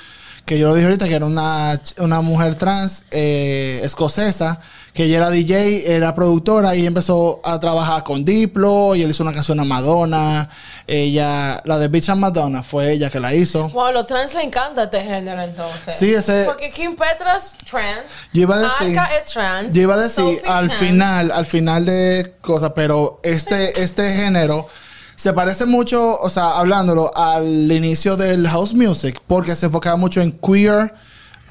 que 0.44 0.58
yo 0.58 0.66
lo 0.68 0.74
dije 0.74 0.86
ahorita, 0.86 1.06
que 1.06 1.14
era 1.14 1.26
una, 1.26 1.80
una 1.98 2.20
mujer 2.22 2.54
trans 2.56 3.04
eh, 3.10 3.80
escocesa, 3.84 4.58
que 4.92 5.04
ella 5.04 5.18
era 5.18 5.30
DJ, 5.30 5.94
era 5.94 6.14
productora 6.14 6.74
y 6.74 6.86
empezó 6.86 7.40
a 7.44 7.60
trabajar 7.60 8.02
con 8.04 8.24
Diplo 8.24 8.94
y 8.96 9.02
él 9.02 9.10
hizo 9.10 9.22
una 9.22 9.32
canción 9.32 9.60
a 9.60 9.64
Madonna. 9.64 10.48
Ella, 10.86 11.60
la 11.64 11.78
de 11.78 11.88
Bitch 11.88 12.08
and 12.08 12.20
Madonna, 12.20 12.62
fue 12.62 12.92
ella 12.92 13.10
que 13.10 13.20
la 13.20 13.32
hizo. 13.34 13.68
Wow, 13.70 13.86
a 13.86 13.92
los 13.92 14.06
trans 14.06 14.34
le 14.34 14.42
encanta 14.42 14.84
este 14.84 15.00
género 15.02 15.40
entonces. 15.42 15.94
Sí, 15.94 16.12
ese- 16.12 16.44
Porque 16.46 16.70
Kim 16.72 16.96
Petras 16.96 17.56
trans. 17.70 18.26
Yo 18.32 18.42
iba 18.42 18.56
a 18.56 18.60
decir- 18.60 18.98
es 19.24 19.32
trans. 19.32 19.74
Yo 19.74 19.82
iba 19.82 19.94
a 19.94 19.98
decir 19.98 20.24
Sophie 20.24 20.42
al 20.50 20.66
trans. 20.68 20.80
final, 20.80 21.30
al 21.30 21.46
final 21.46 21.84
de 21.86 22.34
cosas, 22.40 22.72
pero 22.74 23.20
este, 23.22 23.80
este 23.82 24.12
género 24.14 24.66
se 25.14 25.32
parece 25.32 25.66
mucho, 25.66 26.18
o 26.20 26.30
sea, 26.30 26.58
hablándolo 26.58 27.10
al 27.16 27.70
inicio 27.70 28.16
del 28.16 28.48
house 28.48 28.72
music, 28.74 29.20
porque 29.26 29.54
se 29.56 29.66
enfocaba 29.66 29.96
mucho 29.96 30.20
en 30.20 30.32
queer 30.32 30.94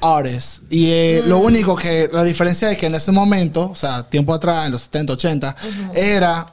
artists. 0.00 0.62
Y 0.70 0.90
eh, 0.90 1.22
lo 1.26 1.38
único 1.38 1.74
que, 1.76 2.08
la 2.12 2.24
diferencia 2.24 2.70
es 2.70 2.78
que 2.78 2.86
en 2.86 2.94
ese 2.94 3.12
momento, 3.12 3.70
o 3.70 3.74
sea, 3.74 4.02
tiempo 4.02 4.32
atrás, 4.34 4.66
en 4.66 4.72
los 4.72 4.82
70, 4.82 5.12
80, 5.14 5.56
era 5.94 6.46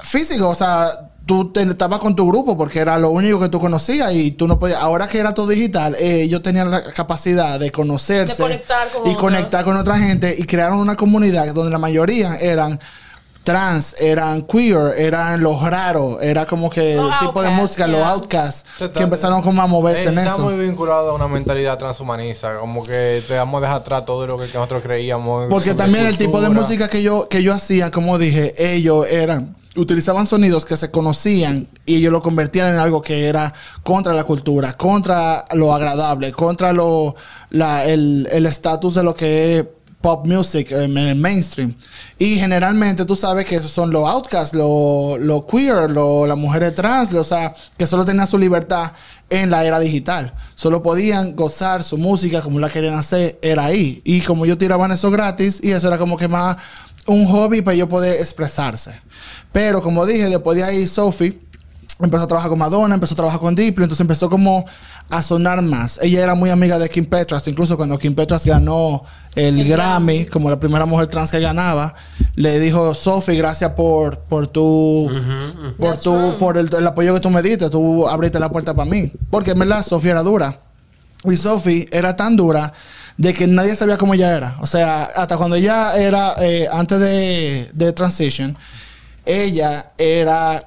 físico, 0.00 0.48
o 0.48 0.54
sea, 0.54 0.88
tú 1.26 1.50
te- 1.52 1.62
estabas 1.62 1.98
con 2.00 2.14
tu 2.14 2.26
grupo 2.28 2.56
porque 2.56 2.80
era 2.80 2.98
lo 2.98 3.10
único 3.10 3.40
que 3.40 3.48
tú 3.48 3.58
conocías 3.60 4.12
y 4.12 4.32
tú 4.32 4.46
no 4.46 4.58
podías, 4.58 4.80
ahora 4.80 5.06
que 5.08 5.18
era 5.18 5.32
todo 5.32 5.48
digital, 5.48 5.94
eh, 5.98 6.22
ellos 6.22 6.42
tenían 6.42 6.70
la 6.70 6.82
capacidad 6.92 7.58
de 7.58 7.70
conocerse 7.70 8.34
De 8.36 8.42
conectar 8.42 8.88
y 8.94 8.98
otros. 8.98 9.16
conectar 9.16 9.64
con 9.64 9.76
otra 9.76 9.98
gente 9.98 10.34
y 10.36 10.44
crearon 10.44 10.78
una 10.78 10.96
comunidad 10.96 11.52
donde 11.54 11.70
la 11.70 11.78
mayoría 11.78 12.34
eran 12.36 12.78
trans, 13.44 13.94
eran 14.00 14.42
queer, 14.42 14.94
eran 14.96 15.42
los 15.42 15.62
raros, 15.62 16.20
era 16.22 16.46
como 16.46 16.70
que 16.70 16.96
Los 16.96 17.12
el 17.12 17.18
tipo 17.28 17.42
de 17.42 17.50
música, 17.50 17.86
los 17.86 18.00
outcasts, 18.00 18.64
que 18.96 19.02
empezaron 19.02 19.42
como 19.42 19.62
a 19.62 19.66
moverse 19.66 20.08
en 20.08 20.18
Está 20.18 20.32
eso. 20.34 20.42
muy 20.42 20.54
vinculado 20.54 21.10
a 21.10 21.14
una 21.14 21.28
mentalidad 21.28 21.78
transhumanista, 21.78 22.58
como 22.58 22.82
que 22.82 23.22
te 23.28 23.36
vamos 23.36 23.58
a 23.58 23.60
dejar 23.60 23.76
atrás 23.82 24.04
todo 24.04 24.26
lo 24.26 24.38
que 24.38 24.46
nosotros 24.46 24.82
creíamos. 24.82 25.48
Porque 25.50 25.74
también 25.74 26.06
el 26.06 26.16
tipo 26.16 26.40
de 26.40 26.48
música 26.48 26.88
que 26.88 27.02
yo, 27.02 27.28
que 27.28 27.42
yo 27.42 27.52
hacía, 27.52 27.90
como 27.90 28.18
dije, 28.18 28.54
ellos 28.56 29.06
eran, 29.08 29.54
utilizaban 29.76 30.26
sonidos 30.26 30.64
que 30.64 30.76
se 30.76 30.90
conocían 30.90 31.66
y 31.84 31.96
ellos 31.96 32.12
lo 32.12 32.22
convertían 32.22 32.74
en 32.74 32.80
algo 32.80 33.02
que 33.02 33.26
era 33.28 33.52
contra 33.82 34.14
la 34.14 34.24
cultura, 34.24 34.72
contra 34.72 35.44
lo 35.52 35.74
agradable, 35.74 36.32
contra 36.32 36.72
lo, 36.72 37.14
la, 37.50 37.84
el 37.84 38.26
el 38.32 38.46
estatus 38.46 38.94
de 38.94 39.02
lo 39.02 39.14
que 39.14 39.58
es 39.58 39.66
pop 40.04 40.26
music 40.26 40.70
en 40.70 40.98
el 40.98 41.14
mainstream. 41.14 41.74
Y 42.18 42.36
generalmente 42.36 43.06
tú 43.06 43.16
sabes 43.16 43.46
que 43.46 43.56
esos 43.56 43.70
son 43.70 43.90
los 43.90 44.06
outcasts, 44.06 44.54
los 44.54 45.46
queer, 45.46 45.88
las 45.90 46.36
mujeres 46.36 46.74
trans, 46.74 47.14
o 47.14 47.24
sea, 47.24 47.54
que 47.78 47.86
solo 47.86 48.04
tenían 48.04 48.26
su 48.26 48.36
libertad 48.36 48.92
en 49.30 49.48
la 49.48 49.64
era 49.64 49.80
digital. 49.80 50.34
Solo 50.56 50.82
podían 50.82 51.34
gozar 51.34 51.82
su 51.82 51.96
música 51.96 52.42
como 52.42 52.60
la 52.60 52.68
querían 52.68 52.98
hacer, 52.98 53.38
era 53.40 53.64
ahí. 53.64 54.02
Y 54.04 54.20
como 54.20 54.44
yo 54.44 54.58
tiraban 54.58 54.92
eso 54.92 55.10
gratis, 55.10 55.60
y 55.62 55.70
eso 55.70 55.88
era 55.88 55.96
como 55.96 56.18
que 56.18 56.28
más 56.28 56.58
un 57.06 57.26
hobby 57.26 57.62
para 57.62 57.74
yo 57.74 57.88
poder 57.88 58.20
expresarse. 58.20 59.00
Pero 59.52 59.80
como 59.82 60.04
dije, 60.04 60.28
después 60.28 60.58
de 60.58 60.64
ahí, 60.64 60.86
Sophie 60.86 61.40
empezó 62.04 62.24
a 62.24 62.26
trabajar 62.26 62.50
con 62.50 62.58
Madonna, 62.58 62.94
empezó 62.94 63.14
a 63.14 63.16
trabajar 63.16 63.40
con 63.40 63.54
Diplo, 63.54 63.84
entonces 63.84 64.02
empezó 64.02 64.30
como 64.30 64.64
a 65.10 65.22
sonar 65.22 65.62
más. 65.62 65.98
Ella 66.02 66.22
era 66.22 66.34
muy 66.34 66.50
amiga 66.50 66.78
de 66.78 66.88
Kim 66.88 67.04
Petras, 67.04 67.46
incluso 67.48 67.76
cuando 67.76 67.98
Kim 67.98 68.14
Petras 68.14 68.44
ganó 68.46 69.02
el, 69.34 69.60
El 69.60 69.68
Grammy, 69.68 70.14
Grammy. 70.14 70.26
como 70.26 70.50
la 70.50 70.58
primera 70.58 70.86
mujer 70.86 71.06
trans 71.08 71.30
que 71.30 71.40
ganaba, 71.40 71.94
le 72.34 72.58
dijo, 72.60 72.94
Sophie, 72.94 73.36
gracias 73.36 73.72
por, 73.72 74.20
por 74.20 74.46
tu, 74.46 75.10
por 75.78 75.90
That's 75.90 76.02
tu, 76.02 76.36
por 76.38 76.56
el, 76.56 76.70
el 76.74 76.86
apoyo 76.86 77.14
que 77.14 77.20
tú 77.20 77.30
me 77.30 77.42
diste, 77.42 77.70
tú 77.70 78.08
abriste 78.08 78.38
la 78.38 78.50
puerta 78.50 78.74
para 78.74 78.90
mí. 78.90 79.12
Porque 79.30 79.52
en 79.52 79.58
verdad 79.58 79.84
Sophie 79.84 80.10
era 80.10 80.22
dura. 80.22 80.58
Y 81.24 81.36
Sophie 81.36 81.88
era 81.90 82.16
tan 82.16 82.36
dura 82.36 82.72
de 83.16 83.32
que 83.32 83.46
nadie 83.46 83.74
sabía 83.74 83.96
cómo 83.96 84.14
ella 84.14 84.36
era. 84.36 84.56
O 84.60 84.66
sea, 84.66 85.04
hasta 85.04 85.36
cuando 85.36 85.56
ella 85.56 85.96
era, 85.96 86.34
eh, 86.40 86.68
antes 86.70 86.98
de, 86.98 87.70
de 87.72 87.92
Transition, 87.92 88.56
ella 89.24 89.86
era, 89.96 90.62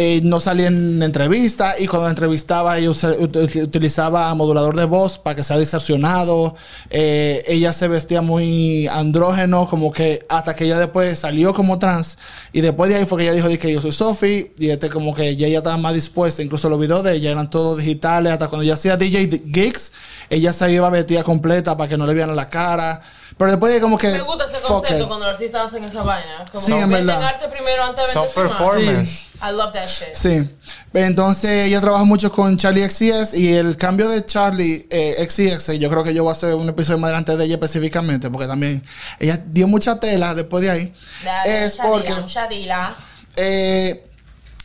eh, 0.00 0.20
no 0.22 0.40
salía 0.40 0.68
en 0.68 1.02
entrevista 1.02 1.74
y 1.76 1.88
cuando 1.88 2.08
entrevistaba 2.08 2.78
ella 2.78 2.92
utilizaba 2.92 4.32
modulador 4.36 4.76
de 4.76 4.84
voz 4.84 5.18
para 5.18 5.34
que 5.34 5.42
sea 5.42 5.58
distorsionado. 5.58 6.54
Eh, 6.90 7.42
ella 7.48 7.72
se 7.72 7.88
vestía 7.88 8.22
muy 8.22 8.86
andrógeno, 8.86 9.68
como 9.68 9.90
que 9.90 10.24
hasta 10.28 10.54
que 10.54 10.66
ella 10.66 10.78
después 10.78 11.18
salió 11.18 11.52
como 11.52 11.80
trans 11.80 12.16
y 12.52 12.60
después 12.60 12.90
de 12.90 12.98
ahí 12.98 13.06
fue 13.06 13.18
que 13.18 13.24
ella 13.24 13.32
dijo 13.32 13.48
que 13.58 13.72
yo 13.72 13.82
soy 13.82 13.90
Sophie 13.90 14.52
y 14.56 14.70
este 14.70 14.88
como 14.88 15.12
que 15.16 15.34
ya 15.34 15.48
ella 15.48 15.58
estaba 15.58 15.78
más 15.78 15.94
dispuesta, 15.94 16.44
incluso 16.44 16.68
los 16.68 16.78
videos 16.78 17.02
de 17.02 17.16
ella 17.16 17.32
eran 17.32 17.50
todos 17.50 17.78
digitales, 17.78 18.32
hasta 18.32 18.46
cuando 18.46 18.62
ella 18.62 18.74
hacía 18.74 18.96
DJ 18.96 19.42
gigs, 19.52 19.92
ella 20.30 20.52
se 20.52 20.72
iba 20.72 20.88
vestida 20.90 21.24
completa 21.24 21.76
para 21.76 21.88
que 21.88 21.96
no 21.96 22.06
le 22.06 22.14
vieran 22.14 22.36
la 22.36 22.48
cara. 22.48 23.00
Pero 23.38 23.52
después 23.52 23.72
de 23.72 23.80
como 23.80 23.96
que. 23.96 24.08
Me 24.08 24.20
gusta 24.22 24.44
ese 24.46 24.60
concepto 24.66 24.98
it. 25.02 25.06
cuando 25.06 25.26
los 25.26 25.34
artistas 25.34 25.64
hacen 25.70 25.84
esa 25.84 26.02
vaina. 26.02 26.44
Como 26.52 26.66
Sí, 26.66 26.72
que 26.72 26.78
en 26.80 26.88
venden 26.90 27.06
verdad. 27.06 27.24
arte 27.24 27.48
primero 27.48 27.84
antes 27.84 28.04
de 28.08 28.14
vender 28.14 28.30
su 28.34 28.40
imagen. 28.40 28.56
performance. 28.58 29.24
I 29.40 29.52
love 29.56 29.72
that 29.72 29.86
shit. 29.86 30.14
Sí. 30.14 30.50
Entonces 30.92 31.66
ella 31.66 31.80
trabaja 31.80 32.02
mucho 32.04 32.32
con 32.32 32.56
Charlie 32.56 32.88
XCX 32.90 33.34
y 33.34 33.54
el 33.54 33.76
cambio 33.76 34.08
de 34.08 34.26
Charlie 34.26 34.86
eh, 34.90 35.24
XCX, 35.28 35.78
yo 35.78 35.88
creo 35.88 36.02
que 36.02 36.12
yo 36.12 36.24
voy 36.24 36.30
a 36.30 36.32
hacer 36.32 36.54
un 36.56 36.68
episodio 36.68 36.98
más 36.98 37.08
adelante 37.10 37.36
de 37.36 37.44
ella 37.44 37.54
específicamente, 37.54 38.28
porque 38.30 38.48
también 38.48 38.82
ella 39.20 39.40
dio 39.46 39.68
mucha 39.68 40.00
tela 40.00 40.34
después 40.34 40.62
de 40.64 40.70
ahí. 40.70 40.92
Dale, 41.24 41.64
es 41.66 41.76
Shadila, 41.76 41.92
porque 41.92 42.12
Shadila. 42.26 42.96
eh, 43.36 44.04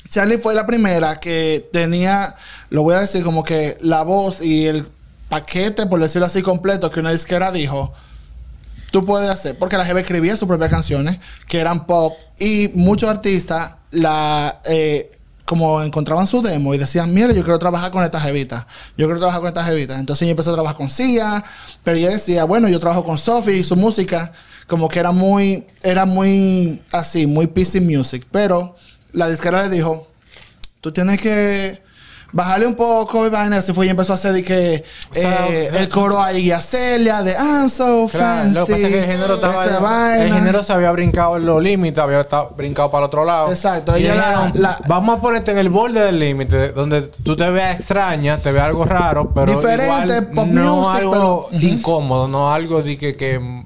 Charlie 0.10 0.38
fue 0.40 0.56
la 0.56 0.66
primera 0.66 1.20
que 1.20 1.70
tenía, 1.72 2.34
lo 2.70 2.82
voy 2.84 2.96
a 2.96 3.00
decir 3.02 3.24
como 3.24 3.44
que 3.44 3.78
la 3.82 4.04
voz 4.04 4.42
y 4.42 4.66
el 4.68 4.88
paquete, 5.30 5.86
por 5.88 6.00
decirlo 6.00 6.26
así, 6.26 6.42
completo 6.42 6.90
que 6.90 7.00
una 7.00 7.12
disquera 7.12 7.52
dijo, 7.52 7.94
tú 8.94 9.04
puedes 9.04 9.28
hacer, 9.28 9.58
porque 9.58 9.76
la 9.76 9.86
jefa 9.86 10.00
escribía 10.00 10.38
sus 10.38 10.48
propias 10.48 10.70
canciones, 10.70 11.18
que 11.48 11.60
eran 11.60 11.88
pop, 11.88 12.14
y 12.40 12.70
muchos 12.76 13.10
artistas 13.10 13.78
la... 13.90 14.62
eh, 14.66 15.10
como 15.46 15.82
encontraban 15.84 16.26
su 16.26 16.42
demo 16.42 16.74
y 16.74 16.78
decían, 16.78 17.14
mira, 17.14 17.34
yo 17.34 17.44
quiero 17.44 17.60
trabajar 17.60 17.92
con 17.92 18.02
esta 18.02 18.20
jevita, 18.22 18.66
yo 18.96 19.08
quiero 19.08 19.18
trabajar 19.18 19.42
con 19.42 19.50
esta 19.50 19.66
jevita. 19.66 20.00
Entonces 20.00 20.22
ella 20.22 20.32
empezó 20.32 20.52
a 20.52 20.54
trabajar 20.54 20.78
con 20.78 20.90
Sia, 20.90 21.44
pero 21.84 21.98
ella 21.98 22.12
decía, 22.12 22.46
bueno, 22.46 22.70
yo 22.70 22.80
trabajo 22.80 23.04
con 23.04 23.18
Sophie 23.18 23.58
y 23.58 23.64
su 23.66 23.76
música, 23.76 24.32
como 24.68 24.88
que 24.88 25.00
era 25.00 25.12
muy, 25.12 25.68
era 25.82 26.06
muy 26.06 26.82
así, 26.94 27.28
muy 27.28 27.48
PC 27.48 27.82
music. 27.82 28.26
Pero 28.32 28.76
la 29.12 29.28
disquera 29.28 29.64
le 29.64 29.76
dijo, 29.76 30.08
tú 30.80 30.94
tienes 30.94 31.20
que 31.20 31.83
bajarle 32.34 32.68
un 32.68 32.76
poco 32.76 33.26
y 33.26 33.30
vaina. 33.30 33.58
Así 33.58 33.72
fue 33.74 33.86
y 33.86 33.90
empezó 33.90 34.12
a 34.12 34.16
hacer 34.16 34.34
de 34.34 34.44
que 34.44 34.84
sea, 35.12 35.48
eh, 35.48 35.70
eh, 35.72 35.78
el 35.78 35.88
coro 35.90 36.22
ahí 36.22 36.52
a 36.52 36.60
Celia 36.60 37.24
de 37.24 37.32
I'm 37.34 37.70
so 37.70 38.08
Claro, 38.12 38.26
fancy. 38.44 38.60
lo 38.60 38.66
que 38.66 38.72
pasa 38.74 38.86
es 38.88 38.92
que 38.94 39.00
el 39.00 39.06
género 39.06 39.36
estaba. 39.36 40.18
El 40.18 40.34
género 40.34 40.64
se 40.64 40.74
había 40.74 40.92
brincado 40.92 41.38
en 41.38 41.46
los 41.46 41.62
límites, 41.62 42.00
había 42.04 42.20
estado 42.20 42.54
brincado 42.58 42.92
para 42.92 43.06
el 43.06 43.08
otro 43.08 43.24
lado. 43.24 43.50
Exacto, 43.50 43.96
ella 43.96 44.16
la- 44.16 44.52
la- 44.56 44.78
vamos 44.88 45.18
a 45.18 45.22
ponerte 45.22 45.52
en 45.52 45.60
el 45.60 45.70
borde 45.70 46.02
del 46.02 46.20
límite, 46.20 46.74
donde 46.74 47.04
tú 47.04 47.36
te 47.38 47.50
veas 47.50 47.76
extraña, 47.80 48.38
te 48.40 48.52
veas 48.52 48.66
algo 48.66 48.84
raro, 48.86 49.32
pero. 49.34 49.56
Diferente, 49.56 49.86
igual 50.18 50.28
pop 50.34 50.48
no 50.48 50.76
music, 50.76 50.96
algo 50.98 51.48
pero- 51.52 51.64
incómodo, 51.64 52.28
no 52.28 52.52
algo 52.52 52.82
de 52.82 52.98
que, 52.98 53.16
que 53.16 53.64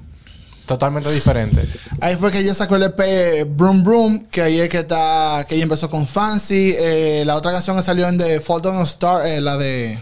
Totalmente 0.68 1.10
diferente. 1.10 1.66
Ahí 1.98 2.14
fue 2.14 2.30
que 2.30 2.40
ella 2.40 2.52
sacó 2.52 2.76
el 2.76 2.82
EP 2.82 3.00
eh, 3.00 3.44
Broom 3.48 3.82
Broom, 3.82 4.24
que 4.26 4.42
ahí 4.42 4.60
es 4.60 4.68
que 4.68 4.80
está, 4.80 5.46
que 5.48 5.54
ella 5.54 5.64
empezó 5.64 5.88
con 5.88 6.06
Fancy. 6.06 6.74
Eh, 6.78 7.22
la 7.24 7.36
otra 7.36 7.52
canción 7.52 7.74
que 7.74 7.82
salió 7.82 8.06
en 8.06 8.18
The 8.18 8.38
Fall 8.40 8.60
Down 8.60 8.82
Star, 8.84 9.26
eh, 9.26 9.40
la 9.40 9.56
de 9.56 9.98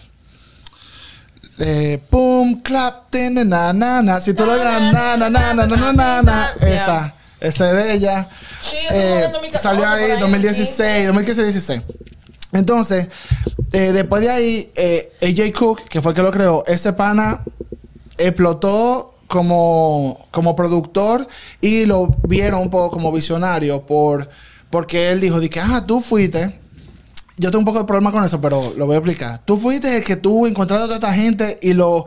eh, 1.58 2.02
boom, 2.10 2.62
clap, 2.62 3.10
ten, 3.10 3.34
na, 3.48 3.72
na, 3.72 4.02
na. 4.02 4.20
Si 4.20 4.34
tú 4.34 4.44
lo 4.44 4.54
oyes, 4.54 4.64
na, 4.64 5.16
na, 5.16 5.30
na, 5.30 5.54
na, 5.54 5.66
na, 5.66 5.92
na, 5.92 6.22
na, 6.22 6.54
Esa, 6.60 7.14
esa 7.38 7.70
es 7.70 7.76
de 7.76 7.92
ella. 7.94 8.28
Sí, 8.60 8.76
eh, 8.90 9.30
salió 9.54 9.88
ahí 9.88 10.18
2016, 10.18 11.10
2015-16. 11.10 11.82
Entonces, 12.54 13.08
eh, 13.72 13.92
después 13.92 14.22
de 14.22 14.30
ahí, 14.30 14.72
eh, 14.74 15.12
AJ 15.22 15.52
Cook, 15.56 15.84
que 15.88 16.02
fue 16.02 16.10
el 16.10 16.16
que 16.16 16.22
lo 16.22 16.32
creó, 16.32 16.64
ese 16.66 16.92
pana 16.92 17.40
explotó 18.18 19.15
como, 19.28 20.26
como 20.30 20.54
productor 20.56 21.26
y 21.60 21.84
lo 21.86 22.08
vieron 22.28 22.62
un 22.62 22.70
poco 22.70 22.90
como 22.90 23.12
visionario 23.12 23.84
por, 23.86 24.28
porque 24.70 25.10
él 25.10 25.20
dijo, 25.20 25.40
que, 25.40 25.60
ah, 25.60 25.84
tú 25.86 26.00
fuiste. 26.00 26.58
Yo 27.38 27.50
tengo 27.50 27.58
un 27.60 27.64
poco 27.66 27.80
de 27.80 27.84
problema 27.84 28.12
con 28.12 28.24
eso, 28.24 28.40
pero 28.40 28.72
lo 28.76 28.86
voy 28.86 28.94
a 28.94 28.98
explicar. 28.98 29.38
Tú 29.44 29.58
fuiste 29.58 29.96
el 29.98 30.04
que 30.04 30.16
tú 30.16 30.46
encontraste 30.46 30.84
a 30.84 30.86
toda 30.86 30.96
esta 30.96 31.12
gente 31.12 31.58
y 31.60 31.74
lo, 31.74 32.06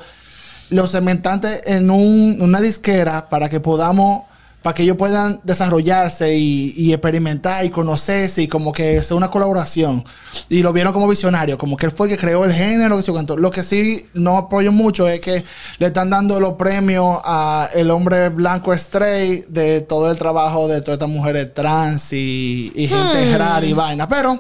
lo 0.71 0.87
cementaste 0.87 1.75
en 1.75 1.91
un- 1.91 2.37
una 2.41 2.59
disquera 2.59 3.29
para 3.29 3.47
que 3.47 3.59
podamos, 3.59 4.23
para 4.61 4.73
que 4.73 4.83
ellos 4.83 4.97
puedan 4.97 5.39
desarrollarse 5.43 6.35
y, 6.35 6.73
y 6.75 6.91
experimentar 6.91 7.63
y 7.63 7.69
conocerse 7.69 8.41
y 8.41 8.47
como 8.47 8.73
que 8.73 9.01
sea 9.01 9.15
una 9.15 9.29
colaboración. 9.29 10.03
Y 10.49 10.61
lo 10.61 10.73
vieron 10.73 10.91
como 10.91 11.07
visionario, 11.07 11.57
como 11.57 11.77
que 11.77 11.85
él 11.85 11.91
fue 11.91 12.07
el 12.07 12.13
que 12.15 12.19
creó 12.19 12.43
el 12.43 12.53
género. 12.53 12.97
Que 12.97 13.03
se. 13.03 13.11
Lo 13.37 13.51
que 13.51 13.63
sí 13.63 14.05
no 14.13 14.37
apoyo 14.37 14.71
mucho 14.71 15.07
es 15.07 15.19
que 15.21 15.43
le 15.77 15.87
están 15.87 16.09
dando 16.09 16.39
los 16.39 16.53
premios 16.53 17.19
a 17.23 17.69
el 17.73 17.89
hombre 17.89 18.29
blanco 18.29 18.73
straight 18.73 19.47
de 19.47 19.81
todo 19.81 20.11
el 20.11 20.17
trabajo 20.17 20.67
de 20.67 20.81
todas 20.81 20.95
estas 20.95 21.09
mujeres 21.09 21.53
trans 21.53 22.11
y, 22.13 22.71
y 22.75 22.87
gente 22.87 23.37
rara 23.37 23.65
y 23.65 23.73
vaina. 23.73 24.07
Pero 24.09 24.39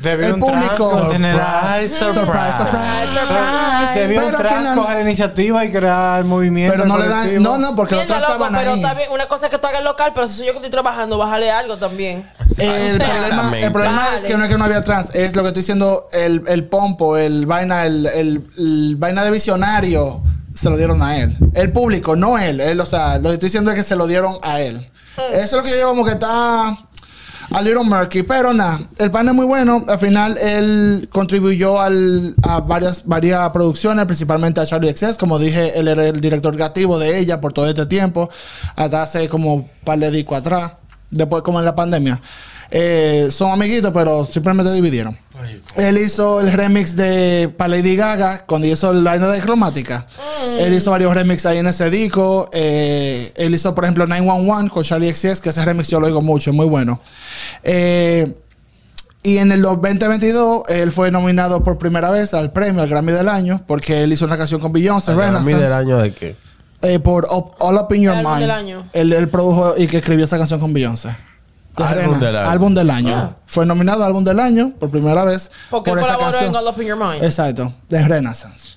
Debió 0.00 0.26
el 0.28 0.32
un 0.34 0.40
público. 0.40 0.90
trans 0.90 1.12
generar- 1.12 1.78
Surprise, 1.88 2.12
surprise, 2.12 2.52
surprise. 3.12 4.00
Debió 4.00 4.20
Pero 4.20 4.28
un 4.28 4.34
al 4.36 4.40
trans 4.42 4.58
final- 4.58 4.78
coger 4.78 5.00
iniciativa 5.02 5.64
y 5.64 5.70
crear 5.70 6.18
el 6.20 6.24
movimiento. 6.24 6.74
Pero 6.76 6.88
no 6.88 6.98
le 6.98 7.08
dan. 7.08 7.42
No, 7.42 7.58
no, 7.58 7.76
porque 7.76 7.94
los 7.96 8.06
loco, 8.08 8.18
estaban 8.20 8.54
pero 8.54 8.72
ahí. 8.72 8.80
bien. 8.96 9.10
Una 9.12 9.26
cosa 9.26 9.46
es 9.46 9.50
que 9.52 9.58
tú 9.58 9.66
hagas 9.66 9.84
local, 9.84 10.12
pero 10.14 10.26
si 10.26 10.38
soy 10.38 10.46
yo 10.46 10.52
que 10.52 10.58
estoy 10.58 10.70
trabajando, 10.70 11.18
bájale 11.18 11.50
algo 11.50 11.76
también. 11.76 12.26
El 12.58 12.98
problema, 12.98 13.52
el 13.58 13.72
problema 13.72 14.04
Vale. 14.04 14.16
es 14.16 14.24
que 14.24 14.36
no 14.36 14.44
es 14.44 14.50
que 14.50 14.58
no 14.58 14.64
había 14.64 14.82
trans, 14.82 15.14
es 15.14 15.34
lo 15.36 15.42
que 15.42 15.48
estoy 15.48 15.60
diciendo, 15.62 16.04
el, 16.12 16.42
el 16.48 16.64
pompo, 16.68 17.16
el 17.16 17.46
vaina, 17.46 17.86
el, 17.86 18.06
el- 18.06 18.42
el 18.58 18.96
vaina 18.98 19.24
de 19.24 19.30
visionario, 19.30 20.22
se 20.54 20.68
lo 20.68 20.76
dieron 20.76 21.02
a 21.02 21.16
él. 21.18 21.36
El 21.54 21.72
público, 21.72 22.14
no 22.16 22.38
él. 22.38 22.60
él 22.60 22.80
o 22.80 22.86
sea, 22.86 23.16
lo 23.18 23.28
que 23.28 23.34
estoy 23.34 23.46
diciendo 23.48 23.70
es 23.70 23.76
que 23.76 23.82
se 23.84 23.96
lo 23.96 24.06
dieron 24.06 24.36
a 24.42 24.60
él. 24.60 24.76
Mm. 25.16 25.34
Eso 25.34 25.42
es 25.42 25.52
lo 25.52 25.62
que 25.62 25.70
yo 25.70 25.76
digo 25.76 25.88
como 25.90 26.04
que 26.04 26.12
está 26.12 26.76
a 27.54 27.62
little 27.62 27.84
murky, 27.84 28.22
pero 28.22 28.52
nada, 28.52 28.80
el 28.98 29.10
pan 29.10 29.28
es 29.28 29.34
muy 29.34 29.46
bueno. 29.46 29.84
Al 29.88 29.98
final 29.98 30.38
él 30.38 31.08
contribuyó 31.10 31.80
a 31.80 32.60
varias, 32.60 33.06
varias 33.06 33.50
producciones, 33.50 34.04
principalmente 34.06 34.60
a 34.60 34.66
Charlie 34.66 34.92
XS. 34.94 35.18
Como 35.18 35.38
dije, 35.38 35.78
él 35.78 35.88
era 35.88 36.06
el 36.06 36.20
director 36.20 36.54
creativo 36.54 36.98
de 36.98 37.18
ella 37.18 37.40
por 37.40 37.52
todo 37.52 37.68
este 37.68 37.86
tiempo, 37.86 38.28
hasta 38.76 39.02
hace 39.02 39.28
como 39.28 39.54
un 39.54 39.68
par 39.84 39.98
de 39.98 40.10
discos 40.10 40.38
atrás, 40.38 40.72
después 41.10 41.42
como 41.42 41.58
en 41.58 41.64
la 41.64 41.74
pandemia. 41.74 42.20
Eh, 42.70 43.28
son 43.30 43.50
amiguitos, 43.50 43.92
pero 43.92 44.24
simplemente 44.24 44.72
dividieron. 44.72 45.16
Él 45.76 45.98
hizo 45.98 46.40
el 46.40 46.52
remix 46.52 46.94
de 46.96 47.52
para 47.56 47.68
Lady 47.76 47.96
Gaga 47.96 48.44
cuando 48.46 48.66
hizo 48.66 48.90
el 48.90 49.02
line 49.02 49.26
de 49.26 49.40
cromática. 49.40 50.06
Él 50.58 50.74
hizo 50.74 50.90
varios 50.90 51.14
remixes 51.14 51.46
ahí 51.46 51.58
en 51.58 51.66
ese 51.66 51.88
disco. 51.90 52.48
Eh, 52.52 53.32
él 53.36 53.54
hizo, 53.54 53.74
por 53.74 53.84
ejemplo, 53.84 54.06
911 54.06 54.70
con 54.70 54.84
Charlie 54.84 55.12
XCX, 55.12 55.40
que 55.40 55.48
ese 55.50 55.64
remix 55.64 55.88
yo 55.88 56.00
lo 56.00 56.06
oigo 56.06 56.20
mucho, 56.20 56.50
es 56.50 56.56
muy 56.56 56.66
bueno. 56.66 57.00
Eh, 57.62 58.36
y 59.22 59.38
en 59.38 59.52
el 59.52 59.62
2022 59.62 60.64
él 60.68 60.90
fue 60.90 61.10
nominado 61.10 61.62
por 61.62 61.78
primera 61.78 62.10
vez 62.10 62.34
al 62.34 62.52
premio, 62.52 62.82
al 62.82 62.88
Grammy 62.88 63.12
del 63.12 63.28
año, 63.28 63.62
porque 63.66 64.02
él 64.02 64.12
hizo 64.12 64.24
una 64.26 64.36
canción 64.36 64.60
con 64.60 64.72
Beyoncé, 64.72 65.12
¿A 65.12 65.14
mí 65.14 65.20
Renaissance, 65.20 65.56
del 65.62 65.72
año 65.72 65.98
de 65.98 66.12
qué? 66.12 66.36
eh, 66.82 66.98
por 66.98 67.26
All 67.30 67.76
Up 67.76 67.94
in 67.94 68.02
Your 68.02 68.14
Álbum 68.16 68.32
Mind. 68.32 68.42
del 68.42 68.50
año. 68.50 68.82
Él, 68.92 69.12
él 69.12 69.28
produjo 69.28 69.74
y 69.78 69.86
que 69.86 69.98
escribió 69.98 70.24
esa 70.24 70.38
canción 70.38 70.58
con 70.58 70.72
Beyoncé. 70.72 71.10
De 71.76 71.84
Álbum 71.84 72.18
del 72.20 72.36
año. 72.36 72.50
Álbum 72.50 72.74
del 72.74 72.90
año. 72.90 73.14
Ah. 73.16 73.36
Fue 73.46 73.64
nominado 73.64 74.02
a 74.02 74.06
álbum 74.06 74.22
del 74.24 74.38
año 74.40 74.72
por 74.78 74.90
primera 74.90 75.24
vez 75.24 75.50
Porque 75.70 75.90
por 75.90 75.98
él 75.98 76.04
esa 76.04 76.14
colaboró 76.16 76.36
en 76.38 76.44
canción. 76.52 76.66
All 76.66 76.74
Up 76.74 76.82
in 76.82 76.88
Your 76.88 76.98
Mind. 76.98 77.24
Exacto, 77.24 77.72
de 77.88 78.08
Renaissance. 78.08 78.76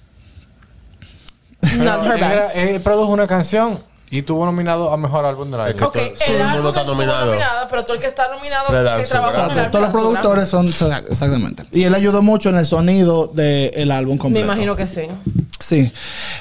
Not 1.77 2.05
her 2.07 2.19
best. 2.19 2.55
él 2.55 2.81
produjo 2.81 3.11
una 3.11 3.27
canción 3.27 3.79
y 4.11 4.21
tuvo 4.21 4.45
nominado 4.45 4.93
a 4.93 4.97
mejor 4.97 5.25
álbum 5.25 5.49
del 5.49 5.59
año. 5.61 5.75
que 5.75 5.83
Ok, 5.83 5.93
todo- 5.93 6.03
todo 6.13 6.35
el 6.35 6.41
álbum 6.41 6.67
está 6.67 6.83
nominado. 6.83 7.25
nominada, 7.25 7.67
pero 7.67 7.83
tú 7.85 7.93
el 7.93 7.99
que 7.99 8.07
está 8.07 8.27
nominado 8.29 8.67
que 8.97 9.05
trabajó 9.07 9.51
en 9.51 9.57
el. 9.57 9.71
Todos 9.71 9.81
los 9.83 9.91
productores 9.91 10.47
son 10.49 10.67
exactamente. 10.67 11.65
Y 11.71 11.83
él 11.83 11.93
ayudó 11.95 12.21
mucho 12.21 12.49
en 12.49 12.57
el 12.57 12.65
sonido 12.67 13.27
del 13.27 13.91
álbum 13.91 14.17
Grammy. 14.17 14.33
Me 14.35 14.39
completo. 14.41 14.45
imagino 14.45 14.75
que 14.75 14.87
sí. 14.87 15.01
Sí. 15.59 15.91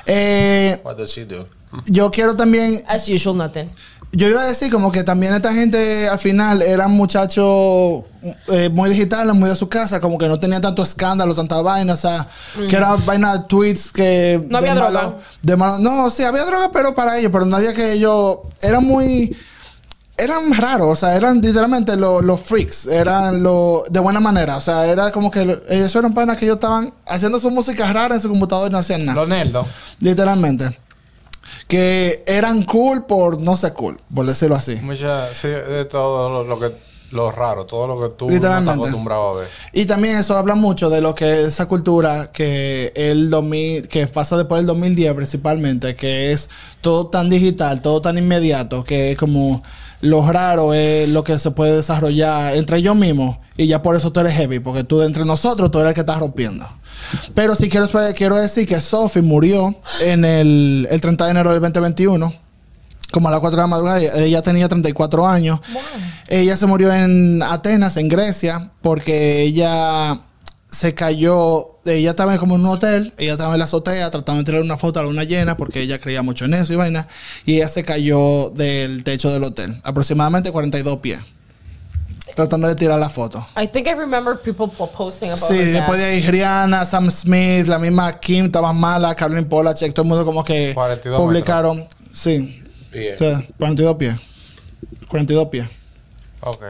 Eh, 0.07 0.81
What 0.85 0.97
does 0.99 1.11
she 1.11 1.25
do? 1.25 1.49
yo 1.87 2.11
quiero 2.11 2.37
también 2.37 2.85
As 2.87 3.09
usual, 3.09 3.37
nothing. 3.39 3.69
Yo 4.17 4.29
iba 4.29 4.43
a 4.43 4.47
decir 4.47 4.71
como 4.71 4.93
que 4.93 5.03
también 5.03 5.35
esta 5.35 5.53
gente 5.53 6.09
al 6.09 6.19
final 6.21 6.62
eran 6.62 6.93
muchachos 6.93 8.05
eh, 8.53 8.69
muy 8.73 8.89
digitales, 8.91 9.35
muy 9.35 9.51
de 9.51 9.57
su 9.57 9.69
casa, 9.69 10.01
como 10.01 10.19
que 10.19 10.29
no 10.29 10.39
tenían 10.39 10.62
tanto 10.62 10.83
escándalo, 10.85 11.35
tanta 11.35 11.61
vaina, 11.62 11.95
o 11.95 11.97
sea, 11.97 12.27
que 12.69 12.77
era 12.77 12.95
vaina 13.05 13.37
de 13.37 13.45
tweets 13.49 13.91
que... 13.91 14.41
No 14.49 14.61
de 14.61 14.71
había 14.71 14.83
malo- 14.83 15.01
droga. 15.01 15.17
de 15.43 15.57
malo- 15.57 15.79
no, 15.81 16.11
sí, 16.11 16.23
había 16.23 16.45
droga, 16.45 16.71
pero 16.73 16.95
para 16.95 17.19
ellos, 17.19 17.31
pero 17.33 17.45
nadie 17.45 17.75
que 17.75 17.93
ellos... 17.93 18.39
Eran 18.62 18.85
muy... 18.85 19.37
Eran 20.17 20.55
raros, 20.55 20.87
o 20.91 20.95
sea, 20.95 21.17
eran 21.17 21.41
literalmente 21.41 21.97
lo- 21.97 22.23
los 22.23 22.41
freaks, 22.41 22.87
eran 22.87 23.43
lo 23.43 23.83
de 23.91 23.99
buena 23.99 24.21
manera, 24.21 24.57
o 24.57 24.61
sea, 24.61 24.87
era 24.87 25.11
como 25.11 25.29
que 25.29 25.45
lo- 25.45 25.61
ellos 25.69 25.93
eran 25.97 26.15
panas 26.15 26.37
que 26.37 26.45
ellos 26.45 26.55
estaban 26.55 26.95
haciendo 27.09 27.41
su 27.41 27.51
música 27.51 27.93
rara 27.93 28.15
en 28.15 28.21
su 28.21 28.29
computador 28.29 28.69
y 28.69 28.73
no 28.73 28.79
hacían 28.79 29.05
nada. 29.05 29.21
Los 29.21 29.29
nerdos. 29.29 29.67
Literalmente. 29.99 30.79
Que 31.68 32.22
eran 32.26 32.62
cool 32.64 33.05
por 33.05 33.40
no 33.40 33.57
ser 33.57 33.72
cool, 33.74 34.01
por 34.14 34.26
decirlo 34.26 34.57
así. 34.57 34.76
Mucha, 34.76 35.32
sí, 35.34 35.49
de 35.49 35.84
todo 35.84 36.45
lo, 36.45 36.45
lo 36.45 36.59
que 36.59 36.74
lo 37.14 37.30
raro, 37.30 37.64
todo 37.64 37.86
lo 37.86 38.01
que 38.01 38.14
tú 38.16 38.28
no 38.28 38.34
estás 38.34 38.66
acostumbrado 38.66 39.30
a 39.30 39.36
ver. 39.38 39.49
Y 39.72 39.86
también 39.86 40.16
eso 40.16 40.36
habla 40.36 40.55
mucho 40.55 40.90
de 40.90 41.01
lo 41.01 41.14
que 41.14 41.30
es 41.30 41.49
esa 41.49 41.66
cultura 41.66 42.30
que 42.32 42.92
el 42.97 43.30
2000, 43.30 43.88
que 43.88 44.07
pasa 44.07 44.36
después 44.36 44.61
del 44.61 44.66
2010 44.66 45.14
principalmente, 45.14 45.95
que 45.95 46.32
es 46.32 46.51
todo 46.80 47.07
tan 47.07 47.30
digital, 47.30 47.80
todo 47.80 48.01
tan 48.01 48.18
inmediato, 48.18 48.84
que 48.84 49.12
es 49.12 49.16
como 49.16 49.62
lo 50.01 50.20
raro 50.30 50.74
es 50.74 51.09
lo 51.09 51.24
que 51.24 51.38
se 51.38 51.51
puede 51.53 51.76
desarrollar 51.76 52.57
entre 52.57 52.78
ellos 52.78 52.95
mismos 52.95 53.38
y 53.57 53.66
ya 53.68 53.82
por 53.82 53.97
eso 53.97 54.12
tú 54.12 54.20
eres 54.20 54.34
heavy, 54.34 54.59
porque 54.59 54.84
tú 54.84 55.01
entre 55.01 55.24
nosotros 55.24 55.70
tú 55.70 55.78
eres 55.78 55.90
el 55.90 55.95
que 55.95 56.01
estás 56.01 56.20
rompiendo. 56.20 56.68
Pero 57.35 57.55
sí 57.55 57.69
quiero, 57.69 57.87
quiero 58.15 58.37
decir 58.37 58.67
que 58.67 58.81
Sophie 58.81 59.23
murió 59.23 59.75
en 60.01 60.25
el, 60.25 60.87
el 60.91 61.01
30 61.01 61.25
de 61.25 61.31
enero 61.31 61.53
del 61.53 61.61
2021. 61.61 62.33
como 63.13 63.29
a 63.29 63.31
las 63.31 63.41
4 63.41 63.57
de 63.57 63.63
la 63.63 63.67
madrugada. 63.67 64.01
Ella 64.01 64.43
tenía 64.43 64.69
34 64.69 65.27
años. 65.27 65.61
Ella 66.29 66.57
se 66.57 66.67
murió 66.67 66.93
en 66.93 67.43
Atenas, 67.43 67.97
en 67.97 68.09
Grecia, 68.09 68.71
porque 68.83 69.43
ella 69.43 70.19
se 70.67 70.95
cayó. 70.95 71.79
Ella 71.85 72.11
estaba 72.11 72.37
como 72.39 72.57
en 72.57 72.63
un 72.63 72.69
hotel, 72.69 73.13
ella 73.19 73.33
estaba 73.33 73.53
en 73.55 73.59
la 73.61 73.67
azotea 73.67 74.11
tratando 74.11 74.41
de 74.41 74.45
tirar 74.45 74.63
una 74.63 74.77
foto 74.77 74.99
a 74.99 75.03
la 75.03 75.09
luna 75.09 75.25
llena 75.25 75.57
porque 75.57 75.83
ella 75.83 75.99
creía 76.01 76.23
mucho 76.23 76.47
en 76.47 76.55
eso 76.55 76.73
y 76.73 76.77
vaina. 76.77 77.07
Y 77.45 77.57
ella 77.57 77.69
se 77.69 77.85
cayó 77.85 78.51
del 78.51 79.05
techo 79.05 79.31
del 79.33 79.45
hotel, 79.45 79.81
aproximadamente 79.85 80.51
42 80.51 80.99
pies, 80.99 81.21
tratando 82.35 82.68
de 82.68 82.74
tirar 82.74 82.99
la 82.99 83.09
foto. 83.09 83.45
I 83.61 83.66
think 83.68 83.87
I 83.87 83.93
remember 83.95 84.37
people 84.41 84.66
po- 84.68 84.91
posting 84.91 85.30
about 85.30 85.43
Sí, 85.49 85.55
her 85.55 85.72
después 85.72 85.99
de 85.99 86.05
ahí 86.07 86.20
Rihanna, 86.22 86.85
Sam 86.87 87.11
Smith, 87.11 87.66
la 87.66 87.78
misma 87.78 88.18
Kim 88.20 88.47
estaba 88.47 88.72
mala, 88.72 89.14
Caroline 89.14 89.47
Polachek, 89.47 89.93
todo 89.95 90.03
el 90.05 90.09
mundo 90.09 90.24
como 90.24 90.45
que 90.45 90.72
42 90.74 91.20
publicaron. 91.20 91.87
Sí, 92.12 92.62
Pies. 92.91 93.14
o 93.20 93.24
sea, 93.24 93.43
42 93.59 93.97
pies. 93.97 94.14
42 95.09 95.49
pies. 95.49 95.66
Ok. 96.41 96.62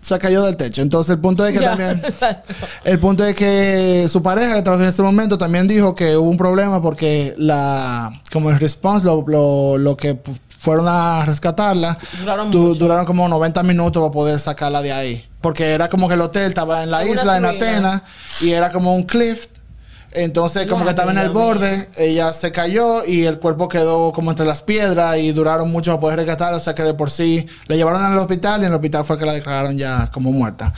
Se 0.00 0.18
cayó 0.18 0.42
del 0.44 0.56
techo. 0.56 0.82
Entonces 0.82 1.14
el 1.14 1.20
punto 1.20 1.46
es 1.46 1.54
que 1.58 1.60
también... 1.64 1.90
exacto. 2.04 2.52
El 2.84 2.98
punto 2.98 3.24
es 3.24 3.34
que 3.34 4.06
su 4.10 4.22
pareja 4.22 4.52
que 4.52 4.58
estaba 4.58 4.76
en 4.76 4.84
ese 4.88 5.00
momento 5.02 5.38
también 5.38 5.66
dijo 5.66 5.94
que 5.94 6.16
hubo 6.16 6.28
un 6.28 6.36
problema 6.36 6.82
porque 6.82 7.34
la 7.38 8.12
como 8.30 8.50
el 8.50 8.58
response 8.60 9.06
lo, 9.06 9.24
lo, 9.26 9.78
lo 9.78 9.96
que 9.96 10.18
fueron 10.64 10.86
a 10.88 11.24
rescatarla 11.26 11.96
Duraron 12.20 12.50
du- 12.50 12.58
mucho. 12.68 12.78
duraron 12.80 13.04
como 13.06 13.28
90 13.28 13.62
minutos 13.62 14.00
para 14.00 14.10
poder 14.12 14.40
sacarla 14.40 14.80
de 14.82 14.92
ahí 14.92 15.24
porque 15.40 15.72
era 15.72 15.88
como 15.88 16.08
que 16.08 16.14
el 16.14 16.20
hotel 16.22 16.44
estaba 16.48 16.82
en 16.82 16.90
la 16.90 17.04
isla 17.04 17.36
en. 17.36 17.44
Atenas 17.44 18.02
y 18.40 18.50
era 18.50 18.72
como 18.72 18.94
un 18.94 19.02
cliff 19.04 19.46
entonces 20.12 20.66
como 20.68 20.78
No, 20.80 20.84
que 20.84 20.90
estaba 20.90 21.10
en 21.10 21.18
el 21.18 21.30
borde 21.30 21.88
ella 21.96 22.32
se 22.32 22.52
cayó 22.52 23.04
y 23.04 23.24
el 23.24 23.38
cuerpo 23.40 23.68
quedó 23.68 24.12
como 24.12 24.30
entre 24.30 24.46
las 24.46 24.62
piedras 24.62 25.18
y 25.18 25.32
duraron 25.32 25.70
mucho 25.72 25.90
para 25.90 26.00
poder 26.00 26.16
rescatarla 26.20 26.56
o 26.58 26.60
sea 26.60 26.72
que 26.74 26.84
de 26.84 26.94
por 26.94 27.10
sí 27.10 27.44
la 27.66 27.74
llevaron 27.76 28.00
al 28.02 28.16
hospital 28.18 28.62
y 28.62 28.64
en 28.66 28.70
el 28.70 28.74
hospital 28.76 29.04
fue 29.04 29.18
que 29.18 29.26
la 29.26 29.32
declararon 29.32 29.76
ya 29.76 30.10
como 30.12 30.30
muerta 30.32 30.72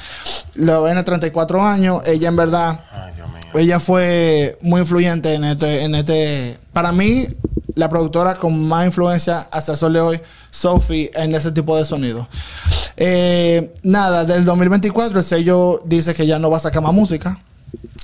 la 0.55 0.81
ven 0.81 0.97
a 0.97 1.05
34 1.05 1.63
años 1.63 2.01
ella 2.07 2.29
en 2.29 2.37
verdad 2.37 2.81
Ay, 2.93 3.13
Dios 3.15 3.29
mío. 3.29 3.37
Ella 3.59 3.81
fue 3.81 4.57
muy 4.63 4.81
influyente 4.81 5.35
en 5.35 5.45
este, 5.45 5.83
en 5.83 5.95
este. 5.95 6.57
Para 6.73 6.93
mí, 6.93 7.27
la 7.75 7.89
productora 7.89 8.35
con 8.35 8.67
más 8.67 8.87
influencia 8.87 9.47
hasta 9.51 9.75
el 9.87 9.97
hoy, 9.97 10.21
Sophie, 10.51 11.11
en 11.15 11.35
ese 11.35 11.53
tipo 11.53 11.77
de 11.77 11.85
sonido. 11.85 12.27
Eh, 12.97 13.73
nada, 13.83 14.25
del 14.25 14.45
2024 14.45 15.19
el 15.19 15.25
sello 15.25 15.83
dice 15.85 16.15
que 16.15 16.27
ya 16.27 16.39
no 16.39 16.51
va 16.51 16.57
a 16.57 16.61
sacar 16.61 16.83
más 16.83 16.95
música. 16.95 17.39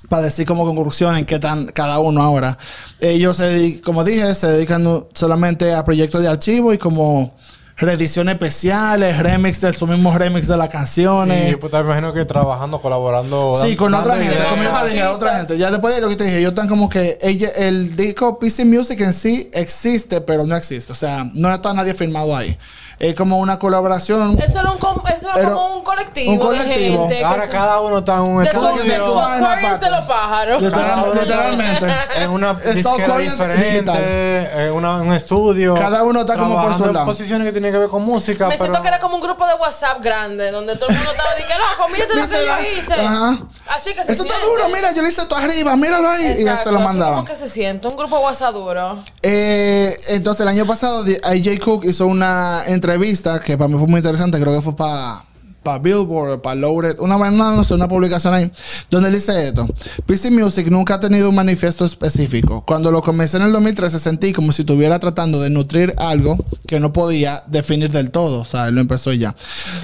Para 0.09 0.24
decir 0.24 0.46
como 0.46 0.66
conclusión 0.66 1.16
en 1.16 1.24
qué 1.24 1.36
están 1.36 1.66
cada 1.68 1.98
uno 1.98 2.22
ahora. 2.22 2.59
Ellos, 3.00 3.38
se 3.38 3.80
como 3.82 4.05
dije, 4.05 4.34
se 4.34 4.46
dedican 4.46 5.07
solamente 5.14 5.72
a 5.72 5.84
proyectos 5.86 6.20
de 6.22 6.28
archivo 6.28 6.74
y 6.74 6.78
como 6.78 7.34
reediciones 7.82 8.34
especiales, 8.34 9.18
remix 9.18 9.60
de 9.60 9.72
su 9.72 9.86
mismo 9.86 10.16
remix 10.16 10.46
de 10.46 10.56
las 10.56 10.68
canciones. 10.68 11.52
Y 11.52 11.56
pues 11.56 11.72
te 11.72 11.78
imagino 11.78 12.12
que 12.12 12.24
trabajando, 12.24 12.80
colaborando. 12.80 13.58
Sí, 13.62 13.76
con 13.76 13.92
otra 13.92 14.16
gente, 14.16 14.34
ideas. 14.34 14.48
como 14.48 14.62
yo 14.62 14.72
te 14.72 14.88
dije, 14.88 15.04
otra 15.04 15.36
gente. 15.38 15.58
Ya 15.58 15.70
después 15.70 15.94
de 15.94 16.00
lo 16.00 16.08
que 16.08 16.16
te 16.16 16.24
dije, 16.24 16.38
ellos 16.38 16.50
están 16.50 16.68
como 16.68 16.88
que 16.88 17.18
ella, 17.20 17.48
el 17.56 17.96
disco 17.96 18.38
PC 18.38 18.64
Music 18.64 19.00
en 19.00 19.12
sí 19.12 19.50
existe, 19.52 20.20
pero 20.20 20.46
no 20.46 20.56
existe. 20.56 20.92
O 20.92 20.96
sea, 20.96 21.24
no 21.34 21.52
está 21.52 21.74
nadie 21.74 21.92
firmado 21.92 22.34
ahí. 22.36 22.56
Es 23.03 23.16
como 23.16 23.38
una 23.38 23.59
colaboración. 23.59 24.38
Eso 24.40 24.61
era, 24.61 24.70
un, 24.70 24.78
com- 24.78 25.03
eso 25.09 25.24
era 25.26 25.32
Pero- 25.34 25.55
como 25.55 25.74
un 25.78 25.82
colectivo, 25.82 26.32
un 26.32 26.38
colectivo. 26.38 26.74
de 26.74 26.98
gente. 27.09 27.18
que 27.18 27.24
Ahora 27.24 27.44
se- 27.46 27.50
cada 27.50 27.80
uno 27.80 27.98
está 27.98 28.14
en 28.18 28.20
un 28.30 28.44
de 28.44 28.53
su, 28.53 28.61
de 28.61 28.66
su 28.66 28.80
estudio. 28.80 29.14
Vaina 29.16 29.36
Aquarius 29.36 29.66
aparte. 29.72 29.84
de 29.84 29.90
los 29.90 30.00
pájaros. 30.03 30.62
Literal- 30.62 31.12
literalmente. 31.14 31.86
en 32.22 32.30
una 32.30 32.50
El 32.64 32.74
disquera 32.76 33.20
es 33.20 33.30
diferente, 33.32 34.66
en 34.66 34.72
una- 34.72 34.96
un 35.03 35.12
estudio. 35.12 35.74
Cada 35.74 36.05
uno 36.05 36.20
está 36.20 36.34
como 36.34 36.50
por 36.55 36.55
trabajando 36.61 36.84
su 36.84 36.88
en 36.90 36.94
lado. 36.94 37.07
posiciones 37.07 37.44
que 37.46 37.53
tienen 37.53 37.72
que 37.72 37.78
ver 37.78 37.88
con 37.88 38.05
música. 38.05 38.44
Me 38.46 38.53
pero 38.55 38.64
siento 38.66 38.82
que 38.82 38.88
era 38.88 39.00
como 39.00 39.16
un 39.16 39.20
grupo 39.20 39.46
de 39.46 39.55
WhatsApp 39.55 40.00
grande, 40.00 40.50
donde 40.53 40.76
todo 40.76 40.88
el 40.88 40.94
mundo 40.94 41.11
estaba 41.11 41.30
diciendo, 41.34 41.64
loco, 41.76 41.90
mírate 41.92 42.14
lo 42.14 42.28
que 42.28 42.46
yo 42.46 42.80
hice. 42.80 42.92
Ajá. 43.00 43.38
Así 43.74 43.94
que 43.94 44.05
se 44.05 44.12
Eso 44.12 44.22
está 44.22 44.34
siente. 44.36 44.46
duro, 44.62 44.68
mira, 44.74 44.92
yo 44.92 45.03
le 45.03 45.09
hice 45.09 45.22
esto 45.22 45.34
arriba, 45.36 45.74
míralo 45.76 46.09
ahí. 46.09 46.22
y 46.22 46.44
ya 46.44 46.53
Exacto, 46.53 46.62
se 46.64 46.70
lo 46.70 46.78
así 46.78 46.86
mandaban. 46.86 47.14
como 47.16 47.26
que 47.26 47.34
se 47.36 47.48
siente, 47.48 47.88
un 47.88 47.96
grupo 47.96 48.16
de 48.18 48.22
WhatsApp 48.24 48.55
duro. 48.55 48.98
Eh, 49.22 49.96
entonces 50.11 50.42
el 50.42 50.48
año 50.48 50.66
pasado 50.66 51.03
di- 51.05 51.18
AJ 51.22 51.59
Cook 51.64 51.84
hizo 51.84 52.07
una 52.07 52.62
entrevista 52.93 53.40
que 53.40 53.57
para 53.57 53.68
mí 53.68 53.78
fue 53.78 53.88
muy 53.88 53.99
interesante, 53.99 54.38
creo 54.38 54.55
que 54.55 54.61
fue 54.61 54.76
para 54.76 55.22
para 55.62 55.78
Billboard, 55.78 56.40
para 56.40 56.56
Loaded, 56.56 56.98
una, 56.98 57.16
una, 57.16 57.62
una 57.62 57.88
publicación 57.88 58.34
ahí, 58.34 58.50
donde 58.90 59.10
dice 59.10 59.48
esto. 59.48 59.66
PC 60.06 60.30
Music 60.30 60.68
nunca 60.68 60.94
ha 60.94 61.00
tenido 61.00 61.28
un 61.28 61.34
manifiesto 61.34 61.84
específico. 61.84 62.64
Cuando 62.66 62.90
lo 62.90 63.02
comencé 63.02 63.36
en 63.36 63.44
el 63.44 63.52
2013 63.52 63.98
sentí 63.98 64.32
como 64.32 64.52
si 64.52 64.62
estuviera 64.62 64.98
tratando 64.98 65.40
de 65.40 65.50
nutrir 65.50 65.94
algo 65.98 66.36
que 66.66 66.80
no 66.80 66.92
podía 66.92 67.42
definir 67.46 67.90
del 67.92 68.10
todo. 68.10 68.40
O 68.40 68.44
sea, 68.44 68.70
lo 68.70 68.80
empezó 68.80 69.12
ya. 69.12 69.34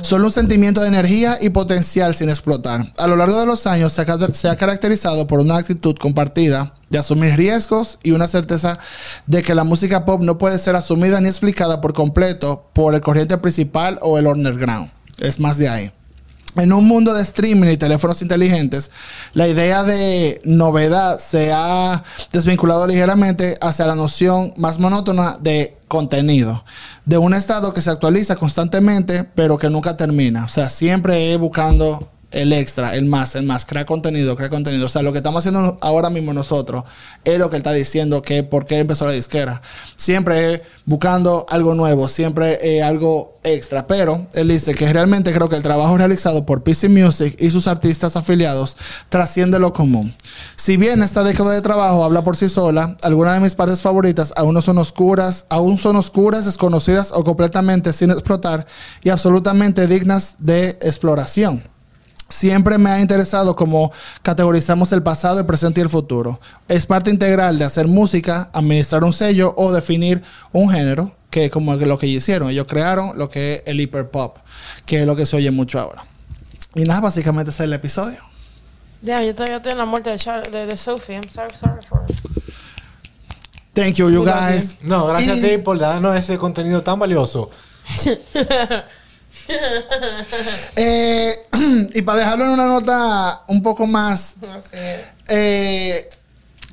Solo 0.03 0.27
un 0.27 0.33
sentimiento 0.33 0.81
de 0.81 0.89
energía 0.89 1.39
y 1.41 1.51
potencial 1.51 2.15
sin 2.15 2.29
explotar. 2.29 2.85
A 2.97 3.07
lo 3.07 3.17
largo 3.17 3.39
de 3.39 3.47
los 3.47 3.67
años 3.67 3.93
se 3.93 4.03
ha, 4.03 4.33
se 4.33 4.49
ha 4.49 4.57
caracterizado 4.57 5.27
por 5.27 5.41
una 5.41 5.57
actitud 5.57 5.95
compartida 5.97 6.73
de 6.91 6.99
asumir 6.99 7.37
riesgos 7.37 7.99
y 8.03 8.13
una 8.13 8.29
certeza 8.29 8.79
de 9.27 9.43
que 9.43 9.55
la 9.55 9.65
música 9.65 10.05
pop 10.05 10.23
no 10.23 10.39
puede 10.39 10.59
ser 10.59 10.77
asumida 10.77 11.21
ni 11.21 11.29
explicada 11.29 11.81
por 11.81 11.93
completo 11.93 12.65
por 12.73 12.95
el 12.95 13.01
corriente 13.01 13.37
principal 13.39 13.99
o 14.03 14.19
el 14.19 14.27
underground. 14.27 14.91
Es 15.19 15.41
más 15.41 15.59
de 15.59 15.69
ahí. 15.69 15.93
En 16.57 16.73
un 16.73 16.89
mundo 16.89 17.15
de 17.15 17.23
streaming 17.23 17.69
y 17.69 17.77
teléfonos 17.77 18.23
inteligentes, 18.23 18.91
la 19.33 19.47
idea 19.47 19.85
de 19.85 20.41
novedad 20.45 21.19
se 21.19 21.53
ha 21.53 22.03
desvinculado 22.33 22.87
ligeramente 22.87 23.57
hacia 23.61 23.87
la 23.87 23.95
noción 23.95 24.53
más 24.57 24.79
monótona 24.81 25.37
de 25.41 25.77
contenido, 25.87 26.65
de 27.05 27.19
un 27.19 27.35
estado 27.35 27.73
que 27.73 27.83
se 27.83 27.91
actualiza 27.91 28.35
constantemente, 28.37 29.25
pero 29.25 29.59
que 29.59 29.71
nunca 29.71 29.97
termina. 29.97 30.45
O 30.45 30.49
sea, 30.49 30.69
siempre 30.69 31.37
buscando 31.37 32.05
el 32.31 32.53
extra, 32.53 32.95
el 32.95 33.07
más, 33.07 33.35
el 33.37 33.45
más, 33.45 33.65
crear 33.65 33.87
contenido, 33.87 34.37
crear 34.37 34.51
contenido. 34.51 34.87
O 34.87 34.89
sea, 34.89 35.03
lo 35.03 35.13
que 35.13 35.19
estamos 35.19 35.41
haciendo 35.41 35.79
ahora 35.81 36.11
mismo 36.11 36.33
nosotros 36.33 36.85
es 37.25 37.39
lo 37.39 37.49
que 37.51 37.57
él 37.57 37.61
está 37.61 37.73
diciendo 37.73 38.23
que 38.23 38.43
por 38.43 38.67
qué 38.67 38.79
empezó 38.79 39.07
la 39.07 39.13
disquera. 39.13 39.63
Siempre 39.97 40.63
buscando 40.85 41.47
algo 41.49 41.75
nuevo, 41.75 42.09
siempre 42.09 42.83
algo 42.83 43.39
extra. 43.45 43.87
Pero 43.87 44.27
él 44.35 44.49
dice 44.49 44.75
que 44.75 44.93
realmente 44.93 45.33
creo 45.33 45.49
que 45.49 45.57
el 45.57 45.63
trabajo 45.63 45.97
realizado 45.97 46.45
por 46.45 46.63
PC 46.63 46.89
Music 46.89 47.35
y 47.39 47.51
sus 47.51 47.67
artistas 47.67 48.17
afiliados 48.17 48.77
trasciende 49.09 49.59
lo 49.59 49.73
común. 49.73 50.15
Si 50.57 50.77
bien 50.77 51.03
esta 51.03 51.23
década 51.23 51.53
de 51.53 51.63
trabajo 51.63 52.05
habla 52.05 52.23
por 52.23 52.37
sí 52.37 52.49
sola, 52.49 52.97
algunas 53.03 53.35
de 53.35 53.41
mis 53.41 53.55
partes 53.55 53.81
favoritas 53.81 54.33
aún 54.37 54.55
no 54.55 54.63
son 54.63 54.79
oscuras, 54.79 55.47
aún 55.49 55.79
son 55.79 55.97
oscuras, 55.97 56.45
desconocidas 56.45 57.13
o 57.13 57.25
completamente 57.25 57.93
sin 57.93 58.11
explotar 58.11 58.67
y 59.03 59.09
absolutamente 59.09 59.87
dignas 59.87 60.37
de 60.41 60.71
exploración. 60.83 61.63
Siempre 62.29 62.77
me 62.79 62.91
ha 62.91 63.01
interesado 63.01 63.57
cómo 63.57 63.91
categorizamos 64.23 64.93
el 64.93 65.03
pasado, 65.03 65.41
el 65.41 65.47
presente 65.47 65.81
y 65.81 65.85
el 65.85 65.89
futuro. 65.89 66.39
Es 66.69 66.85
parte 66.87 67.11
integral 67.11 67.59
de 67.59 67.65
hacer 67.65 67.87
música, 67.87 68.51
administrar 68.53 69.03
un 69.05 69.13
sello 69.15 69.55
o 69.57 69.73
definir 69.73 70.23
un 70.53 70.69
género, 70.71 71.11
que 71.31 71.47
es 71.47 71.51
como 71.51 71.75
lo 71.75 71.99
que 71.99 72.07
ellos 72.07 72.23
hicieron. 72.23 72.51
Ellos 72.51 72.67
crearon 72.69 73.17
lo 73.19 73.29
que 73.31 73.55
es 73.55 73.63
el 73.67 73.81
hiperpop, 73.81 74.37
que 74.85 75.01
es 75.01 75.07
lo 75.07 75.17
que 75.17 75.25
se 75.25 75.37
oye 75.37 75.51
mucho 75.51 75.79
ahora. 75.81 76.05
Y 76.75 76.85
nada, 76.85 77.01
básicamente 77.01 77.51
ese 77.51 77.63
es 77.63 77.67
el 77.67 77.73
episodio. 77.73 78.19
Ya, 79.01 79.23
yo 79.23 79.33
todavía 79.35 79.57
estoy 79.57 79.73
en 79.73 79.79
la 79.79 79.85
muerte 79.87 80.11
de, 80.11 80.17
Char- 80.19 80.51
de, 80.51 80.67
de 80.67 80.77
Sophie. 80.77 81.15
I'm 81.15 81.31
sorry, 81.31 81.55
sorry 81.57 81.81
for 81.89 82.05
it. 82.09 82.17
Thank 83.73 83.95
you, 83.95 84.11
you 84.11 84.25
guys. 84.25 84.77
No, 84.83 85.07
gracias 85.07 85.37
Y- 85.39 85.45
a 85.47 85.49
ti 85.51 85.59
por 85.63 85.79
darnos 85.79 86.15
ese 86.17 86.37
contenido 86.37 86.83
tan 86.83 86.99
valioso. 86.99 87.49
Eh, 90.77 91.47
y 91.95 92.03
para 92.03 92.21
dejarlo 92.21 92.45
en 92.45 92.51
una 92.51 92.67
nota 92.67 93.43
un 93.49 93.63
poco 93.63 93.87
más, 93.87 94.37
Así 94.57 94.77
es. 94.77 95.01
eh, 95.29 96.09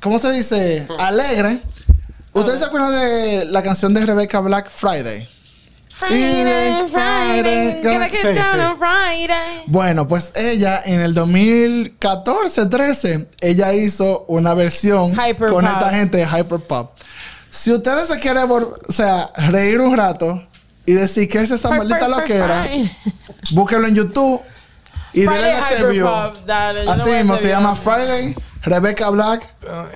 ¿cómo 0.02 0.18
se 0.18 0.32
dice? 0.32 0.86
Alegre. 0.98 1.60
¿Ustedes 2.32 2.60
se 2.60 2.66
acuerdan 2.66 2.92
de 2.92 3.44
la 3.46 3.62
canción 3.62 3.94
de 3.94 4.04
Rebecca 4.04 4.40
Black, 4.40 4.68
Friday? 4.68 5.26
Friday, 5.88 6.86
Friday, 6.92 7.82
get 7.82 8.10
Sí, 8.10 8.16
sí. 8.18 8.28
Friday. 8.78 9.64
Bueno, 9.66 10.06
pues 10.06 10.32
ella 10.36 10.82
en 10.84 11.00
el 11.00 11.14
2014, 11.14 12.66
13, 12.66 13.28
ella 13.40 13.72
hizo 13.72 14.26
una 14.28 14.52
versión 14.52 15.16
con 15.48 15.66
esta 15.66 15.90
gente 15.90 16.18
de 16.18 16.26
Hyperpop. 16.26 16.90
Si 17.50 17.72
ustedes 17.72 18.08
se 18.08 18.18
quieren, 18.20 18.42
o 18.50 18.92
sea, 18.92 19.30
reír 19.36 19.80
un 19.80 19.96
rato 19.96 20.45
y 20.86 20.92
decir 20.92 21.28
que 21.28 21.38
es 21.40 21.50
esa 21.50 21.70
maldita 21.70 22.08
loquera, 22.08 22.62
Friday. 22.66 22.96
búsquenlo 23.52 23.88
en 23.88 23.94
YouTube 23.94 24.40
y 25.12 25.22
denle 25.22 25.58
ese 25.58 25.84
view. 25.86 26.08
Así 26.08 27.10
mismo, 27.10 27.36
se 27.36 27.48
llama 27.48 27.74
Friday, 27.74 28.34
Rebecca 28.62 29.08
Black. 29.10 29.42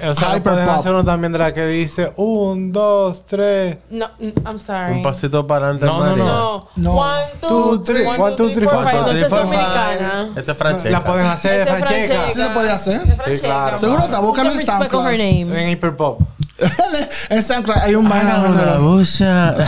Eh, 0.00 0.08
O 0.08 0.14
sea, 0.14 0.28
Hyperpop. 0.36 0.42
pueden 0.54 0.68
hacer 0.68 0.92
uno 0.92 1.04
también 1.04 1.32
de 1.32 1.38
la 1.40 1.52
que 1.52 1.66
dice 1.66 2.12
un, 2.16 2.72
dos, 2.72 3.24
tres. 3.26 3.76
No, 3.90 4.08
I'm 4.46 4.58
sorry. 4.58 4.94
Un 4.94 5.02
pasito 5.02 5.46
para 5.46 5.68
adelante, 5.70 5.86
No, 5.86 6.16
no. 6.16 6.24
No. 6.24 6.68
No. 6.76 6.92
One, 6.92 7.24
two, 7.40 7.48
Two, 7.48 7.82
three. 7.82 8.06
one, 8.06 8.36
two, 8.36 8.50
three, 8.52 8.66
four, 8.66 8.88
four, 8.88 9.04
five. 9.04 9.12
Esa 9.12 9.24
es 9.26 9.30
dominicana. 9.30 10.28
Ese 10.36 10.52
es 10.52 10.56
Francesca. 10.58 10.90
La 10.90 11.04
pueden 11.04 11.26
hacer 11.26 11.60
Esa 11.60 11.74
de. 11.74 11.80
Francesca. 11.80 12.28
Sí 12.28 12.40
se 12.42 12.50
puede 12.50 12.70
hacer. 12.70 12.94
Esa 13.02 13.14
Francesca, 13.16 13.46
claro. 13.48 13.78
Seguro 13.78 14.02
está, 14.04 14.20
búscalo 14.20 14.52
en 14.52 14.64
SoundCloud. 14.64 15.06
En 15.08 15.68
Hyperpop. 15.70 16.20
en 17.30 17.42
SoundCloud 17.42 17.78
hay 17.78 17.94
un 17.96 18.08
vaina. 18.08 18.36
Haga 18.36 18.48
una 18.50 18.64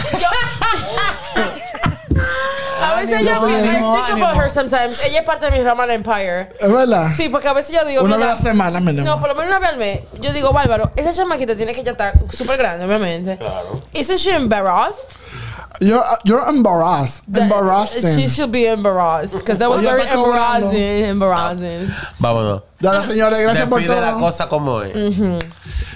bulla. 3.18 3.36
A 3.36 3.40
veces 3.44 3.58
Ánimo, 3.68 3.96
yo 3.96 4.02
I 4.02 4.06
think 4.12 4.22
about 4.22 4.36
her 4.42 4.50
sometimes. 4.50 5.04
Ella 5.04 5.18
es 5.20 5.24
parte 5.24 5.46
de 5.50 5.52
mi 5.52 5.62
Roman 5.62 5.90
Empire. 5.90 6.52
¿Es 6.58 6.72
verdad? 6.72 7.10
Sí, 7.16 7.28
porque 7.28 7.48
a 7.48 7.52
veces 7.52 7.72
yo 7.76 7.84
digo. 7.84 8.02
Una 8.02 8.16
vez 8.16 8.26
a 8.26 8.30
la 8.30 8.38
semana, 8.38 8.80
mínimo. 8.80 9.04
No, 9.04 9.18
por 9.20 9.28
lo 9.28 9.34
menos 9.34 9.50
una 9.50 9.58
vez 9.58 9.68
al 9.70 9.76
mes. 9.78 10.00
Yo 10.20 10.32
digo, 10.32 10.52
Bárbaro, 10.52 10.90
esa 10.96 11.12
chamaquita 11.12 11.56
tiene 11.56 11.72
que 11.72 11.82
ya 11.82 11.92
estar 11.92 12.14
súper 12.30 12.56
grande, 12.58 12.84
obviamente. 12.84 13.36
Claro. 13.38 13.82
Isn't 13.92 14.18
she 14.18 14.30
embarrassed? 14.30 15.16
You're, 15.80 16.04
you're 16.24 16.48
embarrassed. 16.48 17.24
That- 17.32 17.42
Embarrassing. 17.44 18.16
She 18.16 18.28
should 18.28 18.52
be 18.52 18.66
embarrassed. 18.66 19.34
Because 19.34 19.58
that 19.58 19.68
was 19.68 19.80
Ella 19.82 19.96
very 19.96 20.08
embarrassing. 20.08 21.04
Embarrassing. 21.08 21.94
Vámonos. 22.20 22.62
Dale, 22.78 23.04
señores, 23.04 23.40
gracias 23.42 23.66
por 23.66 23.80
Despide 23.80 24.00
la 24.00 24.10
todo. 24.12 24.20
cosa 24.20 24.48
como 24.48 24.82
es. 24.82 24.92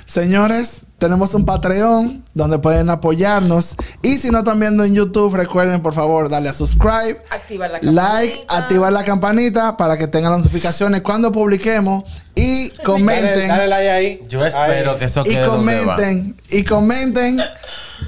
Señores, 0.07 0.82
tenemos 0.98 1.34
un 1.34 1.44
Patreon 1.44 2.24
donde 2.32 2.61
pueden 2.61 2.88
apoyarnos. 2.90 3.74
Y 4.02 4.18
si 4.18 4.30
no 4.30 4.38
están 4.38 4.61
viendo 4.61 4.84
en 4.84 4.94
YouTube, 4.94 5.34
recuerden 5.34 5.82
por 5.82 5.94
favor 5.94 6.28
darle 6.28 6.48
a 6.48 6.52
subscribe, 6.52 7.18
Activar 7.30 7.70
la 7.72 7.80
like, 7.82 8.44
activar 8.48 8.92
la 8.92 9.02
campanita 9.02 9.76
para 9.76 9.98
que 9.98 10.07
tengan 10.07 10.30
las 10.30 10.40
notificaciones 10.42 11.02
cuando 11.02 11.32
publiquemos 11.32 12.04
y 12.36 12.70
comenten. 12.84 13.48
Dale, 13.48 13.48
dale 13.48 13.68
like 13.68 13.90
ahí. 13.90 14.22
Yo 14.28 14.44
espero 14.44 14.92
Ahí. 14.92 14.98
que 14.98 15.04
eso 15.07 15.22
y 15.26 15.30
quede 15.30 15.44
donde 15.44 15.84
va. 15.84 15.96
comenten 15.96 16.36
y 16.50 16.62
comenten 16.62 17.40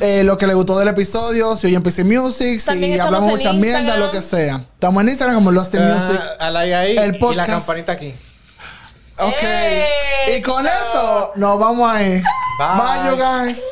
eh, 0.01 0.22
lo 0.22 0.38
que 0.38 0.46
les 0.46 0.55
gustó 0.55 0.78
del 0.78 0.86
episodio, 0.88 1.57
si 1.57 1.66
oyen 1.66 1.82
PC 1.82 2.05
Music, 2.05 2.62
También 2.64 2.92
si 2.92 2.99
hablamos 3.01 3.28
mucha 3.28 3.53
mierda, 3.55 3.80
Instagram. 3.80 4.07
lo 4.07 4.12
que 4.12 4.22
sea. 4.22 4.57
Estamos 4.72 5.03
en 5.03 5.09
Instagram 5.09 5.34
como 5.34 5.51
Lost 5.51 5.74
in 5.74 5.82
Music. 5.82 6.20
Ah, 6.38 6.46
a 6.46 6.51
like 6.53 6.74
ahí 6.76 6.96
El 6.96 7.16
y 7.16 7.34
la 7.34 7.44
campanita 7.44 7.90
aquí. 7.92 8.14
Ok. 9.21 9.43
¡Ey! 9.43 10.37
Y 10.37 10.43
con 10.43 10.66
eso 10.66 11.33
nos 11.35 11.59
vamos 11.59 11.93
a 11.93 12.03
ir. 12.03 12.23
Bye. 12.59 12.77
Bye, 12.77 13.11
you 13.11 13.16
guys. 13.16 13.62